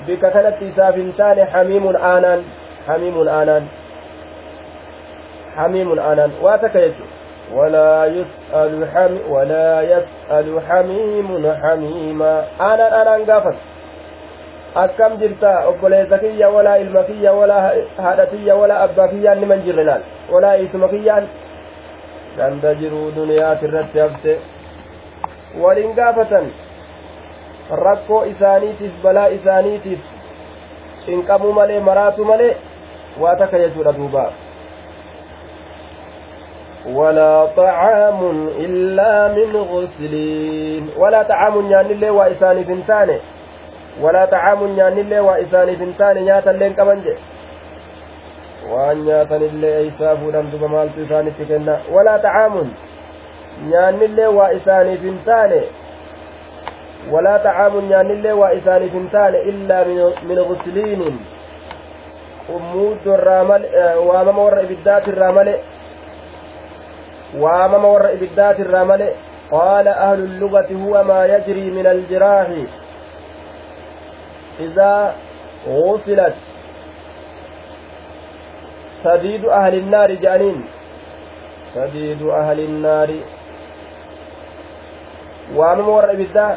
بك 0.08 0.20
كانت 0.32 0.56
سافنتان 0.76 1.44
حميم 1.44 1.96
آنان. 1.96 2.42
حميم 2.88 3.28
آنان. 3.28 3.64
حميم 5.56 5.98
آنان. 5.98 6.30
واتك 6.42 6.74
يجو. 6.74 7.06
ولا 7.54 8.06
يسأل 8.06 8.88
حمي 8.94 9.20
ولا 9.28 9.82
يسأل 9.82 10.60
حميم 10.68 11.52
حميما. 11.62 12.44
أنا 12.60 13.02
أنا 13.02 13.16
انقفت 13.16 13.56
أكم 14.76 15.14
جرتا؟ 15.16 15.54
أقول 15.62 16.06
زكية 16.06 16.46
ولا 16.46 16.76
المكية 16.76 17.30
ولا 17.30 17.72
هادتية 17.98 18.52
ولا 18.52 18.84
أبافية 18.84 19.34
لمن 19.34 19.62
جرنال. 19.66 20.02
ولا 20.30 20.62
إسمكية 20.62 21.26
تندجروا 22.36 23.10
دنيا 23.10 23.54
في 23.54 23.66
الرسيبت 23.66 24.38
والانقافة 25.58 26.46
ركو 27.72 28.22
إسانيتس 28.22 28.92
بلا 29.04 29.34
إسانيتس 29.34 30.02
إن 31.08 31.22
قموا 31.22 31.52
ملي 31.52 31.80
مراتوا 31.80 32.24
ملي. 32.24 32.54
واتك 33.20 33.52
يجور 33.54 33.90
دوباك 33.90 34.32
ولا 36.86 37.46
طعام 37.56 38.48
إلا 38.58 39.28
من 39.34 39.56
غسلين. 39.56 40.90
ولا 40.98 41.22
طعام 41.22 41.70
يعني 41.70 41.92
اللي 41.92 42.10
وإساني 42.10 42.62
بنتاني 42.62 43.18
ولا 44.00 44.24
طعام 44.24 44.76
يعني 44.78 45.00
اللي 45.00 45.20
وإساني 45.20 45.76
بنتاني 45.76 46.26
ياتا 46.26 46.50
اللي 46.50 46.70
كمانجي 46.70 47.14
وأن 48.70 49.06
ياتا 49.08 49.36
اللي 49.36 49.88
إسافو 49.88 50.30
لم 50.30 50.50
تبقى 50.52 50.68
مال 50.70 50.90
تساني 50.96 51.30
تكنا. 51.30 51.80
ولا 51.92 52.16
طعام 52.16 52.72
يعني 53.70 54.04
اللي 54.04 54.26
وإساني 54.26 54.96
بنتاني 54.96 55.60
ولا 57.10 57.36
طعام 57.36 57.90
يعني 57.90 58.12
اللي 58.12 58.32
وإساني 58.32 58.86
بنتاني 58.88 59.42
إلا 59.42 59.84
من, 60.28 60.38
غسلين. 60.38 61.18
ومود 62.52 63.06
الرامل 63.06 63.66
آه، 63.66 63.98
وامام 64.00 64.38
ورئي 64.38 64.66
بالذات 64.66 65.08
الرامل. 65.08 65.54
Ibiddaati 68.16 68.60
irraa 68.62 68.84
male 68.84 69.08
qaala 69.50 69.96
ahlu 70.08 70.26
llugati 70.40 70.74
huwa 70.74 71.04
maa 71.04 71.24
yajrii 71.26 71.70
min 71.70 71.86
aljiraahi 71.86 72.68
idaa 74.66 75.14
gusilat 75.66 76.36
sadiidu 79.02 79.50
ahli 79.58 79.82
nnaari 79.82 80.16
je'aniin 80.24 80.64
sadiidu 81.74 82.32
ahli 82.40 82.68
nnaari 82.68 83.18
waamama 85.58 85.92
warra 85.96 86.12
ibiddaa 86.12 86.56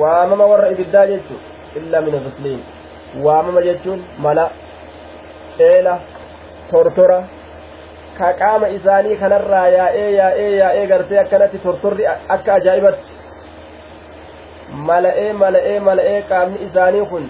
waamama 0.00 0.46
warra 0.52 0.68
ibiddaa 0.74 1.06
jechu 1.12 1.36
illaa 1.76 2.00
min 2.00 2.18
gusliin 2.26 2.60
waamama 3.24 3.62
jechuun 3.68 4.04
mala 4.18 4.50
eela 5.68 5.94
tortora 6.70 7.18
ka 8.18 8.32
qaama 8.40 8.68
isaanii 8.76 9.16
kanarraa 9.22 9.68
yaa'ee 9.76 10.10
yaa'ee 10.16 10.50
yaa'ee 10.56 10.86
gartee 10.92 11.18
akkanatti 11.22 11.58
tortorri 11.64 12.06
akka 12.36 12.54
ajaa'ibatti 12.54 13.12
mala'ee 14.90 15.32
mala'ee 15.42 15.80
mala'ee 15.88 16.20
qaamni 16.30 16.58
isaanii 16.66 17.06
kun 17.12 17.26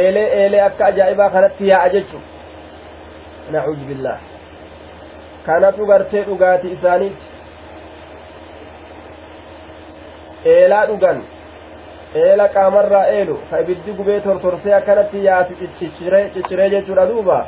eelee 0.00 0.26
eelee 0.40 0.62
akka 0.68 0.84
ajaa'ibaa 0.92 1.30
kanatti 1.36 1.68
yaa'a 1.72 1.92
jechuun 1.96 2.24
nacuudhu 3.56 3.84
billah 3.92 4.18
kanatu 5.46 5.86
gartee 5.92 6.24
dhugaatii 6.30 6.74
isaaniiti 6.78 7.24
eelaa 10.56 10.84
dhugan 10.90 11.24
eela 12.26 12.46
qaamarraa 12.54 13.06
eelu 13.16 13.40
ka 13.50 13.60
ibiddi 13.64 13.92
gubee 13.98 14.20
tortorsee 14.20 14.74
akkanatti 14.78 15.24
yaa'atu 15.26 15.52
cicciree 16.34 16.70
jechuudha 16.76 17.06
duuba 17.10 17.38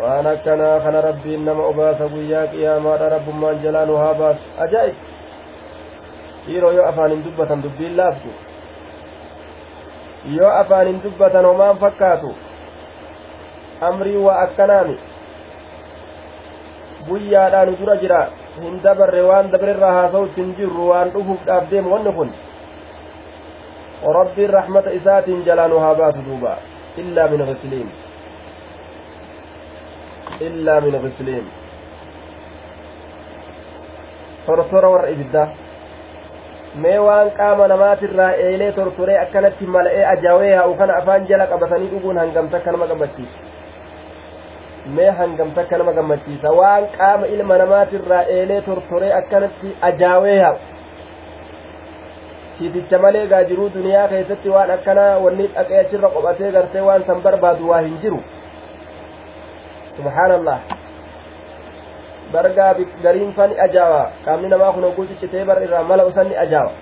waan 0.00 0.26
akkanaa 0.26 0.80
kana 0.84 1.00
rabbiin 1.08 1.44
nama 1.44 1.62
obaasa 1.72 2.08
guyyaa 2.14 2.46
qiyaamaadha 2.54 3.08
rabbummaan 3.14 3.62
jalaa 3.64 3.84
nu 3.90 3.96
haa 4.02 4.14
baasu 4.20 4.44
ajaa'ib 4.64 4.96
dhiiroo 6.46 6.72
yoo 6.78 6.86
afaan 6.88 7.10
hin 7.14 7.22
dubbatan 7.26 7.62
dubbiin 7.66 7.96
laaftu 8.00 8.30
yoo 10.38 10.50
afaan 10.62 10.86
hin 10.90 10.98
dubbatan 11.04 11.48
homaan 11.50 11.78
fakkaatu 11.84 12.32
amrii 13.90 14.16
waa 14.26 14.38
akkanaami 14.46 14.96
guyyaadhaa 17.08 17.64
nu 17.70 17.76
dura 17.80 17.96
jira 18.02 18.20
hin 18.62 18.80
dabarre 18.88 19.22
waan 19.30 19.50
dabarerraa 19.54 19.92
haasa'utti 19.98 20.40
hin 20.42 20.54
jirru 20.58 20.88
waan 20.90 21.12
dhufuudhaaf 21.14 21.70
deemu 21.70 21.94
wanni 21.94 22.12
kun 22.18 22.30
rabbiin 24.18 24.50
rahmata 24.58 24.90
isaatiin 24.98 25.44
jalaa 25.48 25.68
nu 25.72 25.78
haa 25.84 25.94
baasu 26.02 26.26
duuba 26.28 26.52
illaa 27.04 27.28
min 27.34 27.46
gisliin 27.52 27.88
illaa 30.40 30.80
min 30.80 30.96
ghisliin 31.04 31.46
tortora 34.46 34.88
warra 34.94 35.08
ibiddaa 35.14 35.48
mee 36.82 36.98
waan 37.06 37.30
qaama 37.38 37.68
namaatirraa 37.72 38.30
eelee 38.46 38.72
tortoree 38.78 39.18
akkanatti 39.24 39.66
mala'ee 39.76 40.04
ajaawee 40.14 40.54
haa'u 40.56 40.74
kana 40.80 40.96
afaan 41.00 41.26
jala 41.28 41.46
qabatanii 41.52 41.90
dhuguun 41.92 42.18
hangamta 42.22 42.56
akka 42.56 42.72
nama 42.72 42.86
gammachiisa. 42.86 43.38
Mee 44.96 45.10
hangamta 45.20 45.60
akka 45.60 45.78
nama 45.78 45.92
gammachiisa. 45.98 46.48
Waan 46.60 46.84
qaama 46.98 47.26
ilma 47.26 47.58
namaatirraa 47.62 48.22
eelee 48.36 48.60
tortoree 48.68 49.12
akkanatti 49.20 49.68
ajaawee 49.90 50.38
haa'u 50.42 50.58
siiticha 52.58 52.98
malee 52.98 53.26
gaa 53.32 53.42
jiruu 53.48 53.70
duniyaa 53.74 54.08
keessatti 54.08 54.48
waan 54.48 54.70
akkanaa 54.76 55.18
wanni 55.24 55.46
dhaqee 55.56 55.78
achirra 55.80 56.08
qophatee 56.14 56.52
gartee 56.52 56.84
waan 56.88 57.02
san 57.06 57.18
barbaadu 57.26 57.68
waa 57.70 57.80
hin 57.86 57.98
jiru 58.04 58.20
gariin 63.02 63.32
fa 63.32 63.46
ni 63.46 63.60
ajaawa 63.60 64.10
qaamni 64.24 64.48
namaa 64.48 64.72
kun 64.72 64.84
hogguu 64.84 65.06
ciccitee 65.06 65.44
bar 65.44 65.62
irraa 65.62 65.82
mala 65.82 66.06
usan 66.06 66.28
ni 66.28 66.36
ajaawa 66.36 66.72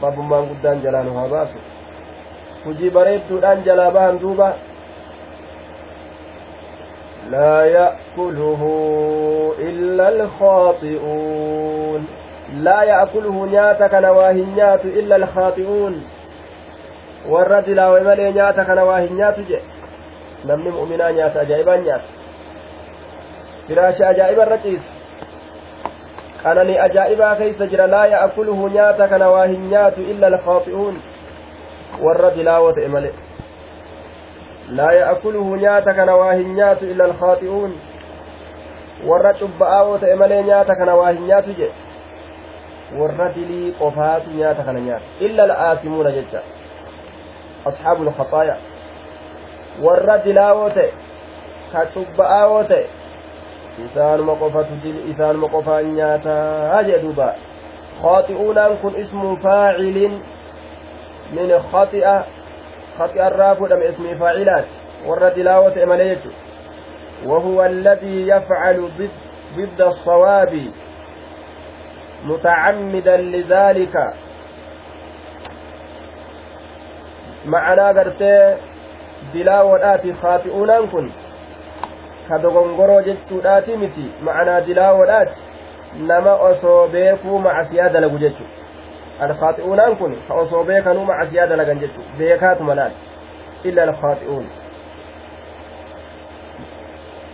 babbummaan 0.00 0.46
guddaan 0.52 0.82
jalaa 0.82 1.02
nu 1.02 1.16
haa 1.18 1.28
baasu 1.28 1.58
hujii 2.64 2.90
bareedduudhaan 2.90 3.64
jalaa 3.64 3.90
bahan 3.90 4.18
duuba 4.18 4.54
لا 7.30 7.64
يأكله 7.64 8.62
إلا 9.58 10.08
الخاطئون 10.08 12.06
لا 12.52 12.82
يأكله 12.82 13.46
نياتك 13.46 13.94
نواهنيات 13.94 14.84
إلا 14.84 15.16
الخاطئون 15.16 16.02
والرجل 17.28 17.80
وملي 17.80 18.32
نياتك 18.32 18.70
نواهنيات 18.70 19.40
جي 19.40 19.58
نمني 20.44 20.70
مؤمنا 20.70 21.10
نيات 21.10 21.36
أجائبا 21.36 21.76
نيات 21.76 22.00
firaasha 23.68 24.08
ajaa'iba 24.08 24.42
irra 24.46 24.58
ciisa 24.64 24.90
qananii 26.42 26.78
ajaa'ibaa 26.86 27.36
keeysa 27.38 27.66
jira 27.66 27.86
laa 27.92 28.06
ya'kuluhu 28.14 28.68
nyaata 28.74 29.08
kana 29.12 29.28
waa 29.34 29.46
hin 29.52 29.62
nyaatu 29.70 30.00
illa 30.12 30.26
alkhaaxi'uun 30.32 30.96
warra 32.04 32.30
dilaawoo 32.36 32.72
ta'e 32.78 32.88
male 32.94 33.10
laa 34.80 34.92
ya'kuluhu 35.00 35.56
nyaata 35.62 35.90
kana 35.98 36.16
waa 36.20 36.34
hin 36.40 36.50
nyaatu 36.58 36.84
illa 36.92 37.04
alkhaaxi'uun 37.08 37.72
warra 39.08 39.32
cubba'aawoo 39.40 39.98
ta'e 40.04 40.14
malee 40.24 40.42
nyaata 40.50 40.72
kana 40.80 40.92
waa 41.00 41.10
hin 41.16 41.24
nyaatu 41.30 41.50
je 41.62 41.68
warra 43.00 43.28
dilii 43.38 43.72
qofaatu 43.80 44.28
nyaata 44.42 44.62
kana 44.68 44.80
nyaata 44.90 45.06
illa 45.30 45.42
al'aasimuuna 45.48 46.10
jecha 46.18 46.40
ashaabu 47.72 48.02
lkhaxaaya 48.10 48.56
warra 49.82 50.18
dilaawoo 50.24 50.70
ta'e 50.70 50.90
ka 51.72 51.86
cubba'aawoo 51.94 52.62
ta'e 52.68 52.86
isaanuma 53.86 54.36
qofatu 54.42 54.74
isaanuma 55.12 55.48
qofaan 55.56 55.94
nyaataa 55.96 56.82
jee 56.88 56.98
duuba 57.02 57.28
khaaxi'uunaan 58.02 58.78
kun 58.82 58.94
ismu 59.02 59.36
faacilin 59.42 60.14
min 61.34 61.50
khaxi'a 61.70 62.16
khaxi'a 62.98 63.26
irraa 63.30 63.54
fudhame 63.60 63.88
ismii 63.92 64.16
faacilaati 64.24 65.08
warra 65.08 65.30
dilaawoo 65.36 65.70
ta'e 65.76 65.86
malee 65.86 66.10
jechu 66.14 66.30
وهو 67.24 67.64
الذي 67.64 68.28
يفعل 68.28 68.90
ضد 69.56 69.80
الصواب 69.80 70.70
متعمدا 72.24 73.16
لذلك 73.16 74.14
معنى 77.44 77.98
قرتي 77.98 78.56
دلاوة 79.34 80.14
خاطئون 80.22 80.86
كن 80.86 81.10
ka 82.28 82.38
dogongoroo 82.38 83.02
jechuudhaati 83.06 83.76
miti 83.76 84.04
ma'anaa 84.26 84.60
dilaawoodhaati 84.60 85.34
nama 86.10 86.32
osoo 86.34 86.88
beekuu 86.88 87.38
macasiyaa 87.46 87.88
dalagu 87.88 88.18
jechu 88.18 88.44
alkhaaxi'uunaan 89.26 89.96
kun 89.96 90.16
ka 90.28 90.34
osoo 90.34 90.64
beekanuu 90.70 91.04
macasiyaa 91.10 91.46
dalagan 91.46 91.80
jechu 91.82 92.06
beekaatu 92.18 92.64
malaal 92.64 92.92
illa 93.64 93.82
alkhaaxi'uun 93.88 94.46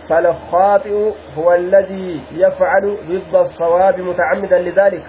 فالخاطئ 0.09 1.11
هو 1.37 1.53
الذي 1.53 2.21
يفعل 2.31 2.97
ضد 3.09 3.35
الصواب 3.35 3.99
متعمدا 3.99 4.59
لذلك 4.59 5.03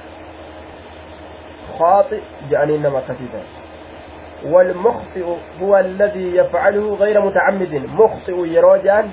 خاطئ 1.78 2.20
جاني 2.50 2.76
إنما 2.76 3.00
كثيرا 3.08 3.42
والمخطئ 4.50 5.24
هو 5.62 5.78
الذي 5.78 6.36
يفعله 6.36 6.94
غير 6.94 7.20
متعمد 7.20 7.74
مخطئ 7.74 8.46
يروجان 8.46 9.10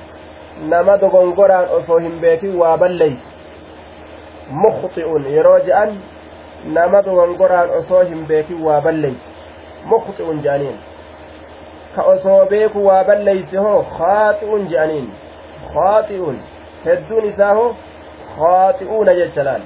yeroo 5.34 5.60
je'an 5.68 5.92
nama 6.66 7.02
dogongoraan 7.02 7.70
osoo 7.80 8.02
hin 8.04 8.26
beekin 8.28 8.64
waa 8.64 8.82
balleeysu 8.82 9.30
mukhxi'un 9.92 10.42
je'aniin 10.44 10.78
ka 11.96 12.04
osoo 12.14 12.46
beeku 12.50 12.86
waa 12.88 13.04
balleeyse 13.04 13.58
hoo 13.58 13.86
khaaxi'un 13.98 14.68
je'aniin 14.74 15.08
khaaxi'un 15.74 16.38
hedduun 16.86 17.26
isaa 17.32 17.54
hoo 17.60 17.70
khaaxi'uuna 18.36 19.14
jecha 19.22 19.44
laal 19.50 19.64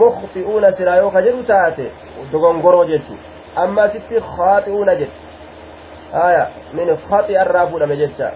mukhxi'uuna 0.00 0.72
silaa 0.76 0.96
yoo 1.02 1.10
ka 1.10 1.22
jedhu 1.26 1.42
taate 1.52 1.90
dogongoroo 2.32 2.84
jechu 2.92 3.14
khaaxi'uuna 3.56 4.94
jedhe 5.00 5.12
aya 6.26 6.48
min 6.72 6.96
khaxi'a 7.08 7.42
irraa 7.44 7.66
fuudhame 7.66 7.96
jecha 7.96 8.32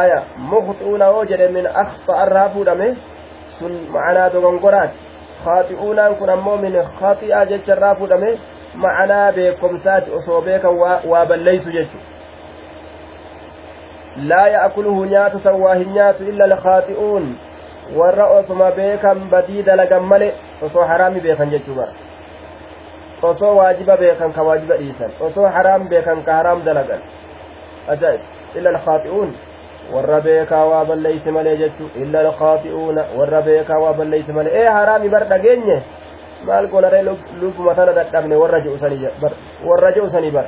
aya 0.00 0.22
mukhxi'uuna 0.36 1.04
yoo 1.04 1.24
jedhe 1.24 1.48
min 1.48 1.66
akhfa 1.66 2.22
irraa 2.26 2.48
fuudhame 2.54 2.96
sun 3.58 3.72
ma'anaa 3.94 4.30
dogongoraati 4.32 4.98
khaaxi'uunaan 5.44 6.16
kun 6.18 6.30
ammoo 6.30 6.56
min 6.56 6.78
khaxi'a 7.00 7.44
jecha 7.52 7.72
irraa 7.76 7.94
fuudhame 7.94 8.30
ma'anaa 8.84 9.32
beekomsaati 9.32 10.10
osoo 10.20 10.40
beekan 10.48 10.78
waa 11.10 11.26
balleeysu 11.26 11.70
jechu 11.78 11.98
laa 14.32 14.48
ya'kuluhu 14.48 15.04
nyaatu 15.04 15.40
san 15.44 15.60
waa 15.60 15.74
hin 15.74 15.92
nyaatu 15.98 16.24
illa 16.32 16.44
alkhaaxi'uun 16.44 17.30
warra 18.00 18.26
osoma 18.40 18.70
beekan 18.80 19.28
badii 19.30 19.62
dalagan 19.62 20.04
male 20.12 20.34
osoo 20.62 20.86
haraami 20.92 21.20
beekan 21.20 21.50
jechuu 21.50 21.74
bara 21.74 22.05
osoo 23.22 23.56
waajiba 23.56 23.96
beekan 23.96 24.32
ka 24.32 24.42
waajiba 24.42 24.76
dhiisan 24.76 25.10
osoo 25.20 25.46
haraam 25.56 25.88
beekan 25.88 26.22
ka 26.24 26.32
haraam 26.38 26.62
dalagan 26.64 27.00
ajaa'ib 27.94 28.20
illa 28.58 28.70
alkhaaxi'uun 28.74 29.30
warra 29.94 30.20
beekaa 30.20 30.64
waa 30.70 30.84
balleeyse 30.84 31.30
malee 31.30 31.56
jechu 31.56 31.84
illa 32.02 32.18
alkhaati'uuna 32.26 33.02
warra 33.18 33.42
beekaa 33.42 33.78
waa 33.84 33.92
balleeyse 34.00 34.32
malee 34.32 34.52
ee 34.62 34.68
haraami 34.78 35.08
bar 35.08 35.24
dhageenye 35.32 35.78
maal 36.46 36.66
gonare 36.72 37.02
lubbuma 37.42 37.74
tana 37.74 37.92
dadhabne 37.98 38.36
warra 38.42 38.60
je'usanii 38.66 39.08
bar 39.22 39.32
warra 39.68 39.92
je'usanii 39.96 40.30
bar 40.36 40.46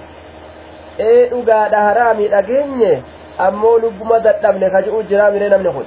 ee 1.09 1.27
dhugaadha 1.31 1.81
haraami 1.89 2.29
dhageenye 2.35 2.93
ammoo 3.47 3.79
lubbuma 3.85 4.19
dadhabne 4.27 4.71
ka 4.75 4.83
je'u 4.87 5.03
jiraa 5.11 5.31
mire 5.31 5.49
namni 5.49 5.73
kun 5.77 5.87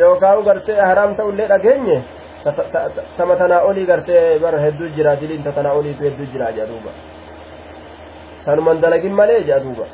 yookaan 0.00 0.42
gartee 0.44 0.80
haraam 0.88 1.14
ta'ullee 1.16 1.48
dhageenye 1.52 1.98
sama 3.16 3.34
tanaa 3.36 3.60
olii 3.70 3.86
gartee 3.90 4.38
bar 4.44 4.54
hedduu 4.64 4.88
jira 4.96 5.12
diliin 5.20 5.42
tanaa 5.58 5.72
oliitu 5.80 6.02
hedduu 6.06 6.26
jira 6.32 6.48
jedha 6.56 6.66
duuba 6.70 6.90
sanuman 8.44 8.80
dalagin 8.82 9.14
malee 9.20 9.40
jedha 9.48 9.60
duuba 9.64 9.86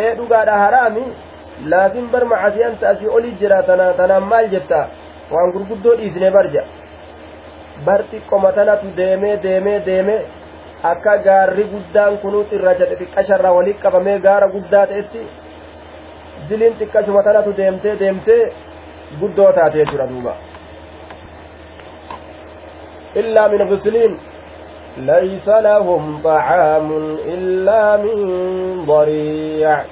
ee 0.00 0.10
dhugaadha 0.18 0.54
haraami 0.64 1.04
laakiin 1.72 2.08
bar 2.12 2.24
macasiyanta 2.32 2.84
asii 2.92 3.08
olii 3.16 3.34
jira 3.40 3.58
tanaan 4.00 4.24
maal 4.32 4.46
jetta 4.54 4.80
waan 5.32 5.52
gurguddoo 5.54 5.94
dhiisne 6.00 6.30
barja 6.36 6.62
bar 7.86 8.00
xiqqoma 8.10 8.50
tanatu 8.58 8.86
deemee 8.98 9.36
deemee 9.44 9.78
deemee 9.88 10.20
akka 10.92 11.14
gaarri 11.26 11.64
guddaan 11.74 12.14
kunuu 12.22 12.44
xirracha 12.50 12.84
xixiqqasharraa 12.90 13.52
walit 13.58 13.78
qabamee 13.84 14.18
gaara 14.26 14.48
guddaa 14.54 14.86
ta'etti 14.90 15.22
diliin 16.48 16.74
xiqqashuma 16.80 17.22
tanatu 17.28 17.50
deemtee 17.60 17.94
deemtee 18.02 18.42
guddoo 19.20 19.52
taate 19.52 19.78
jechuudha 19.78 20.06
duuba. 20.06 20.34
Illaa 23.14 23.48
min 23.48 23.68
ghisliin 23.68 24.18
ليس 24.98 25.48
لهم 25.48 26.20
طعام 26.24 26.90
إلا 27.26 27.96
من 27.96 28.18
ضريع 28.86 29.82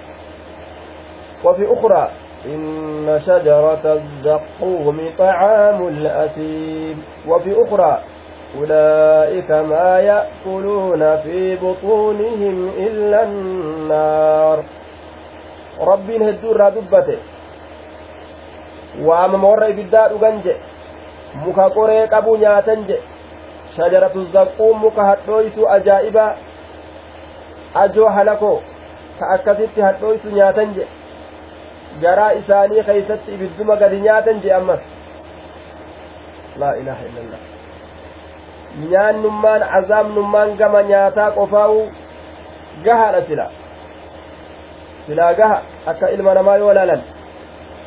وفي 1.44 1.72
أخرى 1.72 2.10
إن 2.46 3.20
شجرة 3.26 3.84
الزقوم 3.84 5.10
طعام 5.18 5.88
الأثيم 5.88 7.02
وفي 7.28 7.62
أخرى 7.62 8.00
أولئك 8.58 9.50
ما 9.50 10.00
يأكلون 10.00 11.16
في 11.16 11.56
بطونهم 11.56 12.68
إلا 12.78 13.22
النار 13.22 14.58
رب 15.80 16.10
هدور 16.10 16.68
دبته 16.68 17.18
وأما 19.00 19.36
موري 19.36 19.72
بالدار 19.72 20.10
أغنجي 20.10 20.56
muka 21.44 21.70
qoree 21.70 22.08
qabu 22.08 22.36
nyaatan 22.40 22.88
shajaratu 23.76 24.26
zaqquun 24.32 24.78
muka 24.80 25.04
hadhooytu 25.04 25.68
ajaa'iba 25.76 26.24
ajoo 27.74 28.08
halakoo 28.16 28.62
ka 29.18 29.26
akkasitti 29.34 29.80
hadhooytu 29.80 30.30
nyaatan 30.38 30.74
jedhe 30.74 30.88
garaa 32.02 32.32
isaanii 32.40 32.82
keeysatti 32.88 33.34
ibidduma 33.34 33.76
gadi 33.76 34.00
nyaatan 34.06 34.40
jee 34.42 34.54
ammas 34.60 34.80
laa 36.62 36.74
ilaaha 36.80 37.06
illallah 37.10 37.40
nyaannummaan 38.90 39.68
cazaabnummaan 39.74 40.56
gama 40.62 40.82
nyaataa 40.90 41.30
qofaa'u 41.38 41.78
gahaadha 42.88 43.22
sila 43.28 43.46
silaa 45.06 45.32
gaha 45.42 45.62
akka 45.92 46.10
ilma 46.16 46.34
namaa 46.40 46.56
yoo 46.64 46.74
laalan 46.80 47.02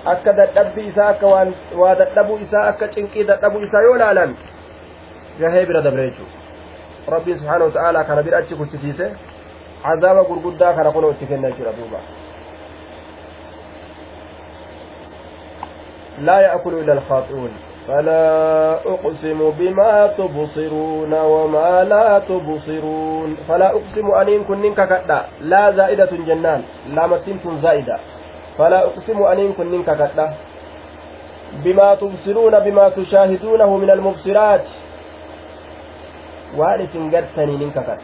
akka 0.05 0.33
dadhabbii 0.33 0.87
isaa 0.87 1.07
akka 1.07 1.27
waa 1.77 1.95
dadhabuu 1.95 2.37
isaa 2.37 2.67
akka 2.67 2.87
cinqii 2.87 3.23
dadhabuu 3.23 3.61
isaa 3.61 3.81
yoo 3.81 3.97
laalan 3.97 4.35
gahee 5.39 5.65
bira 5.65 5.81
dabre 5.81 6.09
jechuudha 6.09 7.11
rabbiin 7.15 7.39
subhaanahu 7.39 7.69
wa 7.69 7.73
ta'aalaa 7.73 8.03
kana 8.03 8.23
bira 8.23 8.37
achi 8.37 8.55
kuchisiise 8.55 9.11
cazaaba 9.83 10.23
gurguddaa 10.23 10.73
kana 10.73 10.91
kunoo 10.91 11.11
itti 11.11 11.25
kenna 11.25 11.51
jechuudha 11.51 11.73
duuba 11.77 11.99
laa 16.21 16.41
ya'kulu 16.41 16.81
illa 16.81 16.93
alkhaaxi'uun 16.93 17.53
فلا 17.87 18.73
أقسم 18.85 19.39
بما 19.59 20.07
تبصرون 20.07 21.13
وما 21.13 21.83
لا 21.83 22.19
تبصرون 22.19 23.37
فلا 23.47 23.67
أقسم 23.69 24.11
أنين 24.11 24.43
كنين 24.43 24.73
ككدا 24.73 25.25
لا 25.41 25.71
زائدة 25.71 26.11
جنان 26.27 26.61
لا 26.93 27.07
متين 27.07 27.39
زائدة 27.61 27.97
فلا 28.57 28.79
أقسم 28.85 29.23
أنين 29.23 29.53
كنين 29.53 29.83
ككدا 29.83 30.33
بما 31.63 31.95
تبصرون 31.95 32.59
بما 32.59 32.89
تشاهدونه 32.89 33.77
من 33.77 33.89
المبصرات 33.89 34.65
وانس 36.57 36.93
قرتني 37.13 37.55
ننككد 37.61 37.99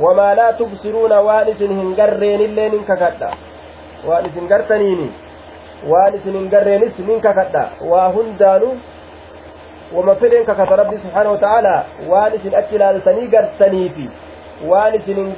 وما 0.00 0.34
لا 0.34 0.50
تبصرون 0.50 1.12
وانس 1.12 1.62
هنقرين 1.62 2.40
اللي 2.40 2.68
ننككد 2.68 3.20
وانس 4.06 4.34
قرتنيني 4.50 5.10
waan 5.84 6.14
isin 6.16 6.32
hin 6.32 6.48
garreenis 6.48 6.98
nin 6.98 7.20
kakadha 7.20 7.62
waa 7.90 8.08
hundaanu 8.08 8.68
wama 9.92 10.14
fedhen 10.22 10.44
kakata 10.48 10.76
rabbi 10.76 10.96
subxaana 11.02 11.30
wa 11.30 11.38
ta'aala 11.44 11.74
waan 12.08 12.34
isin 12.38 12.54
achi 12.60 12.74
ilaaltanii 12.78 13.28
gartaniifi 13.34 14.06
waan 14.70 14.94
isin 14.94 15.16
hin 15.16 15.36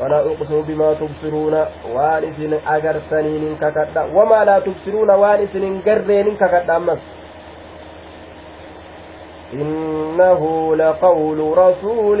ولا 0.00 0.18
أقسم 0.20 0.62
بما 0.62 0.94
تبصرون 0.94 1.54
وانس 1.94 2.38
أجرتني 2.66 3.54
ككدا 3.60 4.02
وما 4.14 4.44
لا 4.44 4.58
تبصرون 4.58 5.10
وانس 5.10 5.52
قرين 5.86 6.36
ككدا 6.36 6.76
أمس. 6.76 7.02
إنه 9.52 10.42
لقول 10.76 11.58
رسول 11.58 12.20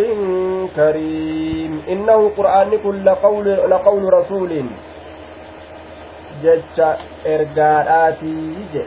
كريم. 0.76 1.82
إنه 1.88 2.30
قرآن 2.36 2.70
كل 2.84 3.04
لقول, 3.04 3.46
لقول 3.70 4.12
رسول. 4.12 4.64
جج 6.42 6.80
إرقاداتي 7.26 8.54
جي 8.72 8.84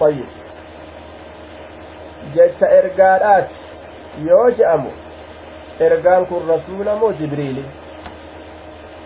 طيب. 0.00 0.30
جج 2.34 2.60
إرقادات 2.62 3.48
يوجأمو 4.18 4.90
إرقان 5.80 6.24
كل 6.24 6.42
رسول 6.48 6.86
مو 7.00 7.10
جبريل. 7.10 7.64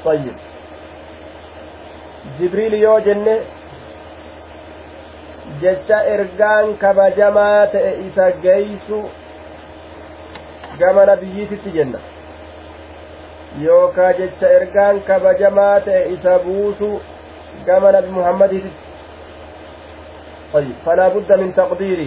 طيب 0.05 0.35
جبريل 2.39 2.73
يوجنه 2.73 3.37
jecha 5.61 5.97
ergaan 6.13 6.67
kabajamaa 6.81 7.67
ta'e 7.73 7.91
isa 8.07 8.25
geeysu 8.43 8.99
gama 10.79 11.03
nabiyyiititti 11.09 11.73
jenna 11.75 11.99
yookaa 13.65 14.13
jecha 14.19 14.47
ergaan 14.59 15.01
kabajamaa 15.09 15.75
ta'e 15.87 16.01
isa 16.15 16.39
buusu 16.45 16.89
gama 17.67 17.91
nabi 17.97 18.09
muhammadiititti 18.19 18.81
طيب 20.53 20.75
فلا 20.85 21.07
بد 21.07 21.31
من 21.41 21.49
تقدير 21.55 21.99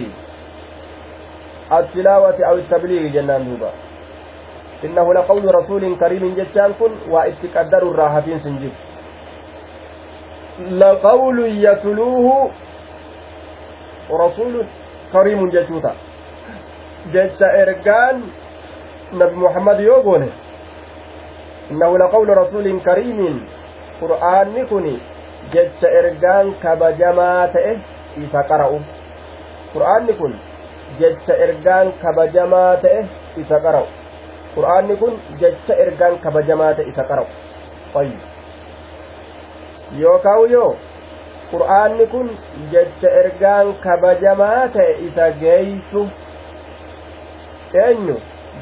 التلاوة 1.71 2.39
أو 2.49 2.55
التبليغ 2.55 3.03
جنان 3.15 3.43
دوبا 3.47 3.71
إنه 4.84 5.14
لقول 5.14 5.54
رسول 5.54 5.96
كريم 5.96 6.34
جتان 6.34 6.72
كن 6.80 6.92
واتقدر 7.10 7.82
الراحتين 7.82 8.38
سنجيب 8.38 8.74
لقول 10.70 11.38
يتلوه 11.64 12.50
kariimun 15.12 15.52
jechuuta 15.52 15.92
jecha 17.12 17.48
ergaan 17.62 18.24
nabi 19.12 19.36
muhammad 19.36 19.80
yoo 19.84 20.00
goone 20.02 20.28
innahu 21.70 21.98
laqawlu 22.02 22.34
rasuulin 22.40 22.80
kariimin 22.80 23.36
qur'aanni 24.00 24.64
kun 24.72 24.88
jecha 25.52 25.92
ergaan 26.00 26.54
kabajamaa 26.64 27.52
ta'e 27.56 27.74
isa 28.24 28.44
qara'u 28.52 28.80
qur'aanni 29.74 30.16
kun 30.20 30.32
jecha 31.00 31.36
ergaan 31.48 31.92
kabajamaa 32.02 32.72
ta'e 32.86 33.04
isa 33.44 33.60
qara'u 33.66 34.01
qur'aanni 34.54 34.96
kun 35.00 35.14
jecha 35.40 35.74
ergaan 35.84 36.18
kabajamaa 36.24 36.72
ta'e 36.76 36.88
isa 36.92 37.02
qara'u. 37.10 37.28
Yookaan 40.02 40.50
yoo 40.50 40.76
qur'aanni 41.52 42.06
kun 42.12 42.28
jecha 42.72 43.08
ergaan 43.22 43.74
kabajamaa 43.84 44.68
ta'e 44.76 44.92
isa 45.08 45.30
geeysu 45.42 46.02
eenyu? 47.84 48.16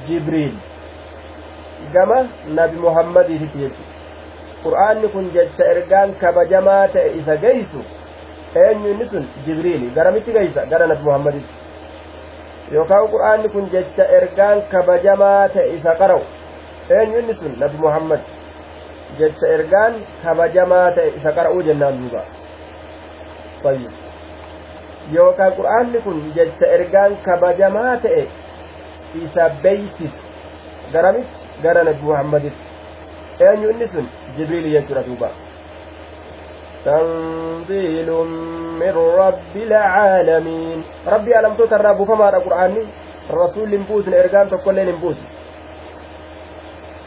Jibriil. 0.06 0.54
Gama 1.94 2.18
nabi 2.58 2.76
muhammadiititti 2.86 3.58
jechu 3.64 3.82
qur'aanni 4.64 5.08
kun 5.14 5.30
jecha 5.34 5.64
ergaan 5.74 6.14
kabajamaa 6.22 6.84
ta'e 6.94 7.08
isa 7.20 7.34
geeysu 7.44 7.80
eenyu 8.64 8.88
inni 8.94 9.06
sun? 9.12 9.24
Jibriili 9.46 9.90
garamitti 9.96 10.32
geeysa? 10.32 10.66
Gara 10.70 10.86
nabi 10.86 11.02
muhammaditti 11.08 11.59
yookaan 12.74 13.08
qur'aanni 13.14 13.48
kun 13.54 13.70
jecha 13.74 14.04
ergaan 14.18 14.62
kabajamaa 14.72 15.48
ta'e 15.54 15.68
isa 15.76 15.92
qara'u 16.00 16.22
eenyu 16.98 17.18
inni 17.22 17.34
sun 17.40 17.52
nabi 17.62 17.76
muhammad 17.86 18.20
jecha 19.18 19.46
ergaan 19.56 19.94
kabajamaa 20.24 20.86
ta'e 20.96 21.08
isa 21.18 21.30
qara'uu 21.38 21.62
jennaan 21.68 21.98
duuba 22.02 22.22
طيب 23.64 23.92
yookaan 25.16 25.52
qur'aanni 25.58 25.98
kun 26.04 26.16
jecha 26.36 26.66
ergaan 26.76 27.12
kabajamaa 27.26 27.96
ta'e 28.04 28.22
isa 29.24 29.44
beeysis 29.62 30.14
garamitti 30.92 31.38
gara 31.62 31.82
nabi 31.88 32.02
muhammaditti 32.02 32.64
eenyu 33.46 33.70
inni 33.72 33.88
sun 33.92 34.06
jibriil 34.36 34.66
jechuudha 34.74 35.02
duuba 35.08 35.28
تنزيل 36.85 38.09
من 38.81 38.93
رب 39.21 39.53
العالمين 39.55 40.83
ربي 41.07 41.39
ألم 41.39 41.53
تترى 41.53 41.91
بفما 41.99 42.27
قرآن 42.45 42.73
الرسول 43.29 43.71
لنبوس 43.71 44.05
إرقان 44.07 44.49
تقول 44.49 44.75
لنبوس 44.75 45.17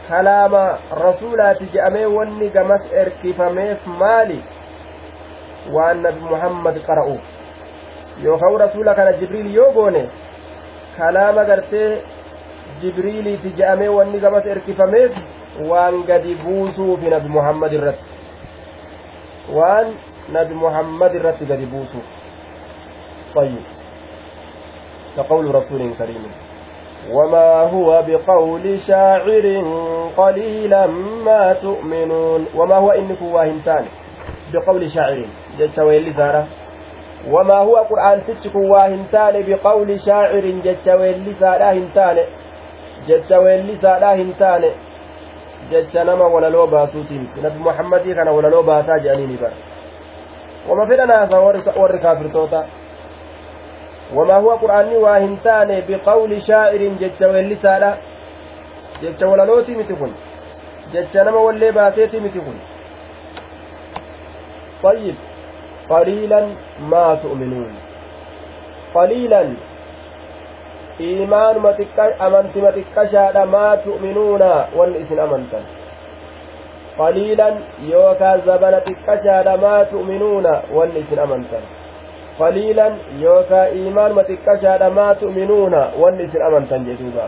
كلام 0.09 0.55
رسولات 0.93 1.59
جأمي 1.75 2.07
وني 2.07 2.49
قمس 2.49 2.83
إركفميف 3.01 3.81
مالي 4.01 4.41
waan 5.69 6.01
nabi 6.01 6.21
muhammad 6.25 6.77
qara'uuf 6.89 7.21
yookaan 8.25 8.57
rasuula 8.57 8.95
kana 8.97 9.13
jibriil 9.21 9.53
yoo 9.53 9.69
goone 9.77 10.03
kalaama 10.97 11.45
gartee 11.45 12.01
jibriiliiti 12.81 13.51
je'amee 13.59 13.89
wanni 13.97 14.19
gamas 14.25 14.47
erkifameef 14.55 15.13
waan 15.71 15.97
gadi 16.09 16.35
buusuufi 16.45 17.11
nabi 17.15 17.29
muhammad 17.37 17.73
irratti 17.79 18.09
waan 19.52 19.94
nabi 20.32 20.54
muhammad 20.56 21.16
irratti 21.16 21.46
gadi 21.46 21.68
طيب 23.34 23.66
كقول 25.18 25.56
رسول 25.56 25.94
كريم 25.98 26.24
وما 27.12 27.50
هو 27.74 28.04
بقول 28.08 28.80
شاعر 28.80 29.46
قليلا 30.18 30.88
ما 31.26 31.54
تؤمنون 31.54 32.46
وما 32.56 32.76
هو 32.76 32.92
إنك 32.92 33.22
واهنتان 33.22 33.86
بقول 34.54 34.92
شاعر 34.92 35.26
weellisaadha 35.58 36.46
wamaa 37.32 37.60
huwa 37.60 37.86
qur'aantichi 37.86 38.50
kun 38.50 38.70
waa 38.70 38.88
hin 38.88 39.06
taane 39.12 39.44
biqawli 39.44 40.00
shaacirin 40.00 40.62
jecha 40.62 40.96
weellisaadha 40.96 41.72
hin 41.72 41.92
taane 41.94 42.24
jecha 43.08 43.40
weellisaadha 43.40 44.12
hin 44.22 44.34
taane 44.40 44.72
jecha 45.72 46.04
nama 46.04 46.28
walaloo 46.28 46.68
baasuutiin 46.68 47.30
nabi 47.42 47.60
muhammadii 47.68 48.16
kana 48.16 48.32
walaloo 48.32 48.64
baasaa 48.64 49.00
jedhaniini 49.06 49.38
bara 49.38 49.54
wama 50.70 50.88
fedhanaasa 50.88 51.40
warri 51.82 52.00
kaafirtoota 52.00 52.64
wamaa 54.16 54.40
huwa 54.40 54.58
qur'aanni 54.64 54.98
waa 55.06 55.18
hin 55.26 55.38
taane 55.48 55.82
biqawli 55.88 56.42
shaacirin 56.42 56.98
jecha 56.98 57.28
weellisaadha 57.28 57.98
jecha 59.02 59.28
walalootii 59.28 59.76
miti 59.76 59.94
kun 59.94 60.14
jecha 60.94 61.24
nama 61.24 61.40
wallee 61.48 61.72
baaseetii 61.72 62.20
miti 62.28 62.40
kun 62.40 62.60
طيب 64.84 65.16
قليلا 65.90 66.48
ما 66.80 67.16
تؤمنون 67.24 67.74
قليلا 68.96 69.44
iimaanuma 71.00 71.74
amantima 72.20 72.72
xiqqashaadha 72.72 73.46
maa 73.46 73.78
tu'minuuna 73.78 74.50
wanni 74.78 75.00
isin 75.04 75.20
amantan 75.20 75.64
qaliilan 76.98 77.56
yookaa 77.92 78.38
zabana 78.46 78.80
xiqqashaadha 78.88 79.58
maa 79.58 79.86
tu'minuuna 79.86 80.54
wanni 80.76 81.00
isin 81.00 81.20
amantan 81.20 81.64
qaliilan 82.38 82.94
yookaa 83.22 83.66
iimaanuma 83.80 84.24
xiqqashaadha 84.30 84.90
maa 84.90 85.16
tu'minuuna 85.16 85.82
wanni 86.02 86.24
isin 86.30 86.42
amantan 86.50 86.86
jedhuuba 86.86 87.28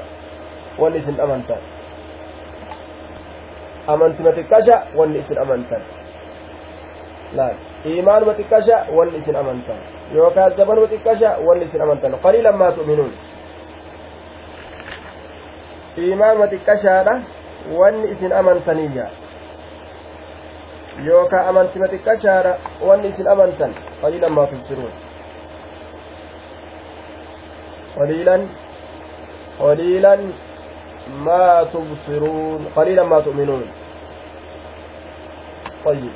wanni 0.80 1.00
isin 1.00 1.22
amantan 1.22 1.62
amantima 3.88 4.32
xiqqasha 4.38 4.76
wanni 4.98 5.20
isin 5.20 5.38
amantan 5.38 5.82
iimaanuma 7.86 8.34
xiqqasha 8.34 8.78
wanni 8.98 9.18
isin 9.22 9.36
amantan 9.36 9.80
yookaa 10.14 10.50
zabanuma 10.58 10.88
xiqqasha 10.94 11.38
wanni 11.48 11.66
isin 11.66 11.82
amantan 11.82 12.14
qaliilan 12.24 12.58
maa 12.58 12.72
tu'minuun 12.72 13.14
iimaanuma 16.04 16.48
xiqqashaadha 16.54 17.14
wanni 17.80 18.08
isin 18.14 18.34
amantaniyya 18.42 19.06
yookaa 21.08 21.48
amantima 21.52 21.88
xiqqashaadha 21.94 22.52
wanni 22.88 23.08
isin 23.14 23.28
amantan 23.34 23.72
qaliilan 24.02 24.34
maa 24.38 24.48
tubsiruun 24.52 24.94
qaliilan 27.96 28.42
qaliilan 29.62 30.22
maa 31.26 31.58
tubsiruun 31.74 32.62
qaliilan 32.76 33.08
maa 33.16 33.26
tu'minuun 33.30 33.66
طيب 35.86 36.14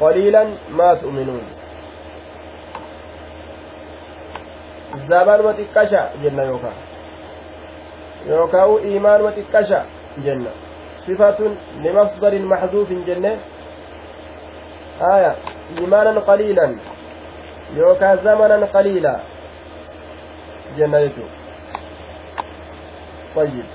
قليلا 0.00 0.42
ما 0.78 0.94
تؤمنون 0.94 1.44
zabanuma 5.08 5.52
xiqqasha 5.58 6.00
jenna 6.22 6.42
yookaa 6.50 6.76
yookaa'u 8.28 8.78
iimaanuma 8.88 9.32
xiqqasha 9.38 9.78
jenna 10.24 10.50
sifatun 11.06 11.56
limasdarin 11.82 12.46
maxduufin 12.52 13.04
jenne 13.08 13.32
aya 15.14 15.34
iimaanan 15.80 16.22
qaliilan 16.28 16.72
yookaa 17.76 18.16
zamanan 18.16 18.68
qaliila 18.76 19.14
jenna 20.76 21.00
jechu 21.00 21.24
طيب 23.36 23.66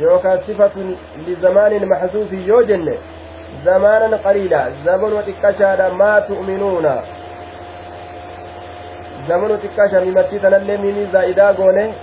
yookaa 0.00 0.38
sifatun 0.46 0.98
lizamaanin 1.26 1.88
maxduufin 1.88 2.46
yoo 2.48 2.62
jenne 2.62 2.94
zamaanan 3.64 4.18
qaliila 4.24 4.60
zamanuma 4.84 5.22
xiqqashaadha 5.28 5.86
maa 9.28 9.28
tu'minuuna 9.28 9.28
zamanu 9.28 9.58
xiqqaa 9.62 9.88
shamimattii 9.88 10.38
tanallee 10.38 10.76
mimii 10.76 11.06
zaa'idaa 11.12 11.52
goone 11.52 11.94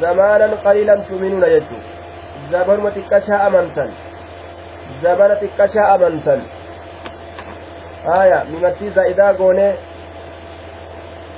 zamaanan 0.00 0.52
qaliilan 0.64 1.04
tuminuuna 1.08 1.48
jechu 1.54 1.76
zabanuma 2.50 2.90
xiqqashaa 2.90 3.40
amantan 3.46 3.90
zabana 5.02 5.34
xiqqashaa 5.42 5.88
amantan 5.94 6.40
haya 8.06 8.44
mimattii 8.50 8.90
zaa'idaa 9.00 9.32
goone 9.34 9.68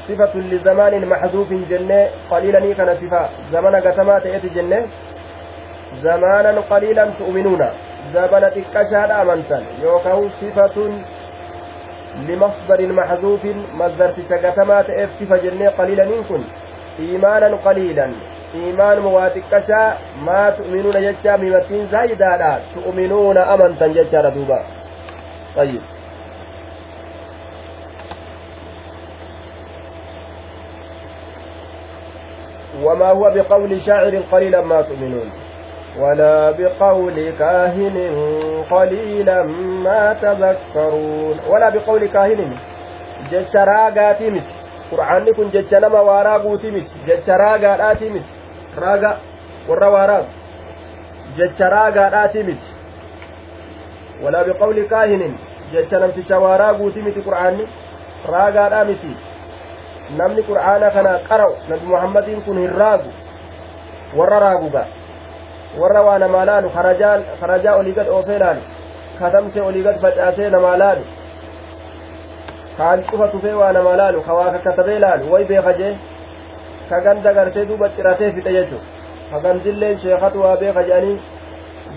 صفة 0.09 0.35
لزمان 0.36 1.06
محذوف 1.09 1.52
جنة 1.70 2.09
قليلا 2.31 2.74
كان 2.74 2.94
صفة 3.01 3.28
زمن 3.52 3.76
قسما 3.76 4.18
تأتي 4.18 4.48
جنة 4.48 4.86
زمانا 6.02 6.60
قليلا 6.60 7.05
تؤمنون 7.18 7.62
زمن 8.14 8.51
تكشاد 8.55 9.10
أمنتا 9.10 9.59
يوكو 9.82 10.28
صفة 10.40 10.76
لمصدر 12.28 12.93
محذوف 12.93 13.47
مصدر 13.74 14.12
تشغتما 14.12 14.82
تأف 14.82 15.11
كيف 15.19 15.32
جنة 15.32 15.69
قليلا 15.69 16.05
كن. 16.28 16.43
إيمانا 16.99 17.57
قليلا. 17.57 18.09
إيمان 18.55 18.99
مواتكشا 18.99 19.99
ما 20.23 20.51
تؤمنون 20.51 20.95
ججا 20.95 21.36
ممتين 21.36 21.86
زايدا 21.93 22.61
تؤمنون 22.74 23.39
أمنتا 23.39 23.86
ججا 23.86 24.28
دوبا 24.28 24.62
طيب. 25.57 25.82
وما 32.82 33.11
هو 33.11 33.31
بقول 33.35 33.82
شاعر 33.86 34.16
قليلا 34.32 34.61
ما 34.61 34.82
تؤمنون. 34.82 35.43
ولا 35.99 36.51
بقول 36.51 37.31
كاهن 37.39 37.97
قليلا 38.72 39.43
ما 39.85 40.14
تذكرون 40.14 41.38
ولا 41.49 41.69
بقول 41.69 42.06
كاهن 42.06 42.51
جج 43.31 43.57
راغاتي 43.57 44.30
مت 44.30 44.49
قرآني 44.91 45.34
كن 45.34 45.49
جج 45.49 45.76
نما 45.76 45.99
واراغوتي 45.99 46.72
مت 46.72 46.88
جج 47.07 47.30
راغاتي 47.30 48.10
مت 48.10 48.27
راغا 48.77 49.18
ورا 49.69 49.88
واراغ 49.88 50.26
جج 51.38 51.61
راغاتي 51.61 52.43
مت 52.43 52.64
ولا 54.23 54.41
بقول 54.47 54.77
كاهن 54.84 55.35
جج 55.73 55.95
نمتي 55.95 56.34
واراغوتي 56.34 57.01
مت 57.01 57.18
قرآني 57.26 57.65
راغاadha 58.26 58.84
miti 58.85 59.15
namni 60.18 60.43
qur'aana 60.43 60.91
kana 60.91 61.19
qara'u 61.30 61.56
nabi 61.69 61.85
muhammadiin 61.85 62.41
kun 62.43 62.57
hin 62.57 62.72
raagu 62.76 63.11
warra 64.18 64.39
raaguga 64.39 64.84
warra 65.80 66.02
waa 66.06 66.18
namaa 66.18 66.44
laalu 66.51 66.70
karajaa 67.40 67.76
olii 67.80 67.92
gad 67.98 68.09
oofee 68.16 68.38
laalu 68.38 68.62
katamsee 69.18 69.62
olii 69.68 69.82
gad 69.86 70.01
facaasee 70.05 70.51
namaa 70.55 70.76
laalu 70.82 71.05
kaan 72.78 73.05
cufa 73.10 73.28
tufee 73.28 73.55
waa 73.60 73.72
namaa 73.72 73.96
laalu 74.02 74.22
ka 74.26 74.34
waa 74.38 74.51
kakkatabee 74.55 74.98
laalu 75.05 75.32
way 75.32 75.44
beeka 75.51 75.72
jee 75.80 75.94
ka 76.88 77.01
ganda 77.01 77.32
gartee 77.38 77.66
duuba 77.70 77.88
ciratee 77.96 78.32
fixe 78.36 78.52
jechu 78.56 78.78
ka 79.30 79.40
gandilleen 79.44 79.98
sheekatu 80.05 80.42
waa 80.44 80.56
beeka 80.62 80.82
jedhanii 80.88 81.18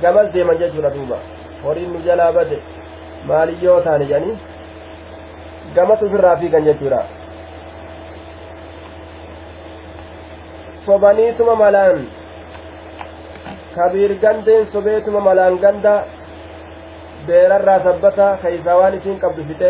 gamas 0.01 0.31
deeman 0.33 0.57
jechuudha 0.63 0.89
duuba 0.97 1.17
horiin 1.63 1.93
nu 1.93 1.99
jalaa 2.09 2.31
bade 2.37 2.57
maaliyyoo 3.31 3.79
taane 3.87 4.05
jedhanii 4.05 4.37
gamas 5.75 6.01
ufirraa 6.09 6.35
fiigan 6.43 6.65
jechuudha 6.69 7.01
sobaniituma 10.85 11.55
malaan 11.55 12.07
kabiir 13.77 14.11
gandeen 14.23 14.63
sobeetuma 14.73 15.19
malaan 15.27 15.55
ganda 15.63 15.93
beerarraa 17.27 17.79
sabbata 17.87 18.27
keeysaa 18.43 18.77
waan 18.81 18.93
isiin 18.99 19.19
qabdu 19.23 19.41
fixe 19.49 19.69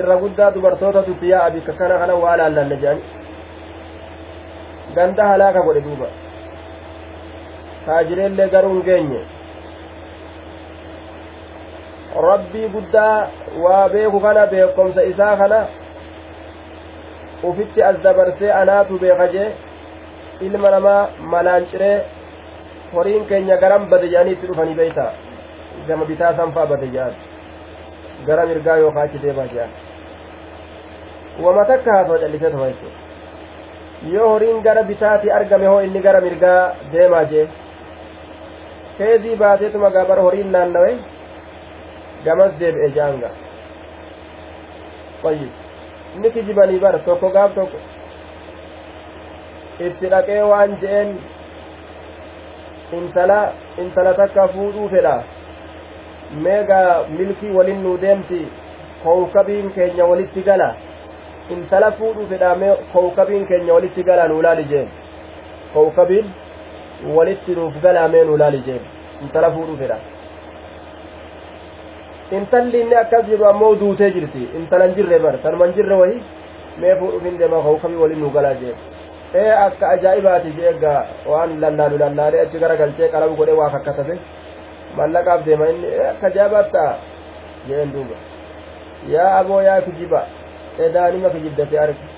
irra 0.00 0.16
guddaa 0.22 0.50
dubartoota 0.54 1.00
tutiyaa 1.08 1.42
abikka 1.48 1.72
kana 1.80 1.94
kana 2.02 2.14
waa 2.24 2.36
laallanne 2.40 2.76
jedhani 2.82 3.02
ganda 4.96 5.22
halaaka 5.30 5.60
godhe 5.66 5.82
duuba 5.86 6.08
taajireellee 7.86 8.48
garuu 8.54 8.72
hin 8.74 8.84
geenye 8.88 9.20
rabbii 12.28 12.68
guddaa 12.76 13.16
waa 13.64 13.84
beeku 13.94 14.18
kana 14.26 14.46
beekomsa 14.54 15.02
isaa 15.12 15.36
kana 15.42 15.60
ufitti 17.50 17.80
as 17.90 17.96
dabarsee 18.06 18.50
anaatu 18.60 18.98
beeka 19.04 19.26
jee 19.34 19.48
ilma 20.46 20.70
namaa 20.74 21.02
malaan 21.34 21.66
ciree 21.70 21.96
horiin 22.94 23.24
keenya 23.30 23.56
garam 23.62 23.82
bade 23.92 24.06
jedhanii 24.12 24.34
itti 24.36 24.46
dhufanii 24.50 24.74
beeyta 24.80 25.06
gama 25.88 26.04
bitaa 26.10 26.32
sanfaa 26.40 26.66
bade 26.72 26.86
jedhan 26.94 27.14
gara 28.26 28.46
mirgaa 28.50 28.76
yookaan 28.82 29.08
achi 29.08 29.18
deemaa 29.24 29.46
jedhan 29.52 29.70
wama 31.44 31.64
takka 31.70 31.90
haasoo 31.96 32.18
callisee 32.24 32.50
tofa 32.54 32.68
jechuudha 32.70 33.00
yoo 34.14 34.28
horiin 34.32 34.58
gara 34.66 34.82
bitaati 34.90 35.30
argame 35.38 35.66
hoo 35.72 35.80
inni 35.86 36.00
gara 36.06 36.20
mirgaa 36.26 36.60
deemaa 36.92 37.24
jee 37.32 37.46
keezii 38.98 39.36
baateetuma 39.42 39.90
gaabara 39.96 40.22
horiin 40.28 40.50
naannawe 40.56 40.92
gamas 42.24 42.52
deebi'e 42.60 42.88
jaanga 42.98 43.30
fayyid 45.22 45.52
inni 46.16 46.28
kijibanii 46.36 46.80
bara 46.84 46.98
tokko 47.08 47.28
gaaf 47.36 47.54
tokko 47.58 47.78
itti 49.88 50.06
dhaqee 50.14 50.42
waan 50.52 50.76
je'een 50.82 51.10
intala 52.98 53.38
intala 53.84 54.12
takka 54.20 54.48
fuudhuu 54.54 54.88
fedha 54.94 55.14
meegaa 56.46 56.88
milkii 57.18 57.52
walin 57.58 57.82
nuu 57.86 57.96
deemti 58.04 58.40
kowkabiin 59.04 59.70
keenya 59.76 60.04
walitti 60.10 60.42
gala 60.48 60.68
intala 61.56 61.92
fuudhuu 61.98 62.26
fedha 62.32 62.54
mee 62.62 62.72
kowkabiin 62.92 63.46
keenya 63.50 63.74
walitti 63.78 64.02
gala 64.10 64.28
nuu 64.32 64.42
laali 64.48 64.64
jeen 64.72 64.88
kowkabiin 65.74 66.26
walitti 67.16 67.54
nuuf 67.60 67.74
galaa 67.84 68.08
mee 68.14 68.24
nuu 68.30 68.36
laali 68.42 68.60
jeen 68.66 68.82
intala 69.22 69.50
fuudhuu 69.56 69.76
fedha 69.82 69.98
intalli 72.38 72.80
inni 72.80 72.96
akkas 73.02 73.24
jedhu 73.30 73.44
ammoo 73.52 73.74
duutee 73.80 74.10
jirti 74.16 74.42
intalan 74.58 74.94
jirre 74.96 75.18
bar 75.24 75.34
tanuman 75.42 75.72
jirre 75.76 75.96
wahi 76.02 76.16
mee 76.80 76.94
fuudhuuf 77.00 77.24
hin 77.28 77.38
deema 77.40 77.62
kowkabii 77.68 78.00
walin 78.04 78.20
nuu 78.24 78.30
galaa 78.36 78.54
jeen 78.62 78.76
ee 79.40 79.50
akka 79.66 79.88
ajaa'ibaati 79.94 80.50
jeegga 80.58 80.92
waan 81.32 81.60
lallaalu 81.62 81.98
lallaalee 82.04 82.40
achi 82.44 82.58
gara 82.62 82.76
galchee 82.80 83.08
qalabu 83.14 83.34
godhee 83.40 83.58
waa 83.60 83.70
kakkatate 83.74 84.14
mallaqaaf 84.98 85.44
deema 85.46 85.68
inni 85.72 85.88
akka 86.12 86.26
ajaa'ibatta 86.32 86.82
jeen 87.68 87.92
duuba 87.94 88.16
yaa 89.14 89.30
aboo 89.40 89.60
yaa 89.68 89.80
kijiba 89.86 90.20
edaanima 90.86 91.30
kijibdate 91.34 91.76
argi 91.84 92.08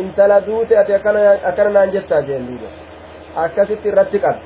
intala 0.00 0.40
duute 0.46 0.78
ati 0.82 0.92
akkana 0.98 1.70
naan 1.76 1.92
jettaa 1.96 2.22
jeen 2.28 2.46
duuba 2.48 2.68
akkasitti 3.44 3.88
irratti 3.92 4.18
qabe 4.24 4.40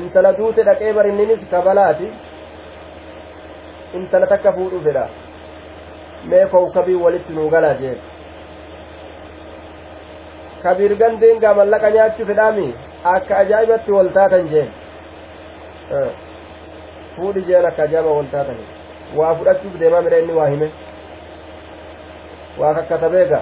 intala 0.00 0.32
duute 0.38 0.60
dhaqee 0.68 0.92
barinninis 0.98 1.42
kabalaati 1.54 2.08
intala 4.00 4.26
takka 4.32 4.52
fuudhu 4.58 4.80
fedha 4.88 5.06
mee 6.30 6.44
kowkabii 6.52 6.98
walitti 7.04 7.32
nuu 7.38 7.48
galaa 7.54 7.74
jee 7.80 7.96
kabiir 10.66 10.94
gandeengaa 11.02 11.54
mallaqa 11.60 11.90
nyaachuu 11.96 12.28
fedhaami 12.30 12.66
akka 13.14 13.38
ajaa'ibatti 13.42 13.90
wal 13.98 14.10
taatan 14.18 14.48
jeen 14.54 14.70
fuudhi 17.16 17.42
jeen 17.50 17.66
akka 17.70 17.82
ajaa'iba 17.88 18.16
wal 18.18 18.30
taatan 18.34 18.58
waa 19.18 19.34
fudhachuuf 19.40 19.74
deemaa 19.82 20.02
midha 20.06 20.18
inni 20.24 20.38
waa 20.40 20.48
hime 20.54 20.68
waa 22.60 22.72
kakkatabeega 22.78 23.40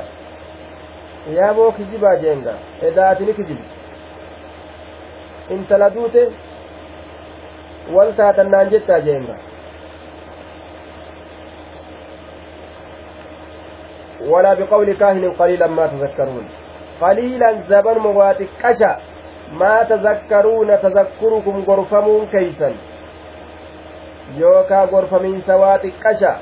yaaboo 1.36 1.70
kijibaa 1.78 2.16
jeenga 2.26 2.54
edaatini 2.88 3.34
kijibi 3.38 3.64
intala 5.56 5.90
duute 5.96 6.22
wal 7.96 8.12
taatannaan 8.20 8.70
jechaa 8.76 9.00
jeenga 9.08 9.36
ولا 14.32 14.54
بقول 14.54 14.92
كاهن 14.92 15.24
قليلا 15.38 15.66
ما 15.66 15.86
تذكرون 15.86 16.46
قليلا 17.00 17.50
زبن 17.68 17.98
مواتك 17.98 18.48
كشا 18.62 18.92
ما 19.60 19.82
تذكرون 19.82 20.70
تذكركم 20.82 21.64
غرفمون 21.68 22.26
كيسا 22.26 22.70
يوكا 24.36 24.80
غرفمين 24.92 25.42
سواتك 25.46 25.92
كشا 26.04 26.34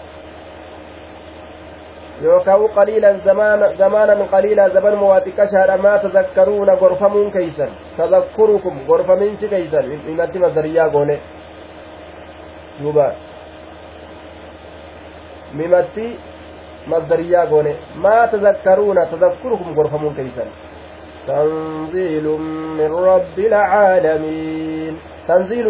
yookaan 2.22 2.68
qaliilan 2.74 3.20
zamaana 3.78 4.26
qaliilaa 4.30 4.68
zaban 4.68 4.98
muwaaxiqqashaadha 4.98 5.76
maa 5.78 5.98
tazakkaruuna 5.98 6.76
gorfamuun 6.76 7.32
keeysan 7.32 7.70
tazakkurukum 7.96 8.78
gorfaminsi 8.86 9.48
keeysan 9.48 9.90
himatti 10.06 10.38
masdariyyaa 10.44 10.88
goone 10.88 11.16
duuba 12.82 13.06
mimatti 15.52 16.06
masdariyyaa 16.86 17.46
goone 17.46 17.76
maa 17.94 18.26
tazakkaruuna 18.26 19.06
tazakkurukum 19.06 19.74
gorfamuun 19.74 20.14
keeysan 20.14 20.50
تنزيل 21.26 22.26
من 22.78 22.90
رب 23.10 23.38
العالمين 23.38 24.94
تنزيل 25.28 25.66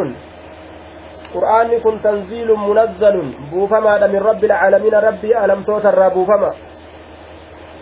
qur'aanni 1.32 1.80
kun 1.80 1.96
tanziilun 2.04 2.60
munazzalun 2.60 3.28
buufamaadha 3.50 4.08
min 4.08 4.20
rabbi 4.20 4.46
alcaalamiina 4.52 5.00
rabbii 5.00 5.34
alamtoota 5.34 5.88
irraa 5.92 6.10
buufama 6.16 6.50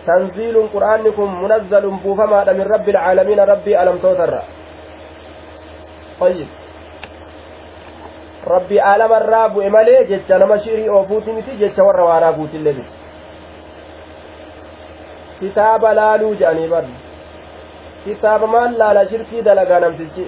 tanziilun 0.05 0.69
qur'aanni 0.75 1.11
kun 1.17 1.29
munazzalun 1.43 1.99
buufamaadha 2.03 2.53
min 2.59 2.65
rabbi 2.73 2.95
alcaalamiina 2.95 3.45
rabbii 3.53 3.75
alamtoota 3.83 4.23
irraa 4.27 4.47
طيب 6.21 6.47
irraa 9.19 9.49
bu'e 9.53 9.69
malee 9.69 10.01
jecha 10.09 10.39
nama 10.39 10.57
shirii 10.63 10.89
oofuuti 10.89 11.31
miti 11.37 11.59
jecha 11.61 11.83
warra 11.83 12.03
waaraa 12.09 12.33
guutillee 12.37 12.73
miti 12.79 13.00
kitaaba 15.41 15.89
laaluu 15.99 16.33
jedhanii 16.41 16.67
barri 16.73 16.95
kitaaba 18.05 18.47
maal 18.55 18.71
laala 18.81 19.01
shirkii 19.11 19.41
dalagaa 19.47 19.79
namtichi 19.85 20.25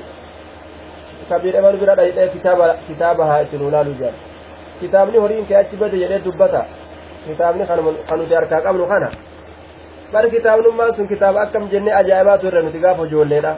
kabiir 1.30 1.56
emal 1.61 1.76
bira 1.81 1.95
dhayxee 1.99 2.27
kitaaba 2.35 2.65
kitaaba 2.88 3.23
haa 3.30 3.41
itti 3.45 3.57
nuulaalu 3.61 3.94
jedhan 3.99 4.15
kitaabni 4.80 5.18
horiin 5.23 5.45
kee 5.49 5.57
achi 5.61 5.76
bade 5.81 5.98
jedhee 6.03 6.22
dubbata 6.26 6.61
kitaabni 7.27 7.64
kan 7.69 7.80
nuti 8.19 8.34
harkaa 8.40 8.61
qabnu 8.65 8.85
kana 8.91 9.10
bar 10.14 10.26
kitaabnummaan 10.35 10.91
sun 10.98 11.07
kitaaba 11.14 11.38
akkam 11.45 11.64
jennee 11.73 11.94
ajaa'ibaatu 12.02 12.44
irra 12.49 12.61
nuti 12.65 12.80
gaafa 12.85 13.03
ijoolleedha 13.10 13.53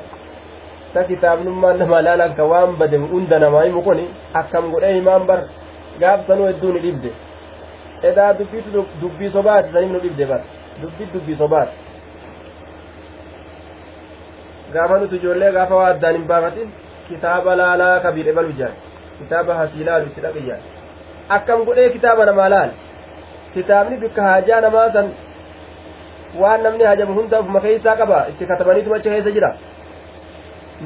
ta 0.94 1.02
kitaabnummaan 1.12 1.78
nama 1.84 1.98
laalan 2.08 2.32
ka 2.40 2.44
waan 2.52 2.72
bade 2.82 2.98
hunda 3.14 3.38
namaa 3.46 3.64
himu 3.68 3.82
kun 3.88 4.00
akkam 4.42 4.66
godhee 4.74 4.94
himaan 5.00 5.24
bar 5.30 5.40
gaafsanuu 6.04 6.48
hedduu 6.52 6.72
ni 6.76 6.80
dhibde 6.86 7.12
edaa 8.10 8.30
dubbiitu 8.40 8.86
dubbii 9.02 9.32
sobaati 9.38 9.70
saniif 9.74 9.92
nu 9.96 10.00
dhibde 10.06 10.26
bar 10.32 10.42
dubbii 10.82 11.10
dubbii 11.14 11.38
sobaati 11.42 11.76
gaafa 14.74 14.98
nuti 15.00 15.16
ijoollee 15.16 15.52
gaafa 15.58 15.76
waa 15.80 15.88
addaan 15.94 16.16
hin 16.18 16.28
baafatin 16.32 16.70
kitaaba 17.10 17.56
laalaa 17.62 18.00
kabiir 18.06 18.28
ebalu 18.34 18.54
jaan 18.60 18.74
kitaaba 19.20 19.52
hasiilaalu 19.60 20.06
itti 20.12 20.22
dhaqiyyaa 20.26 20.60
akkam 21.38 21.60
godhee 21.70 21.90
kitaaba 21.96 22.26
namaa 22.32 22.50
laal 22.56 22.72
kitaabni 23.54 23.98
bikka 24.04 24.22
haajaa 24.30 24.62
namaa 24.68 24.90
san 24.98 25.08
waan 26.42 26.64
namni 26.68 26.84
hajamu 26.92 27.14
hunda 27.20 27.40
ufuma 27.46 27.62
keeysaa 27.66 27.96
qaba 28.02 28.18
itti 28.34 28.44
katabaniituma 28.52 28.96
achi 29.00 29.10
keessa 29.14 29.32
jira 29.38 29.52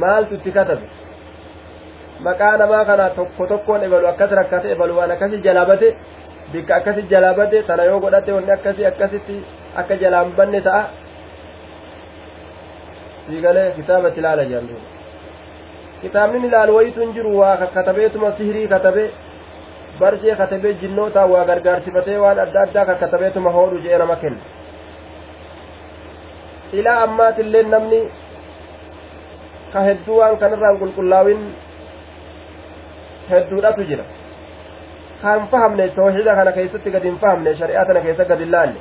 maaltu 0.03 0.33
itti 0.39 0.51
katabe 0.57 0.85
maqaa 2.27 2.53
namaa 2.63 2.83
kana 2.89 3.05
tokko 3.17 3.43
tokkoon 3.53 3.81
ebalu 3.87 4.05
akkas 4.11 4.31
rakkate 4.41 4.67
ebalu 4.75 4.93
waan 4.99 5.11
akkasi 5.15 5.37
jalaabate 5.47 5.87
bikka 6.53 6.73
akkasi 6.79 7.01
jalaabate 7.13 7.57
tana 7.71 7.83
yoo 7.89 7.99
godhate 8.05 8.31
wanni 8.37 8.51
akkasi 8.57 8.81
akkasitti 8.91 9.37
akka 9.75 9.95
jalaan 9.95 10.31
banne 10.37 10.61
ta'a 10.61 10.83
siigalee 13.27 13.71
kitaabatti 13.71 14.21
laala 14.21 14.45
jaallu 14.51 14.77
kitaabni 16.01 16.47
ilaalu 16.47 16.75
wayitu 16.75 17.11
jiru 17.13 17.39
waa 17.39 17.57
katabeetuma 17.57 18.31
sihirii 18.37 18.67
katabe 18.67 19.11
barjee 19.99 20.35
katabee 20.35 20.73
jinnoota 20.73 21.25
waa 21.25 21.45
gargaarsifatee 21.45 22.17
waan 22.17 22.39
adda 22.39 22.61
addaa 22.61 22.85
kan 22.85 22.97
katabeetuma 23.03 23.51
hoodhu 23.51 23.77
jee 23.85 23.97
nama 23.97 24.15
kenna 24.15 24.41
ilaa 26.73 26.99
ammaatillee 27.03 27.63
namni 27.63 28.01
ka 29.73 29.79
hedduu 29.87 30.19
waan 30.19 30.37
kanarraan 30.37 30.79
qulqullaawin 30.83 31.41
hedduudhatu 33.31 33.83
jira 33.89 34.05
kan 35.21 35.47
fahamne 35.51 35.89
tawxiida 35.89 36.35
kana 36.35 36.51
keessatti 36.51 36.91
gad 36.91 37.03
hin 37.03 37.19
fahamne 37.25 37.55
shari'aa 37.61 37.85
tana 37.85 38.01
keessa 38.07 38.25
gad 38.31 38.39
hin 38.45 38.51
laalle 38.55 38.79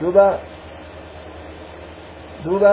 duuba 0.00 0.26
duuba 2.44 2.72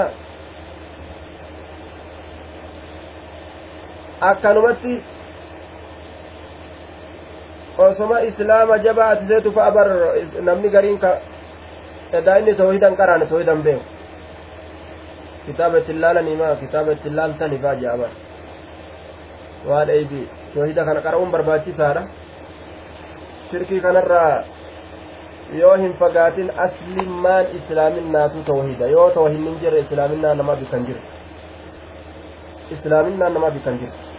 akkanumatti 4.30 4.94
osoma 7.78 8.22
islaama 8.30 8.78
jabaa 8.86 9.10
atiseetu 9.14 9.52
fa'a 9.52 9.72
bar 9.72 9.88
namni 10.42 10.70
gariin 10.76 11.00
ka 11.00 11.12
edaa 12.20 12.38
inni 12.40 12.54
tawhidan 12.62 12.96
qaraane 13.00 13.26
tawhidan 13.32 13.64
beeku 13.66 13.84
kitaaba 15.46 15.78
ittiin 15.82 16.02
laalaniima 16.02 16.56
kitaaba 16.62 16.92
ittiin 16.96 17.16
laaltani 17.16 17.58
faa 17.64 17.76
jaaban 17.84 18.14
waan 19.70 19.90
eeybi 19.96 20.22
tawhida 20.54 20.86
kana 20.88 21.02
qara'uun 21.08 21.32
barbaachisaadha 21.36 22.04
shirkii 23.50 23.82
kanarraa 23.88 24.44
yoo 25.54 25.76
hin 25.76 25.94
fagaatin 26.00 26.52
aslimmaan 26.68 27.46
islaaminaatu 27.60 28.44
tawhida 28.52 28.88
yoo 28.88 29.10
tawhinnin 29.20 29.60
jirre 29.62 29.80
islaaminaa 29.80 30.34
namaa 30.42 30.56
bikan 30.56 30.86
jirre 30.86 31.02
islaaminaan 32.78 33.34
namaa 33.34 33.52
bikan 33.60 33.80
jirre 33.80 34.16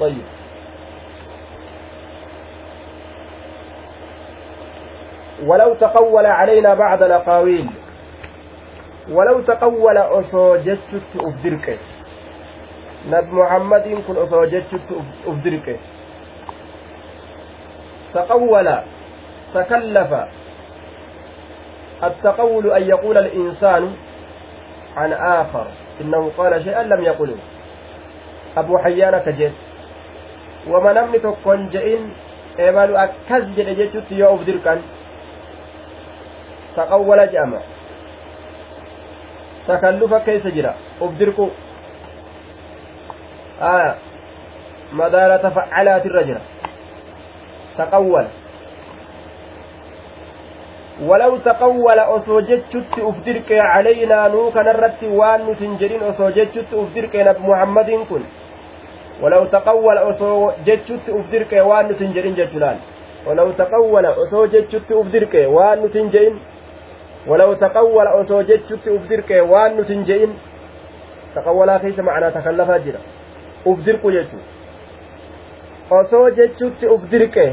طيب 0.00 0.24
ولو 5.42 5.74
تقول 5.74 6.26
علينا 6.26 6.74
بعض 6.74 7.02
الأقاويل 7.02 7.70
ولو 9.10 9.40
تقول 9.40 9.96
أصو 9.98 10.56
جتت 10.56 11.10
أفدرك 11.20 11.78
نب 13.08 13.32
محمد 13.32 14.02
كن 14.06 14.16
أصو 14.16 14.44
جتت 14.44 14.88
أفدرك 15.26 15.80
تقول 18.14 18.76
تكلف 19.54 20.12
التقول 22.04 22.72
أن 22.72 22.82
يقول 22.82 23.18
الإنسان 23.18 23.92
عن 24.96 25.12
آخر 25.12 25.66
إنه 26.00 26.30
قال 26.38 26.64
شيئا 26.64 26.82
لم 26.82 27.04
يقله 27.04 27.36
أبو 28.56 28.78
حيان 28.78 29.20
namni 30.94 31.18
tokkon 31.18 31.66
je'in 31.74 32.14
ebalu 32.58 32.94
akkas 32.94 33.50
jedhe 33.56 33.74
jechutti 33.74 34.14
yoo 34.14 34.34
uf 34.38 34.46
dirqan 34.46 34.78
taqawwala 36.76 37.26
je'ama 37.26 37.58
takallufa 39.66 40.20
keessa 40.20 40.50
jira 40.54 40.74
uf 41.00 41.12
dirqu 41.18 41.50
aya 43.58 43.98
madaala 44.92 45.38
tafacalaatirra 45.42 46.22
ولو 51.00 51.36
تقول 51.36 51.98
أصو 51.98 52.40
جتشت 52.40 52.98
أفدرك 52.98 53.52
علينا 53.52 54.28
نو 54.28 54.50
كان 54.50 54.68
الرت 54.68 55.02
وان 55.02 55.40
نتنجرين 55.50 56.02
أصو 56.02 56.28
جتشت 56.36 56.70
أفدرك 56.74 57.16
نب 57.16 57.38
محمد 57.40 57.90
كن. 58.10 58.22
ولو 59.22 59.44
تقول 59.44 59.96
أصو 59.98 60.50
جتشت 60.66 61.06
أفدرك 61.08 61.52
وان 61.52 61.84
نتنجرين 61.88 62.34
جتلان 62.34 62.78
ولو 63.26 63.50
تقول 63.62 64.06
أصو 64.06 64.46
جتشت 64.46 64.92
أفدرك 64.92 65.34
وان 65.56 65.78
نتنجرين 65.84 66.34
ولو 67.26 67.50
تقول 67.64 68.06
أصو 68.20 68.42
جتشت 68.42 68.84
أفدرك 68.88 69.30
وان 69.50 69.72
takallafaa 71.34 72.78
jira 72.78 73.00
uf 73.64 73.78
dirqu 73.84 74.10
jechuu 74.12 74.40
osoo 75.90 76.30
jechutti 76.30 76.86
uf 76.86 77.02
dirqe 77.10 77.44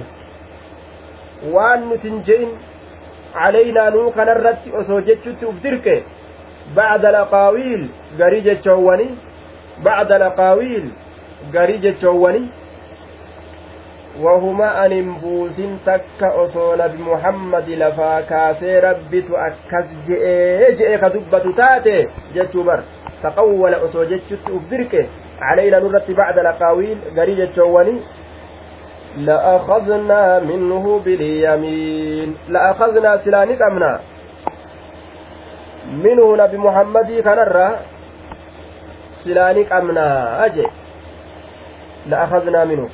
waan 1.53 1.89
nutin 1.89 2.23
je'in 2.27 2.49
dirqe 5.63 6.03
bacda 6.75 7.11
laqaawiil 7.11 7.83
garii 8.17 8.41
jechoowwani 8.41 9.07
bacda 9.83 10.17
laqaawiil 10.19 10.87
garii 11.53 11.79
jechoowwani 11.85 12.49
wahuma 14.23 14.75
anin 14.83 15.15
buusin 15.21 15.79
takka 15.85 16.33
osoo 16.43 16.75
nabi 16.75 16.97
muhammadi 16.97 17.75
lafaa 17.75 18.21
kaasee 18.21 18.79
rabbitu 18.81 19.37
akkas 19.37 19.87
je'ee 20.07 20.75
je'e 20.79 20.97
ka 20.97 21.09
dubbatu 21.09 21.53
taate 21.53 21.95
jechuu 22.33 22.63
bar 22.63 22.83
taqawwala 23.21 23.77
osoo 23.87 24.05
jechutti 24.05 24.51
uf 24.51 24.63
dirqe 24.69 25.07
calaynaa 25.39 25.79
nurratti 25.79 26.13
bacda 26.13 26.43
laqaawiil 26.49 26.97
garii 27.15 27.35
jechoowwani 27.41 27.95
لأخذنا 29.19 30.39
منه 30.39 30.85
باليمين. 31.05 32.29
لأخذنا 32.49 33.11
سلاني 33.25 33.53
أمنا 33.67 33.93
منه 35.91 36.25
نبي 36.37 36.57
محمد 36.57 37.09
كنرى 37.25 37.69
سلاني 39.23 39.63
أمنا 39.77 40.07
أجي. 40.45 40.67
لأخذنا 42.07 42.65
منه 42.65 42.89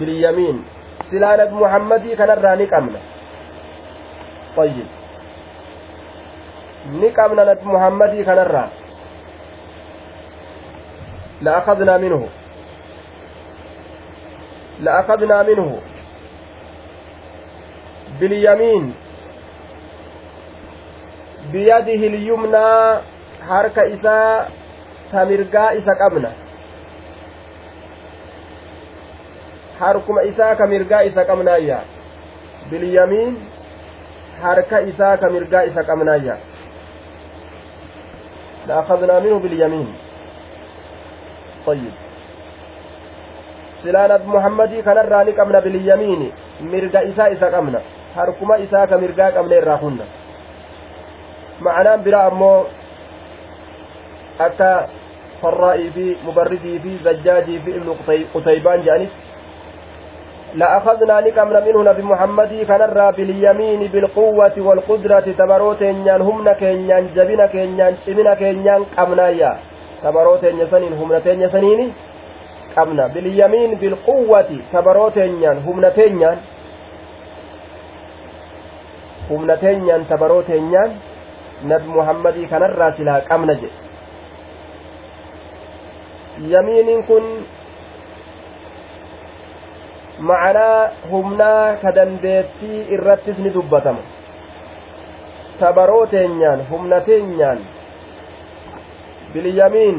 باليمين. 0.00 0.56
سلانة 1.10 1.50
محمد 1.62 2.04
كنرى 2.18 2.50
نكمنا 2.64 3.00
طيب. 4.56 4.88
نكمنا 7.02 7.42
نبي 7.50 7.64
محمد 7.66 8.12
كنرى. 8.26 8.64
لأخذنا 11.42 11.96
منه. 11.96 12.41
لأخذنا 14.82 15.42
منه 15.42 15.80
باليمين 18.20 18.94
بيده 21.52 22.02
اليمنى 22.12 22.70
حرك 23.48 23.78
إساء 23.78 24.50
تمرقا 25.12 25.66
إسا 25.78 25.92
قبنا 26.02 26.32
isaa 30.30 30.54
ka 30.54 30.66
mirgaa 30.70 31.02
isa 31.02 31.26
qabnaayya 31.26 31.78
bilyamiin 32.70 33.34
harka 34.42 34.78
isaa 34.86 35.18
ka 35.18 35.26
mirgaa 35.26 35.66
isa 35.66 35.82
لأخذنا 38.66 39.20
منه 39.20 39.38
باليمين 39.38 39.94
طيب 41.66 41.92
nabi 43.84 44.26
muhammadii 44.26 44.82
kanarraa 44.82 45.24
ni 45.24 45.32
qabna 45.32 45.60
bilyamiini 45.60 46.32
mirga 46.60 47.02
isaa 47.02 47.28
isa 47.30 47.50
qabna 47.50 47.80
harkuma 48.14 48.58
isaa 48.58 48.86
ka 48.86 48.98
mirgaa 48.98 49.32
qabne 49.32 49.56
irraa 49.56 49.76
hunda 49.76 50.04
ma'anaan 51.60 52.02
biraa 52.02 52.26
ammoo 52.30 52.66
akka 54.38 54.88
farraa'ii 55.42 55.90
fi 55.90 56.06
mubarridii 56.24 56.78
fi 56.78 56.98
zajjaajii 57.04 57.58
fi 57.64 57.70
ibnu 57.70 57.98
qutaybaan 58.32 58.82
jedhanis 58.82 59.10
لأخذنا 60.54 61.20
نكمنا 61.20 61.60
منه 61.60 61.82
نبي 61.82 62.02
محمد 62.02 62.52
كنرى 62.68 63.12
باليمين 63.16 63.88
بالقوة 63.92 64.52
والقدرة 64.58 65.26
تبروتين 65.38 66.08
همنا 66.08 66.52
كينيان 66.52 67.04
جبنا 67.16 67.46
كينيان 67.46 67.96
شمنا 68.06 68.34
كينيان 68.34 68.84
قمنايا 68.96 69.52
تبروتين 70.02 70.60
يسنين 70.60 70.92
همنا 70.92 71.18
تين 71.18 71.42
يسنيني 71.42 71.92
qabna. 72.74 73.08
Bilyamiin 73.14 73.78
bilquwwati 73.80 74.58
tabaroo 74.72 75.10
teenyaan 75.10 75.62
humna 75.66 75.90
teenyaan 75.90 76.38
humna 79.30 79.56
teenyaan 79.56 80.04
tabaroo 80.10 80.42
teenyaan 80.42 80.90
nabi 81.70 81.88
muhammadii 81.96 82.46
kanarraa 82.52 82.92
silaa 82.96 83.20
qabna 83.30 83.54
jedhe. 83.54 83.78
Yamiiniin 86.52 87.02
kun 87.08 87.24
macanaa 90.28 90.90
humnaa 91.10 91.76
ka 91.82 91.90
dandeettii 91.94 92.80
irrattis 92.94 93.38
ni 93.38 93.50
dubbatama. 93.54 94.02
Tabaroo 95.60 96.06
teenyaan 96.06 96.60
humna 96.70 97.00
teenyaan 97.00 97.58
bilyamiin 99.34 99.98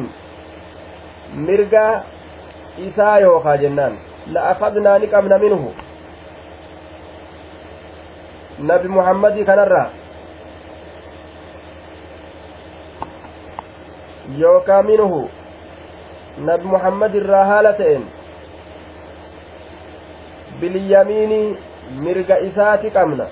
mirga 1.45 2.03
isaa 2.77 3.19
yookaa 3.19 3.57
jennaan 3.57 3.97
la'akadnaa 4.33 4.99
ni 4.99 5.07
qabna 5.07 5.37
minhu. 5.37 5.73
Nabi 8.59 8.87
muhammadii 8.87 9.45
kanarraa 9.45 9.89
yookaa 14.39 14.81
minhu. 14.83 15.29
Nabi 16.37 16.65
muhammad 16.65 17.15
irraa 17.15 17.45
haala 17.45 17.73
ta'een. 17.73 18.03
Bilyamiini 20.59 21.41
mirga 22.05 22.39
isaati 22.49 22.89
qabna. 22.89 23.27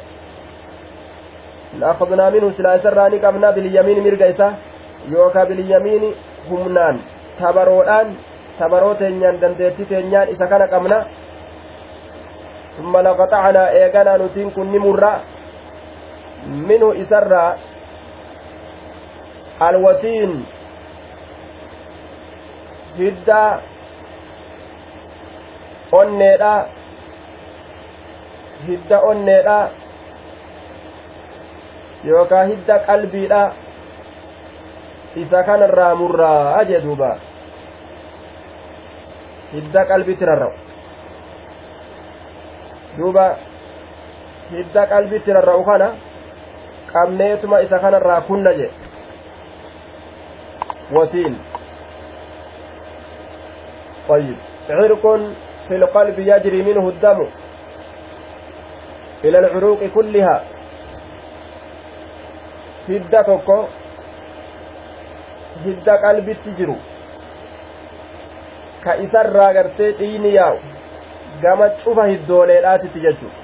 La'akadnaa 1.79 2.31
minhu 2.31 2.51
silaa 2.57 2.75
isarraa 2.81 3.09
ni 3.09 3.19
qabna. 3.19 3.51
Bilyamiini 3.51 4.01
mirga 4.01 4.27
isaa 4.35 4.53
yookaa 5.11 5.45
bilyamiini 5.45 6.09
humnaan 6.49 6.99
tabaroodhaan 7.39 8.07
tabaroo 8.61 8.93
teenyaan 9.01 9.41
dandeettii 9.41 9.89
teenyaan 9.91 10.29
isa 10.33 10.45
kana 10.53 10.67
qabna 10.75 10.99
ثم 12.77 12.97
لقطعنا 12.97 13.63
إيغانا 13.77 14.13
نتين 14.17 14.49
كن 14.55 14.71
مرة 14.85 15.13
منه 16.47 16.87
إسرى 17.03 17.45
الوتين 19.67 20.31
هدى 22.99 23.45
onneedha 25.99 26.55
hidda 28.67 28.97
onneedha 29.09 29.59
yookaa 32.07 32.43
hidda 32.51 32.75
qalbiidha 32.87 33.41
isa 35.23 35.39
kanarraa 35.43 35.95
murraa 36.01 36.63
jee 36.69 36.79
duuba 36.85 37.11
hidda 39.53 39.81
qalbitti 39.91 40.25
rarra'u 40.31 40.53
duuba 42.97 43.25
hidda 44.51 44.81
qalbitti 44.93 45.31
rarra'u 45.37 45.63
kana 45.69 45.87
qabneetuma 46.93 47.57
isa 47.65 47.77
kanarraa 47.83 48.21
kunna 48.29 48.51
jedhe 48.59 48.75
wasiil 50.97 51.35
طيب 54.09 54.37
عرق 54.69 55.03
في 55.67 55.75
القلب 55.75 56.17
يجري 56.19 56.59
منه 56.63 56.85
الدم 56.89 57.19
إلى 59.23 59.37
العروق 59.39 59.81
كلها 59.95 60.43
هدة 62.89 63.21
توكو 63.21 63.59
هدة 65.65 65.93
قلبي 66.03 66.33
تجرو 66.33 66.75
ka 68.83 68.95
isarraa 69.05 69.53
gartee 69.53 69.91
dhiini 69.99 70.33
yaa'u. 70.35 70.57
Gama 71.41 71.69
cufa 71.83 72.05
hiddooleedhaatitti 72.11 73.03
jechuudha 73.05 73.41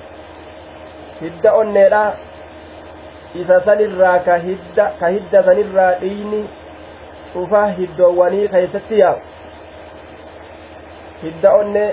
hidda 1.21 1.53
onneedhaa 1.53 2.11
isa 3.41 3.61
sanirraa 3.65 4.19
ka 4.27 4.37
hidda 4.37 4.85
ka 4.99 5.07
hidda 5.15 5.43
sanirraa 5.49 5.91
dhiini 6.01 6.41
cufa 7.33 7.65
hiddoowwanii 7.79 8.47
keessatti 8.55 8.99
yaa'u. 8.99 9.19
Hidda 11.23 11.53
onnee 11.61 11.89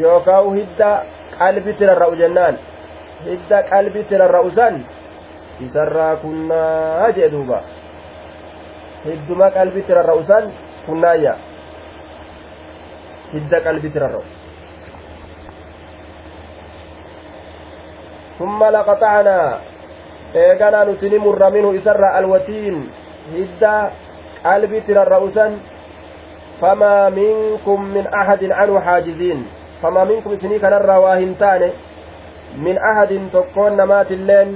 yookaan 0.00 0.54
hidda 0.58 0.90
qalbitti 1.38 1.86
rarra'u 1.92 2.16
jennaan. 2.22 2.58
Hidda 3.24 3.62
qalbitti 3.70 4.18
rarra'u 4.24 4.50
san 4.50 4.84
isarraa 5.60 6.16
kunnaa 6.16 7.10
jee 7.16 7.30
hidduma 9.04 9.50
qalbitti 9.50 9.94
rarra'u 9.94 10.24
san 10.26 10.52
kunnaayya 10.86 11.34
hidda 13.34 13.58
qalbitti 13.66 13.98
rarra'u 14.04 14.24
ثم 18.38 18.64
لقطعنا 18.64 19.38
eeganaa 20.34 20.84
nuti 20.84 21.06
ni 21.10 21.18
murra 21.18 21.50
minhu 21.50 21.70
isarra 21.78 22.08
alwatiin 22.18 22.90
hidda 23.34 23.74
qalbitti 24.42 24.94
rarra'usan 24.98 25.52
famaa 26.60 27.10
minkum 27.10 27.80
min 27.94 28.06
ahadin 28.20 28.52
anhu 28.52 28.80
xaajiziin 28.86 29.46
famaa 29.82 30.04
minkum 30.10 30.34
isinii 30.34 30.58
kanarraa 30.64 30.98
waa 31.04 31.14
hin 31.22 31.36
taane 31.42 31.68
min 32.66 32.76
ahadin 32.90 33.30
tokkoon 33.30 33.76
namaatilleen 33.76 34.50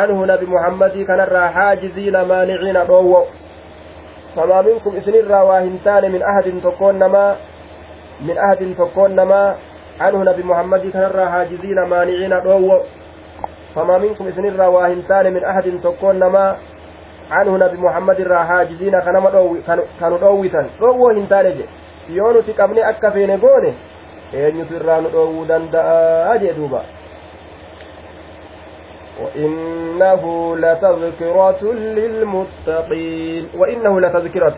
anhu 0.00 0.26
nabi 0.32 0.46
muhammadii 0.54 1.04
kanarraa 1.10 1.48
xaajiziina 1.56 2.24
maaniciina 2.24 2.84
dhoowwo 2.90 3.20
famaa 4.36 4.62
minkum 4.68 4.96
isinirraa 5.00 5.44
waa 5.50 5.60
hin 5.60 5.80
taane 5.86 6.08
min 6.08 6.22
ahadin 6.32 6.60
tokkoon 6.66 6.98
namaa 7.04 7.36
ahadin 8.38 8.74
tokkoon 8.76 9.14
namaa 9.14 9.54
anhu 9.98 10.24
nabi 10.24 10.42
muhammadii 10.42 10.90
kanarraa 10.90 11.28
haajiziina 11.34 11.86
maaniciina 11.86 12.40
dhoowwo 12.40 12.86
famaa 13.74 13.98
minkum 13.98 14.28
isinirraa 14.28 14.68
waa 14.70 14.88
hin 14.88 15.02
taane 15.08 15.30
min 15.30 15.44
ahadin 15.44 15.80
tokkoon 15.80 16.18
namaa 16.18 16.56
anhu 17.40 17.58
nabi 17.58 17.76
muhammad 17.86 18.18
irraa 18.18 18.44
haajiziina 18.44 19.00
kanama 19.02 19.30
kanu 19.98 20.18
dhoowwitan 20.18 20.70
dhoowwoo 20.80 21.10
hin 21.10 21.26
taane 21.28 21.52
jedhe 21.52 21.68
yoo 22.20 22.32
nuti 22.32 22.52
qabne 22.60 22.84
akka 22.84 23.10
feene 23.16 23.36
goone 23.38 23.74
eenyutu 24.34 24.74
irraa 24.74 25.00
nu 25.00 25.08
dhoowwuu 25.16 25.44
danda'a 25.52 26.38
jee 26.38 26.52
duuba 26.60 26.82
وإنه 29.22 30.22
لتذكرة 30.56 31.62
للمتقين 31.72 33.48
وإنه 33.56 34.00
لتذكرة 34.00 34.56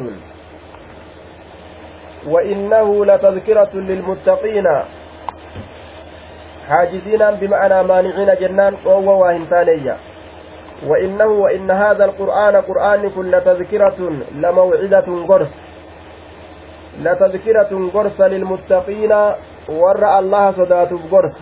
وإنه 2.27 3.05
لتذكرة 3.05 3.71
للمتقين. 3.75 4.67
حاجزين 6.69 7.31
بمعنى 7.41 7.83
مانعين 7.83 8.35
جنان 8.41 8.77
قوة 8.77 9.15
وهنتانية 9.17 9.97
وإنه 10.87 11.27
وإن 11.27 11.71
هذا 11.71 12.05
القرآن 12.05 12.57
قرآن 12.57 13.11
كل 13.11 13.31
لتذكرة 13.31 13.99
لموعظة 14.35 15.27
قرص 15.27 15.53
لتذكرة 17.01 17.91
قرص 17.95 18.21
للمتقين 18.21 19.13
ورأى 19.69 20.19
الله 20.19 20.51
صدات 20.53 20.93
قرص 21.13 21.37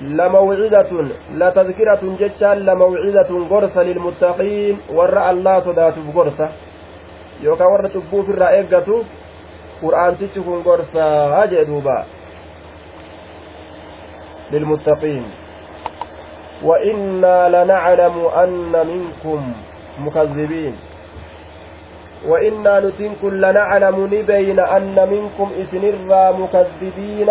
لموعظة 0.00 0.92
لتذكرة 1.34 2.16
جتا 2.20 2.54
لموعظة 2.54 3.48
قرص 3.50 3.76
للمتقين 3.76 4.78
ورأى 4.94 5.30
الله 5.30 5.60
صدات 5.60 5.94
قرص 7.42 7.44
يوكا 7.44 7.64
ورة 7.64 7.88
تبو 7.88 8.22
في 8.22 8.30
الرأيقة 8.30 9.04
قرآن 9.82 10.12
تتكون 10.18 10.62
قرص 10.62 10.96
أجدوبا 10.96 12.04
للمتقين 14.52 15.24
وإنا 16.62 17.64
لنعلم 17.64 18.16
أن 18.42 18.72
منكم 18.86 19.52
مكذبين 19.98 20.76
وإنا 22.26 22.80
نتنكن 22.80 23.40
لنعلم 23.40 23.96
نبين 24.14 24.60
أن 24.60 24.96
منكم 25.10 25.48
إسنرا 25.62 26.32
مكذبين 26.32 27.30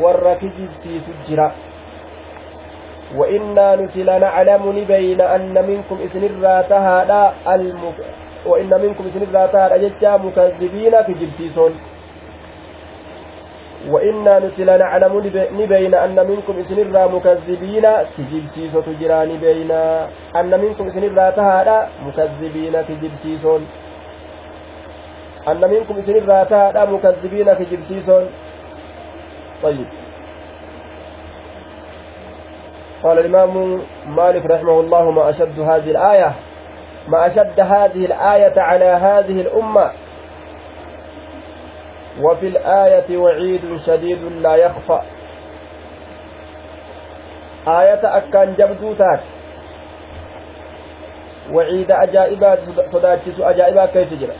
والركجز 0.00 0.70
في 0.82 1.00
سجرا 1.00 1.52
وإنا 3.16 3.76
نتي 3.76 4.02
لنعلم 4.02 4.62
نبين 4.78 5.20
أن 5.20 5.54
منكم 5.68 5.96
إسنرا 6.04 6.62
تهادا 6.62 7.32
المك... 7.54 7.94
وإن 8.46 8.70
منكم 8.82 9.04
إسنرا 9.08 9.46
تهادا 9.46 9.76
جتا 9.76 10.16
مكذبين 10.16 10.94
في 11.02 11.12
جبسيسون. 11.20 11.72
وإنا 13.88 14.38
نتلا 14.38 14.76
نعلم 14.76 15.12
نبين 15.60 15.94
أن 15.94 16.16
منكم 16.30 16.54
إسنرا 16.58 17.06
مكذبين 17.06 17.86
كجبسيسو 18.16 18.80
تجرى 18.80 19.20
نبين 19.32 19.70
أن 20.36 20.52
منكم 20.60 20.84
إسنرا 20.88 21.30
تهادا 21.30 21.88
مكذبين 22.06 22.74
كجبسيسون 22.88 23.62
أن 25.48 25.60
منكم 25.60 25.94
إسنرا 25.98 26.44
تهادا 26.44 26.84
مكذبين 26.84 27.52
كجبسيسون 27.52 28.24
طيب. 29.62 29.88
قال 33.02 33.18
الإمام 33.18 33.82
مالك 34.06 34.44
رحمه 34.46 34.80
الله 34.80 35.10
ما 35.10 35.30
أشد 35.30 35.60
هذه 35.60 35.90
الآية. 35.90 36.30
ما 37.08 37.26
أشد 37.26 37.60
هذه 37.60 38.04
الآية 38.04 38.60
على 38.60 38.84
هذه 38.84 39.40
الأمة. 39.40 39.90
وفي 42.20 42.46
الآية 42.48 43.16
وعيد 43.16 43.80
شديد 43.86 44.22
لا 44.40 44.54
يخفى. 44.56 45.00
آية 47.68 48.16
أكان 48.16 48.54
جبدوتات 48.58 49.20
وعيد 51.52 51.90
أجائبات 51.90 52.58
صداتس 52.92 53.40
أجائبات 53.40 53.90
كيف 53.90 54.14
جرى 54.20 54.36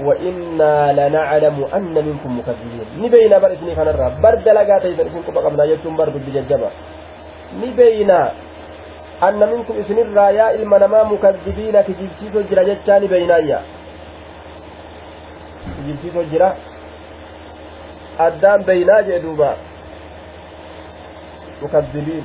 وإنا 0.00 0.92
لنعلم 0.92 1.64
أن 1.74 1.94
منكم 1.94 2.38
مكذبين. 2.38 2.86
نبينا 2.98 3.38
بل 3.38 3.52
إسني 3.52 3.74
خان 3.74 3.88
الرب 3.88 4.20
برد 4.20 4.48
لقاتا 4.48 4.88
إذا 4.88 5.02
إسنكم 5.06 5.34
بقمنا 5.34 5.64
يتم 5.64 5.96
برد 5.96 6.12
بججبا 6.26 6.70
نبينا 7.62 8.32
أن 9.22 9.38
منكم 9.38 9.74
إسن 9.78 9.98
الرايا 9.98 10.54
المنما 10.54 11.02
مكذبين 11.02 11.80
كجلسيتو 11.80 12.40
جرى 12.50 12.64
جتشان 12.74 13.06
بينايا. 13.06 13.60
jira 16.30 16.56
addaan 18.18 18.64
beeynaa 18.64 19.02
jee 19.02 19.20
duuba 19.22 19.56
mukaddibiin 21.60 22.24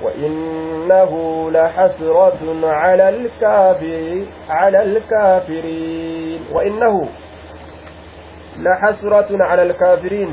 وإنه 0.00 1.12
لحسرة 1.50 2.42
على 2.64 3.08
الكافر 3.08 4.24
على 4.48 4.82
الكافرين. 4.82 6.40
وإنه 6.52 7.08
لحسرة 8.56 9.44
على 9.44 9.62
الكافرين. 9.62 10.30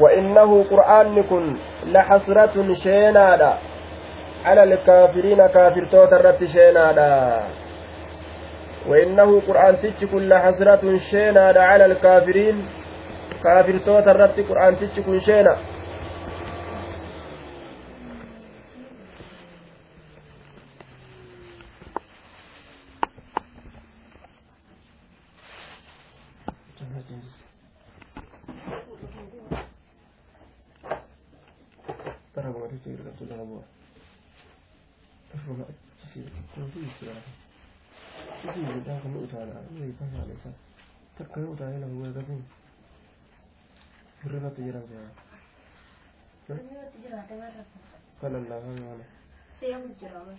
وإنه 0.00 0.64
قرآن 0.70 1.22
كن 1.22 1.56
لحسرة 1.86 2.74
شينادا. 2.74 3.52
على 4.44 4.62
الكافرين 4.62 5.46
كافر 5.46 5.84
توترت 5.92 6.44
شينادا. 6.44 7.40
وإنه 8.88 9.40
قرآن 9.48 9.80
تيتش 9.80 10.04
كل 10.12 10.34
حسرة 10.34 10.98
شينا 11.10 11.52
على 11.56 11.84
الكافرين 11.84 12.66
كافر 13.44 13.78
توتا 13.78 14.10
الرد 14.10 14.40
قرآن 14.48 14.78
تيتش 14.78 15.00
كل 15.06 15.20
그걸 41.28 41.56
당연히 41.56 41.84
뭐야 41.86 42.12
가슴 42.12 42.44
그러나 44.22 44.50
뜨지라 44.50 44.80
그래 44.80 44.98
그러나 46.46 46.90
뜨지라 46.90 47.26
내가 47.26 47.44
알았어 47.44 47.64
그러나 48.20 48.38
나가면 48.48 48.92
안 48.92 49.00
해. 49.00 49.04
세영 49.60 49.88
뜨지라 49.94 50.12
나가면 50.12 50.38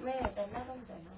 왜 0.00 0.12
날라가면 0.20 0.86
되나? 0.86 1.10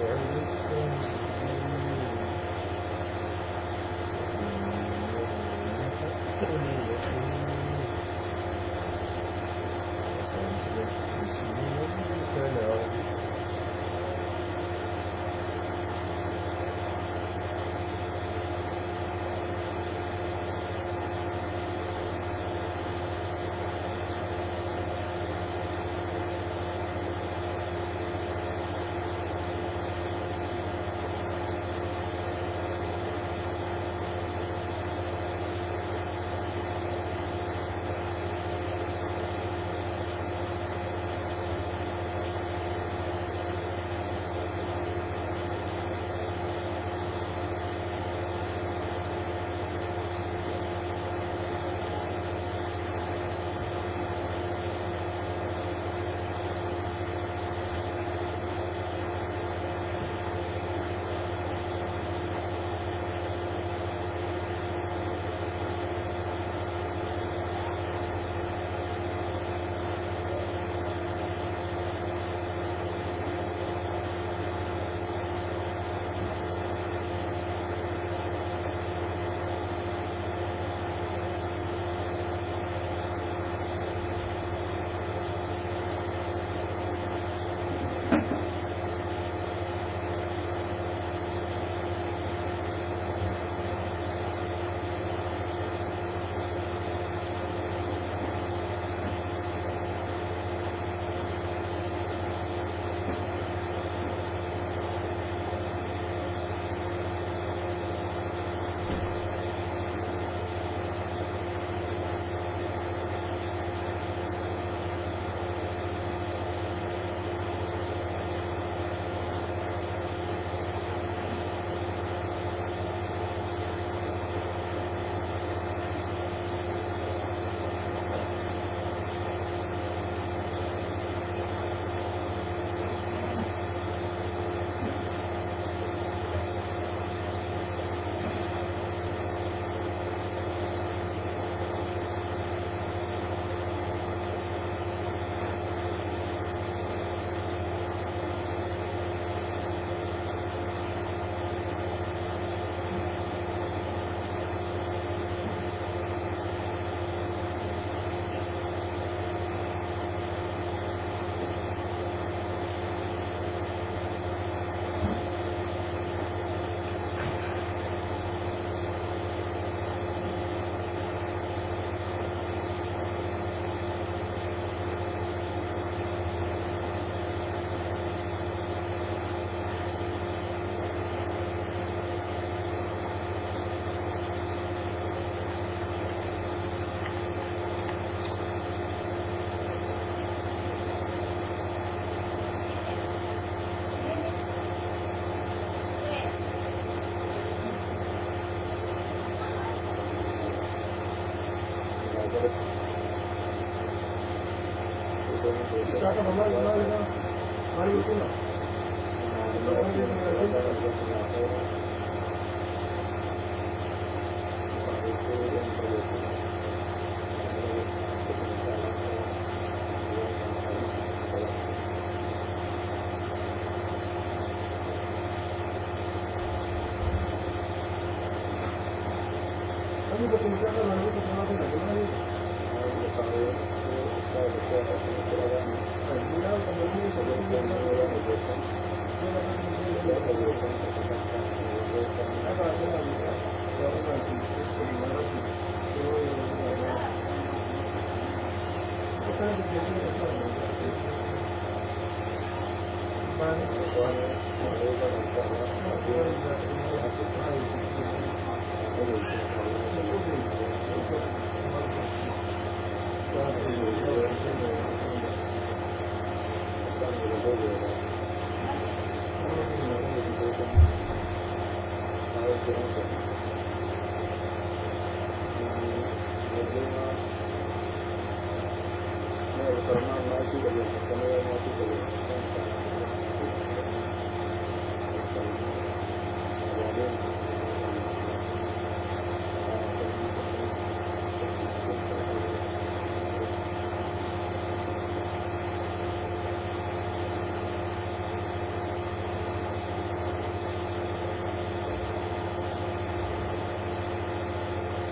الله. 206.19 206.70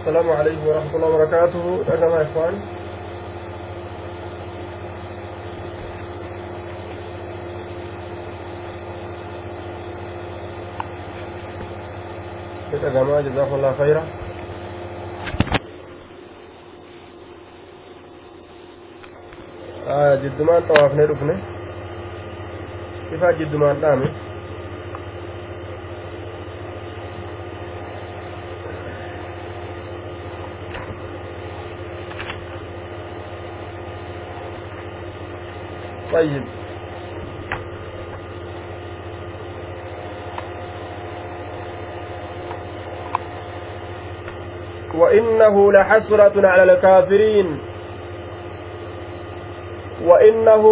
السلام 0.10 0.30
عليكم 0.30 0.68
ورحمة 0.68 0.96
الله 0.96 1.08
وبركاته. 1.08 1.66
رقم 1.86 2.12
يا 2.18 2.22
إخوان. 2.26 2.54
جماعة 12.74 13.22
جزاكم 13.22 13.56
الله 13.56 13.74
خيرا. 13.78 14.04
آه 19.88 20.16
جدمان 20.16 20.62
طوافني 20.70 21.06
ركني 21.06 21.38
كيف 23.10 23.24
جدمان 23.26 23.82
دامي 23.82 24.10
طيب. 36.20 36.44
وإنه 44.96 45.72
لحسرة 45.72 46.48
على 46.48 46.64
الكافرين. 46.74 47.60
وإنه 50.04 50.64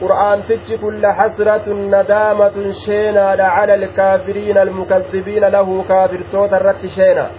قرآن 0.00 0.42
تتش 0.48 0.72
كل 0.80 1.06
حسرة 1.06 1.72
ندامة 1.72 2.72
شينا 2.86 3.44
على 3.44 3.74
الكافرين 3.74 4.58
المكذبين 4.58 5.44
له 5.44 5.84
كافر 5.88 6.24
توت 6.32 6.52
الرت 6.52 6.86
شينا. 6.86 7.30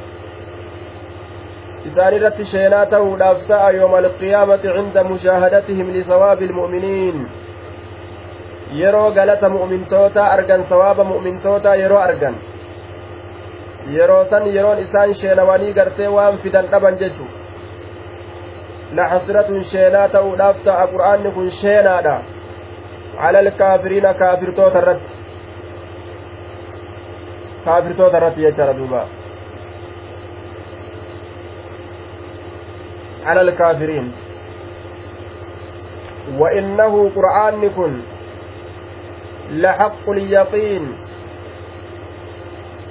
Isaan 1.98 2.14
irratti 2.14 2.46
sheenaa 2.46 2.86
ta'uudhaaf 2.86 3.40
ta'a 3.48 3.70
yooma 3.76 3.98
alqiyaamati 3.98 4.74
cinda 4.76 5.04
mushaahadatihim 5.04 5.88
lisawaabi 5.96 6.46
ilmu'miniin 6.46 7.18
yeroo 8.82 9.10
galata 9.18 9.50
mu'mintoota 9.56 10.28
argan 10.36 10.66
sawaaba 10.70 11.04
mu'mintoota 11.12 11.76
yeroo 11.82 12.00
argan 12.00 12.36
yeroo 13.96 14.22
san 14.30 14.46
yeroon 14.56 14.80
isaan 14.86 15.16
sheenawanii 15.24 15.74
gartee 15.74 16.14
waan 16.18 16.38
fidan 16.46 16.72
dhaban 16.72 17.02
jechu 17.02 17.26
laxasratun 18.98 19.64
sheenaa 19.74 20.08
ta'uudhaaf 20.16 20.64
ta'a 20.72 20.88
qur'aanni 20.96 21.36
kun 21.38 21.52
sheenaadha 21.62 22.16
cala 23.22 23.40
alkaafiriina 23.46 24.14
kaafirtoota 24.24 24.80
irratti 24.86 25.12
kaafirtoota 27.66 28.18
irratti 28.18 28.42
jechaadha 28.50 28.82
duuba 28.82 29.08
على 33.28 33.42
الكافرين. 33.42 34.12
وإنه 36.38 37.12
قرآن 37.16 37.70
كن 37.70 37.94
لحق 39.52 40.10
اليقين. 40.10 40.84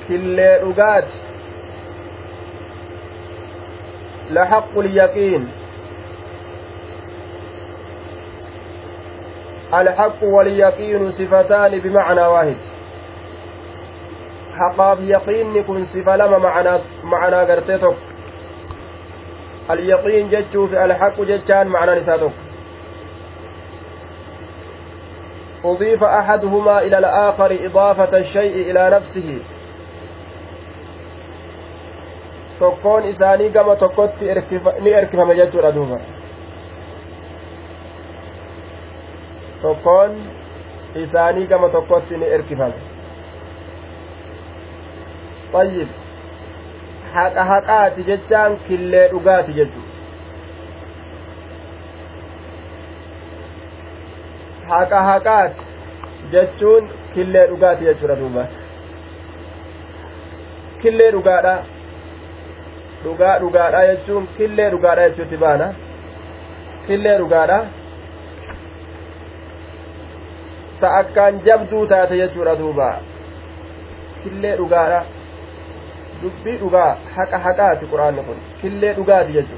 كل 0.09 0.39
رقات 0.63 1.05
لحق 4.31 4.79
اليقين. 4.79 5.49
الحق 9.75 10.25
واليقين 10.25 11.13
صفتان 11.13 11.79
بمعنى 11.79 12.21
واحد. 12.27 12.57
حقاف 14.57 14.99
يقين 15.01 15.63
كن 15.63 15.87
صفة 15.87 16.17
لما 16.17 16.39
معنى 16.39 16.79
معنى 17.05 17.37
قرتي 17.37 17.79
اليقين 19.71 20.31
جتشو 20.31 20.67
في 20.67 20.85
الحق 20.85 21.21
جتشان 21.21 21.67
معنى 21.67 22.01
نساتك 22.01 22.33
أضيف 25.65 26.05
أحدهما 26.05 26.83
إلى 26.83 26.99
الآخر 26.99 27.59
إضافة 27.67 28.19
الشيء 28.19 28.71
إلى 28.71 28.91
نفسه 28.91 29.39
gama 33.53 33.77
tokkotti 33.77 34.25
ni 34.81 34.91
erkifame 34.91 35.35
jechuudha 35.37 35.73
duuba 35.73 35.99
tokkoon 39.63 40.13
isaanii 40.95 41.47
gama 41.47 41.69
tokkotti 41.69 42.17
ni 42.17 42.25
erkifame 42.25 42.75
طيب 45.53 45.89
haqa 47.17 47.45
haqaati 47.51 48.07
jechaan 48.11 48.57
killee 48.69 49.07
dhugaati 49.13 49.53
jechu 49.59 49.83
haqa 54.71 55.01
haqaati 55.09 55.63
jechuun 56.35 56.85
killee 57.15 57.47
dhugaati 57.53 57.85
jechuudha 57.89 58.17
duuba 58.21 58.45
killee 60.83 61.11
dhugaadha 61.17 61.55
dhugaa 63.05 63.35
dhugaadha 63.43 63.83
jechuun 63.91 64.29
killee 64.37 64.71
dhugaadha 64.77 65.09
jechuutti 65.09 65.37
baana 65.45 65.69
killee 66.87 67.19
dhugaadha 67.21 67.59
ta 70.81 70.89
akkaan 71.01 71.45
jabduu 71.51 71.85
taate 71.93 72.17
jechuudha 72.23 72.57
duuba 72.63 72.89
killee 74.25 74.57
dhugaadha 74.63 75.01
dubbii 76.23 76.57
dhugaa 76.63 76.91
haqa 77.17 77.39
haqaati 77.47 77.87
quraanni 77.93 78.23
kun 78.29 78.39
killee 78.61 78.93
dhugaati 78.99 79.33
jechu 79.39 79.57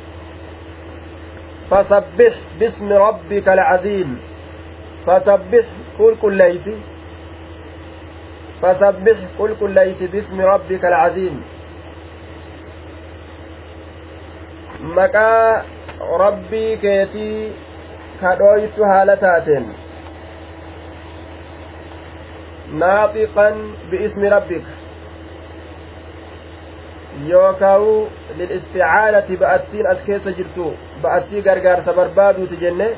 fasabbix 1.70 2.34
bismi 2.60 2.94
rabbika 3.04 3.52
alcaziim 3.56 4.10
fasabbix 5.06 5.66
qulqulleysi 5.98 6.74
fasabbix 8.62 9.18
qulqulleysi 9.38 10.10
bismi 10.16 10.42
rabbika 10.52 10.86
alcaziim 10.92 11.36
maqaa 15.00 15.64
rabbii 16.24 16.72
keetii 16.86 17.52
kadhooytu 18.20 18.90
haala 18.92 19.16
taateen 19.26 19.66
naaxiqan 22.82 23.56
biismi 23.90 24.28
rabbika 24.36 24.77
yookaawu 27.28 28.10
lilisticaanati 28.38 29.36
ba'attiin 29.42 29.86
as 29.92 30.00
keessa 30.06 30.32
jirtu 30.38 30.66
ba'attii 31.02 31.42
gargaarsa 31.42 31.92
barbaaduuti 31.98 32.60
jenne. 32.60 32.88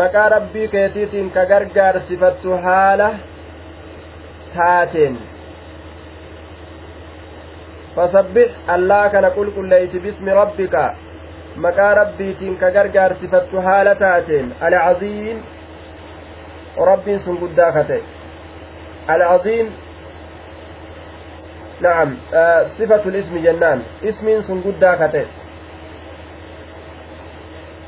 Maqaa 0.00 0.28
rabbii 0.28 0.68
keetiitiin 0.68 1.30
ka 1.30 1.46
gargaarsifattu 1.46 2.58
haala 2.64 3.08
taateen. 4.56 5.18
Fasabbix 7.94 8.50
allaa 8.74 9.08
kana 9.08 9.30
qulqulleeyti 9.30 10.04
bismi 10.04 10.34
rabbika. 10.40 10.84
Maqaa 11.56 11.94
rabbiitiin 11.94 12.56
ka 12.60 12.70
gargaarsifattu 12.70 13.56
haala 13.66 13.94
taateen. 13.94 14.54
Alcaziim 14.60 15.38
rabbiin 16.76 17.18
sun 17.20 17.36
guddaa 17.36 17.72
kate 17.72 18.02
alcaziim 19.08 19.66
نعم. 21.82 22.16
آه 22.34 22.62
صفة 22.64 23.02
الاسم 23.08 23.38
جنان. 23.38 23.82
اسم 24.04 24.40
سنقدا 24.40 24.94
كته 24.94 25.26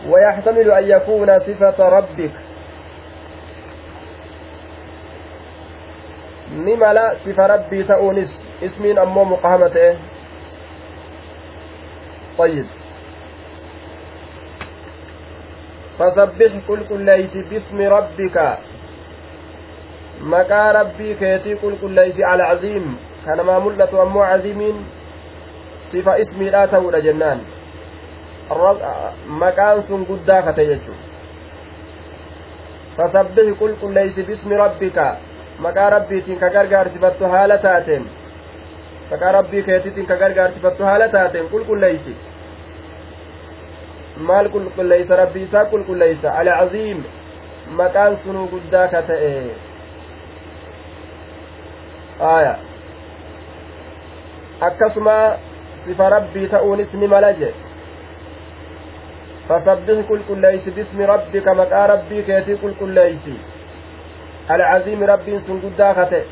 ويحتمل 0.08 0.70
أن 0.70 0.84
يكون 0.84 1.38
صفة 1.38 1.88
ربك. 1.88 2.30
نملا 6.52 7.14
صفة 7.14 7.46
ربي 7.46 7.82
تؤنس 7.82 8.46
اسم 8.62 8.98
أمو 8.98 9.24
مقامته. 9.24 9.98
طيب. 12.38 12.66
فسبح 15.98 16.52
كل 16.68 16.80
كليت 16.88 17.34
باسم 17.50 17.80
ربك. 17.80 18.58
مكا 20.20 20.72
ربي 20.72 21.14
كيتي 21.14 21.54
كل 21.54 21.74
كليت 21.80 22.14
على 22.20 22.42
عظيم. 22.42 22.96
Kanamaa 23.24 23.60
mul'atu 23.66 24.00
ammoo 24.04 24.26
cazimiin 24.30 24.78
sifa 25.90 26.16
ismiidhaa 26.24 26.66
ta'uudha 26.74 27.00
jennaan 27.06 27.40
maqaan 29.42 29.82
sun 29.88 30.04
guddaa 30.10 30.42
kate 30.48 30.66
jechu 30.72 30.92
fasabbih 32.96 33.48
qulqulleeysi 33.62 34.22
bismi 34.28 34.56
rabbika 34.64 35.06
maqaa 35.66 35.88
rabbiitiin 35.96 36.38
ka 36.44 36.48
gargaarsifattu 36.56 37.24
haala 37.34 37.58
taateen 37.66 38.04
maqaa 39.10 39.32
rabbii 39.38 39.62
keetiitiin 39.70 40.06
ka 40.12 40.16
gargaarsifattu 40.22 40.82
haala 40.90 41.08
taateen 41.16 41.48
qulqulleeysi 41.54 42.14
maal 44.30 44.48
qulqulleeysa 44.56 45.16
rabbii 45.22 45.46
isaa 45.48 45.64
qulqulleeysa 45.72 46.28
alcaziim 46.42 47.00
maqaan 47.80 48.16
sunuu 48.26 48.46
guddaa 48.54 48.86
ka 48.94 49.02
ta'e 49.08 49.32
aya 52.34 52.54
akkasuma 54.68 55.16
sifa 55.84 56.08
rabbii 56.16 56.48
ta'uunis 56.56 56.94
ni 56.94 57.06
mala 57.06 57.32
jee 57.42 57.54
فسبح 59.48 60.08
كل 60.08 60.20
كليس 60.28 60.68
باسم 60.68 60.98
ربك 61.02 61.46
مقا 61.48 61.86
ربي 61.86 62.22
كيتي 62.22 62.56
كل 62.56 62.72
كليس 62.80 63.26
العظيم 64.50 65.00
ربي 65.04 65.34
سن 65.38 65.56
قداخته 65.64 66.22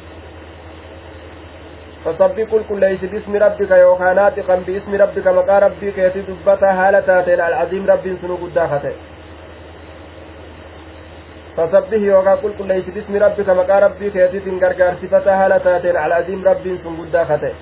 فسبح 2.05 2.43
كل 2.53 2.63
كليس 2.69 3.03
باسم 3.13 3.33
ربك 3.37 3.71
يوكا 3.71 4.13
ناطقا 4.13 4.55
باسم 4.67 4.93
ربك 5.03 5.27
مقا 5.39 5.59
ربي 5.59 5.91
كيتي 5.97 6.21
دبتا 6.29 6.71
هالتاتين 6.79 7.41
العظيم 7.49 7.83
ربي 7.93 8.13
سن 8.17 8.33
قداخته 8.43 8.93
فسبح 11.57 11.93
يوكا 11.93 12.35
كل 12.43 12.53
كليس 12.59 12.87
باسم 12.95 13.15
ربك 13.25 13.49
مقا 13.61 13.79
ربي 13.79 14.11
كيتي 14.11 14.39
تنقرقار 14.41 14.95
صفتا 15.03 15.33
هالتاتين 15.41 15.97
العظيم 15.97 16.41
ربي 16.49 16.73
سن 16.83 16.93
قداخته 17.01 17.53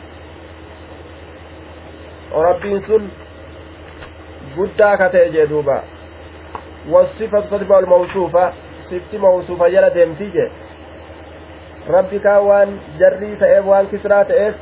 وربي 2.32 2.80
سن 2.80 3.08
jee 5.32 5.46
duuba 5.46 5.82
wasifatu 6.92 7.48
tadba 7.50 7.76
almawsuufa 7.76 8.52
sifti 8.88 9.18
mawsuufa 9.18 9.70
jala 9.70 9.90
deemtii 9.90 10.30
jee 10.36 10.50
rabbi 11.94 12.18
kaan 12.26 12.46
waan 12.48 12.80
jarrii 12.98 13.36
ta'eef 13.42 13.64
waan 13.72 13.90
kisraa 13.92 14.24
ta'eef 14.24 14.54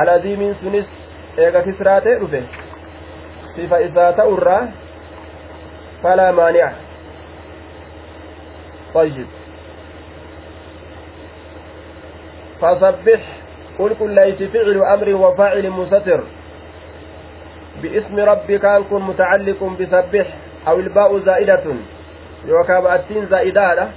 aladiimiin 0.00 0.54
sunis 0.62 0.88
eega 1.36 1.62
kisraa 1.68 2.00
ta'e 2.00 2.18
dhufe 2.22 2.42
sifa 3.54 3.78
isaa 3.88 4.10
ta'urraa 4.22 4.62
falaa 6.02 6.32
maani'a 6.40 6.70
طيب 8.96 9.26
فسبح 12.60 13.35
قل 13.78 13.94
كل 13.98 14.14
ليس 14.14 14.42
فعل 14.42 14.82
أمر 14.82 15.14
وفاعل 15.14 15.70
مستتر. 15.70 16.20
باسم 17.82 18.16
ربك 18.20 18.60
كان 18.60 18.84
كن 18.84 19.02
متعلق 19.02 19.64
بسبح 19.80 20.26
أو 20.68 20.76
الباء 20.80 21.18
زائدة. 21.18 21.64
يوكا 22.44 22.80
بأتين 22.80 23.26
زائدة 23.26 23.88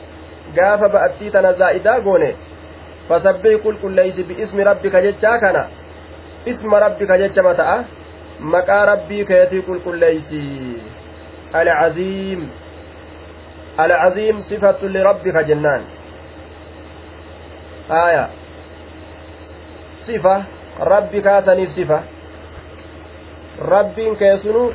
قاف 0.58 0.82
بأتي 0.84 1.30
تنا 1.30 1.52
زائدة 1.52 2.04
قوني 2.04 2.36
فسبح 3.10 3.56
كل 3.64 3.76
كل 3.82 3.92
ليس 3.92 4.20
باسم 4.20 4.62
ربك 4.62 4.96
جتشا 4.96 5.38
كان 5.38 5.68
اسم 6.48 6.76
ربك 6.76 7.12
جتشا 7.12 7.42
متى؟ 7.42 7.84
مكا 8.40 8.86
ربي 8.86 9.26
كيتي 9.26 9.62
كل 9.62 9.80
كل 9.86 10.00
ليس. 10.00 10.32
العظيم. 11.56 12.50
العظيم 13.80 14.36
صفة 14.40 14.82
لربك 14.84 15.38
جنان. 15.50 15.82
آية. 17.92 18.39
صفة 20.07 20.37
ربك 20.81 21.27
سنيف 21.47 21.71
صفة 21.79 22.01
rabbiin 23.59 24.17
keessunu 24.17 24.75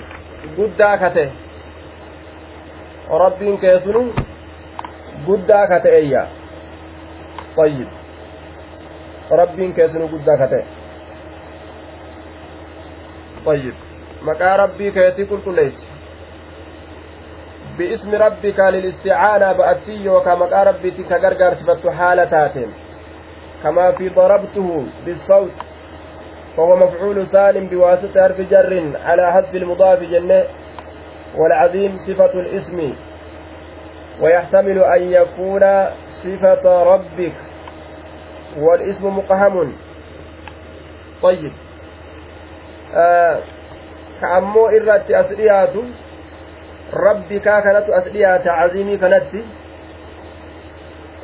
guddaa 0.56 0.98
kate 0.98 1.32
rabbiin 3.20 3.58
keessunu 3.58 4.14
guddaa 5.26 5.68
kate'eyya 5.68 6.28
ayyib 7.64 7.90
rabbiin 9.42 9.74
keessunu 9.74 10.08
guddaa 10.08 10.38
kate 10.38 10.66
ayyib 13.46 13.76
maqaa 14.22 14.58
rabbii 14.58 14.92
keetii 14.92 15.26
qulqulleessi 15.26 15.88
bi'ismi 17.78 18.18
rabbika 18.18 18.72
lilisticaanaa 18.72 19.54
ba'attii 19.54 20.06
yookaa 20.06 20.36
maqaa 20.36 20.64
rabbiitti 20.64 21.04
ka 21.04 21.20
gargaarsifattu 21.20 21.92
haala 22.00 22.26
taateen 22.26 22.72
kamaa 23.65 23.93
fi 23.93 24.11
darabtuhu 24.11 24.89
bisawt 25.05 25.65
فهو 26.57 26.77
مفعول 26.77 27.27
ثان 27.27 27.67
بواسطة 27.67 28.23
حرف 28.23 28.41
جر 28.41 28.93
على 29.05 29.33
حذف 29.33 29.55
المضاف 29.55 30.03
جنة 30.03 30.45
والعظيم 31.35 31.97
صفة 31.97 32.33
الاسم. 32.33 32.95
ويحتمل 34.21 34.79
أن 34.79 35.03
يكون 35.03 35.65
صفة 36.23 36.83
ربك 36.83 37.33
والاسم 38.59 39.19
مقهم. 39.19 39.73
طيب. 41.23 41.53
آه 42.95 43.39
كأمو 44.21 44.67
إرت 44.67 45.11
أسريات 45.11 45.75
ربك 46.95 47.43
كانت 47.43 47.87
أسريات 47.91 48.49
عظيمي 48.49 48.97
كانت 48.97 49.33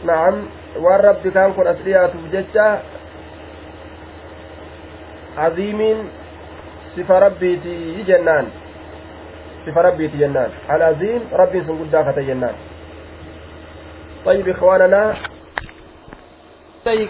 نعم. 0.05 0.60
والرب 0.77 1.29
كان 1.35 1.53
كن 1.53 1.67
أسريات 1.67 2.13
بججة 2.17 2.79
عظيم 5.39 5.81
صفة 6.97 7.19
ربيتي 7.19 8.03
جنان 8.03 8.47
صفة 9.67 9.81
ربيتي 9.81 10.19
جنان 10.19 10.51
العظيم 10.71 11.21
ربي 11.33 11.61
سنقدافة 11.63 12.23
جنان 12.23 12.55
طيب 14.25 14.49
إخواننا 14.49 15.15
طيب 16.85 17.09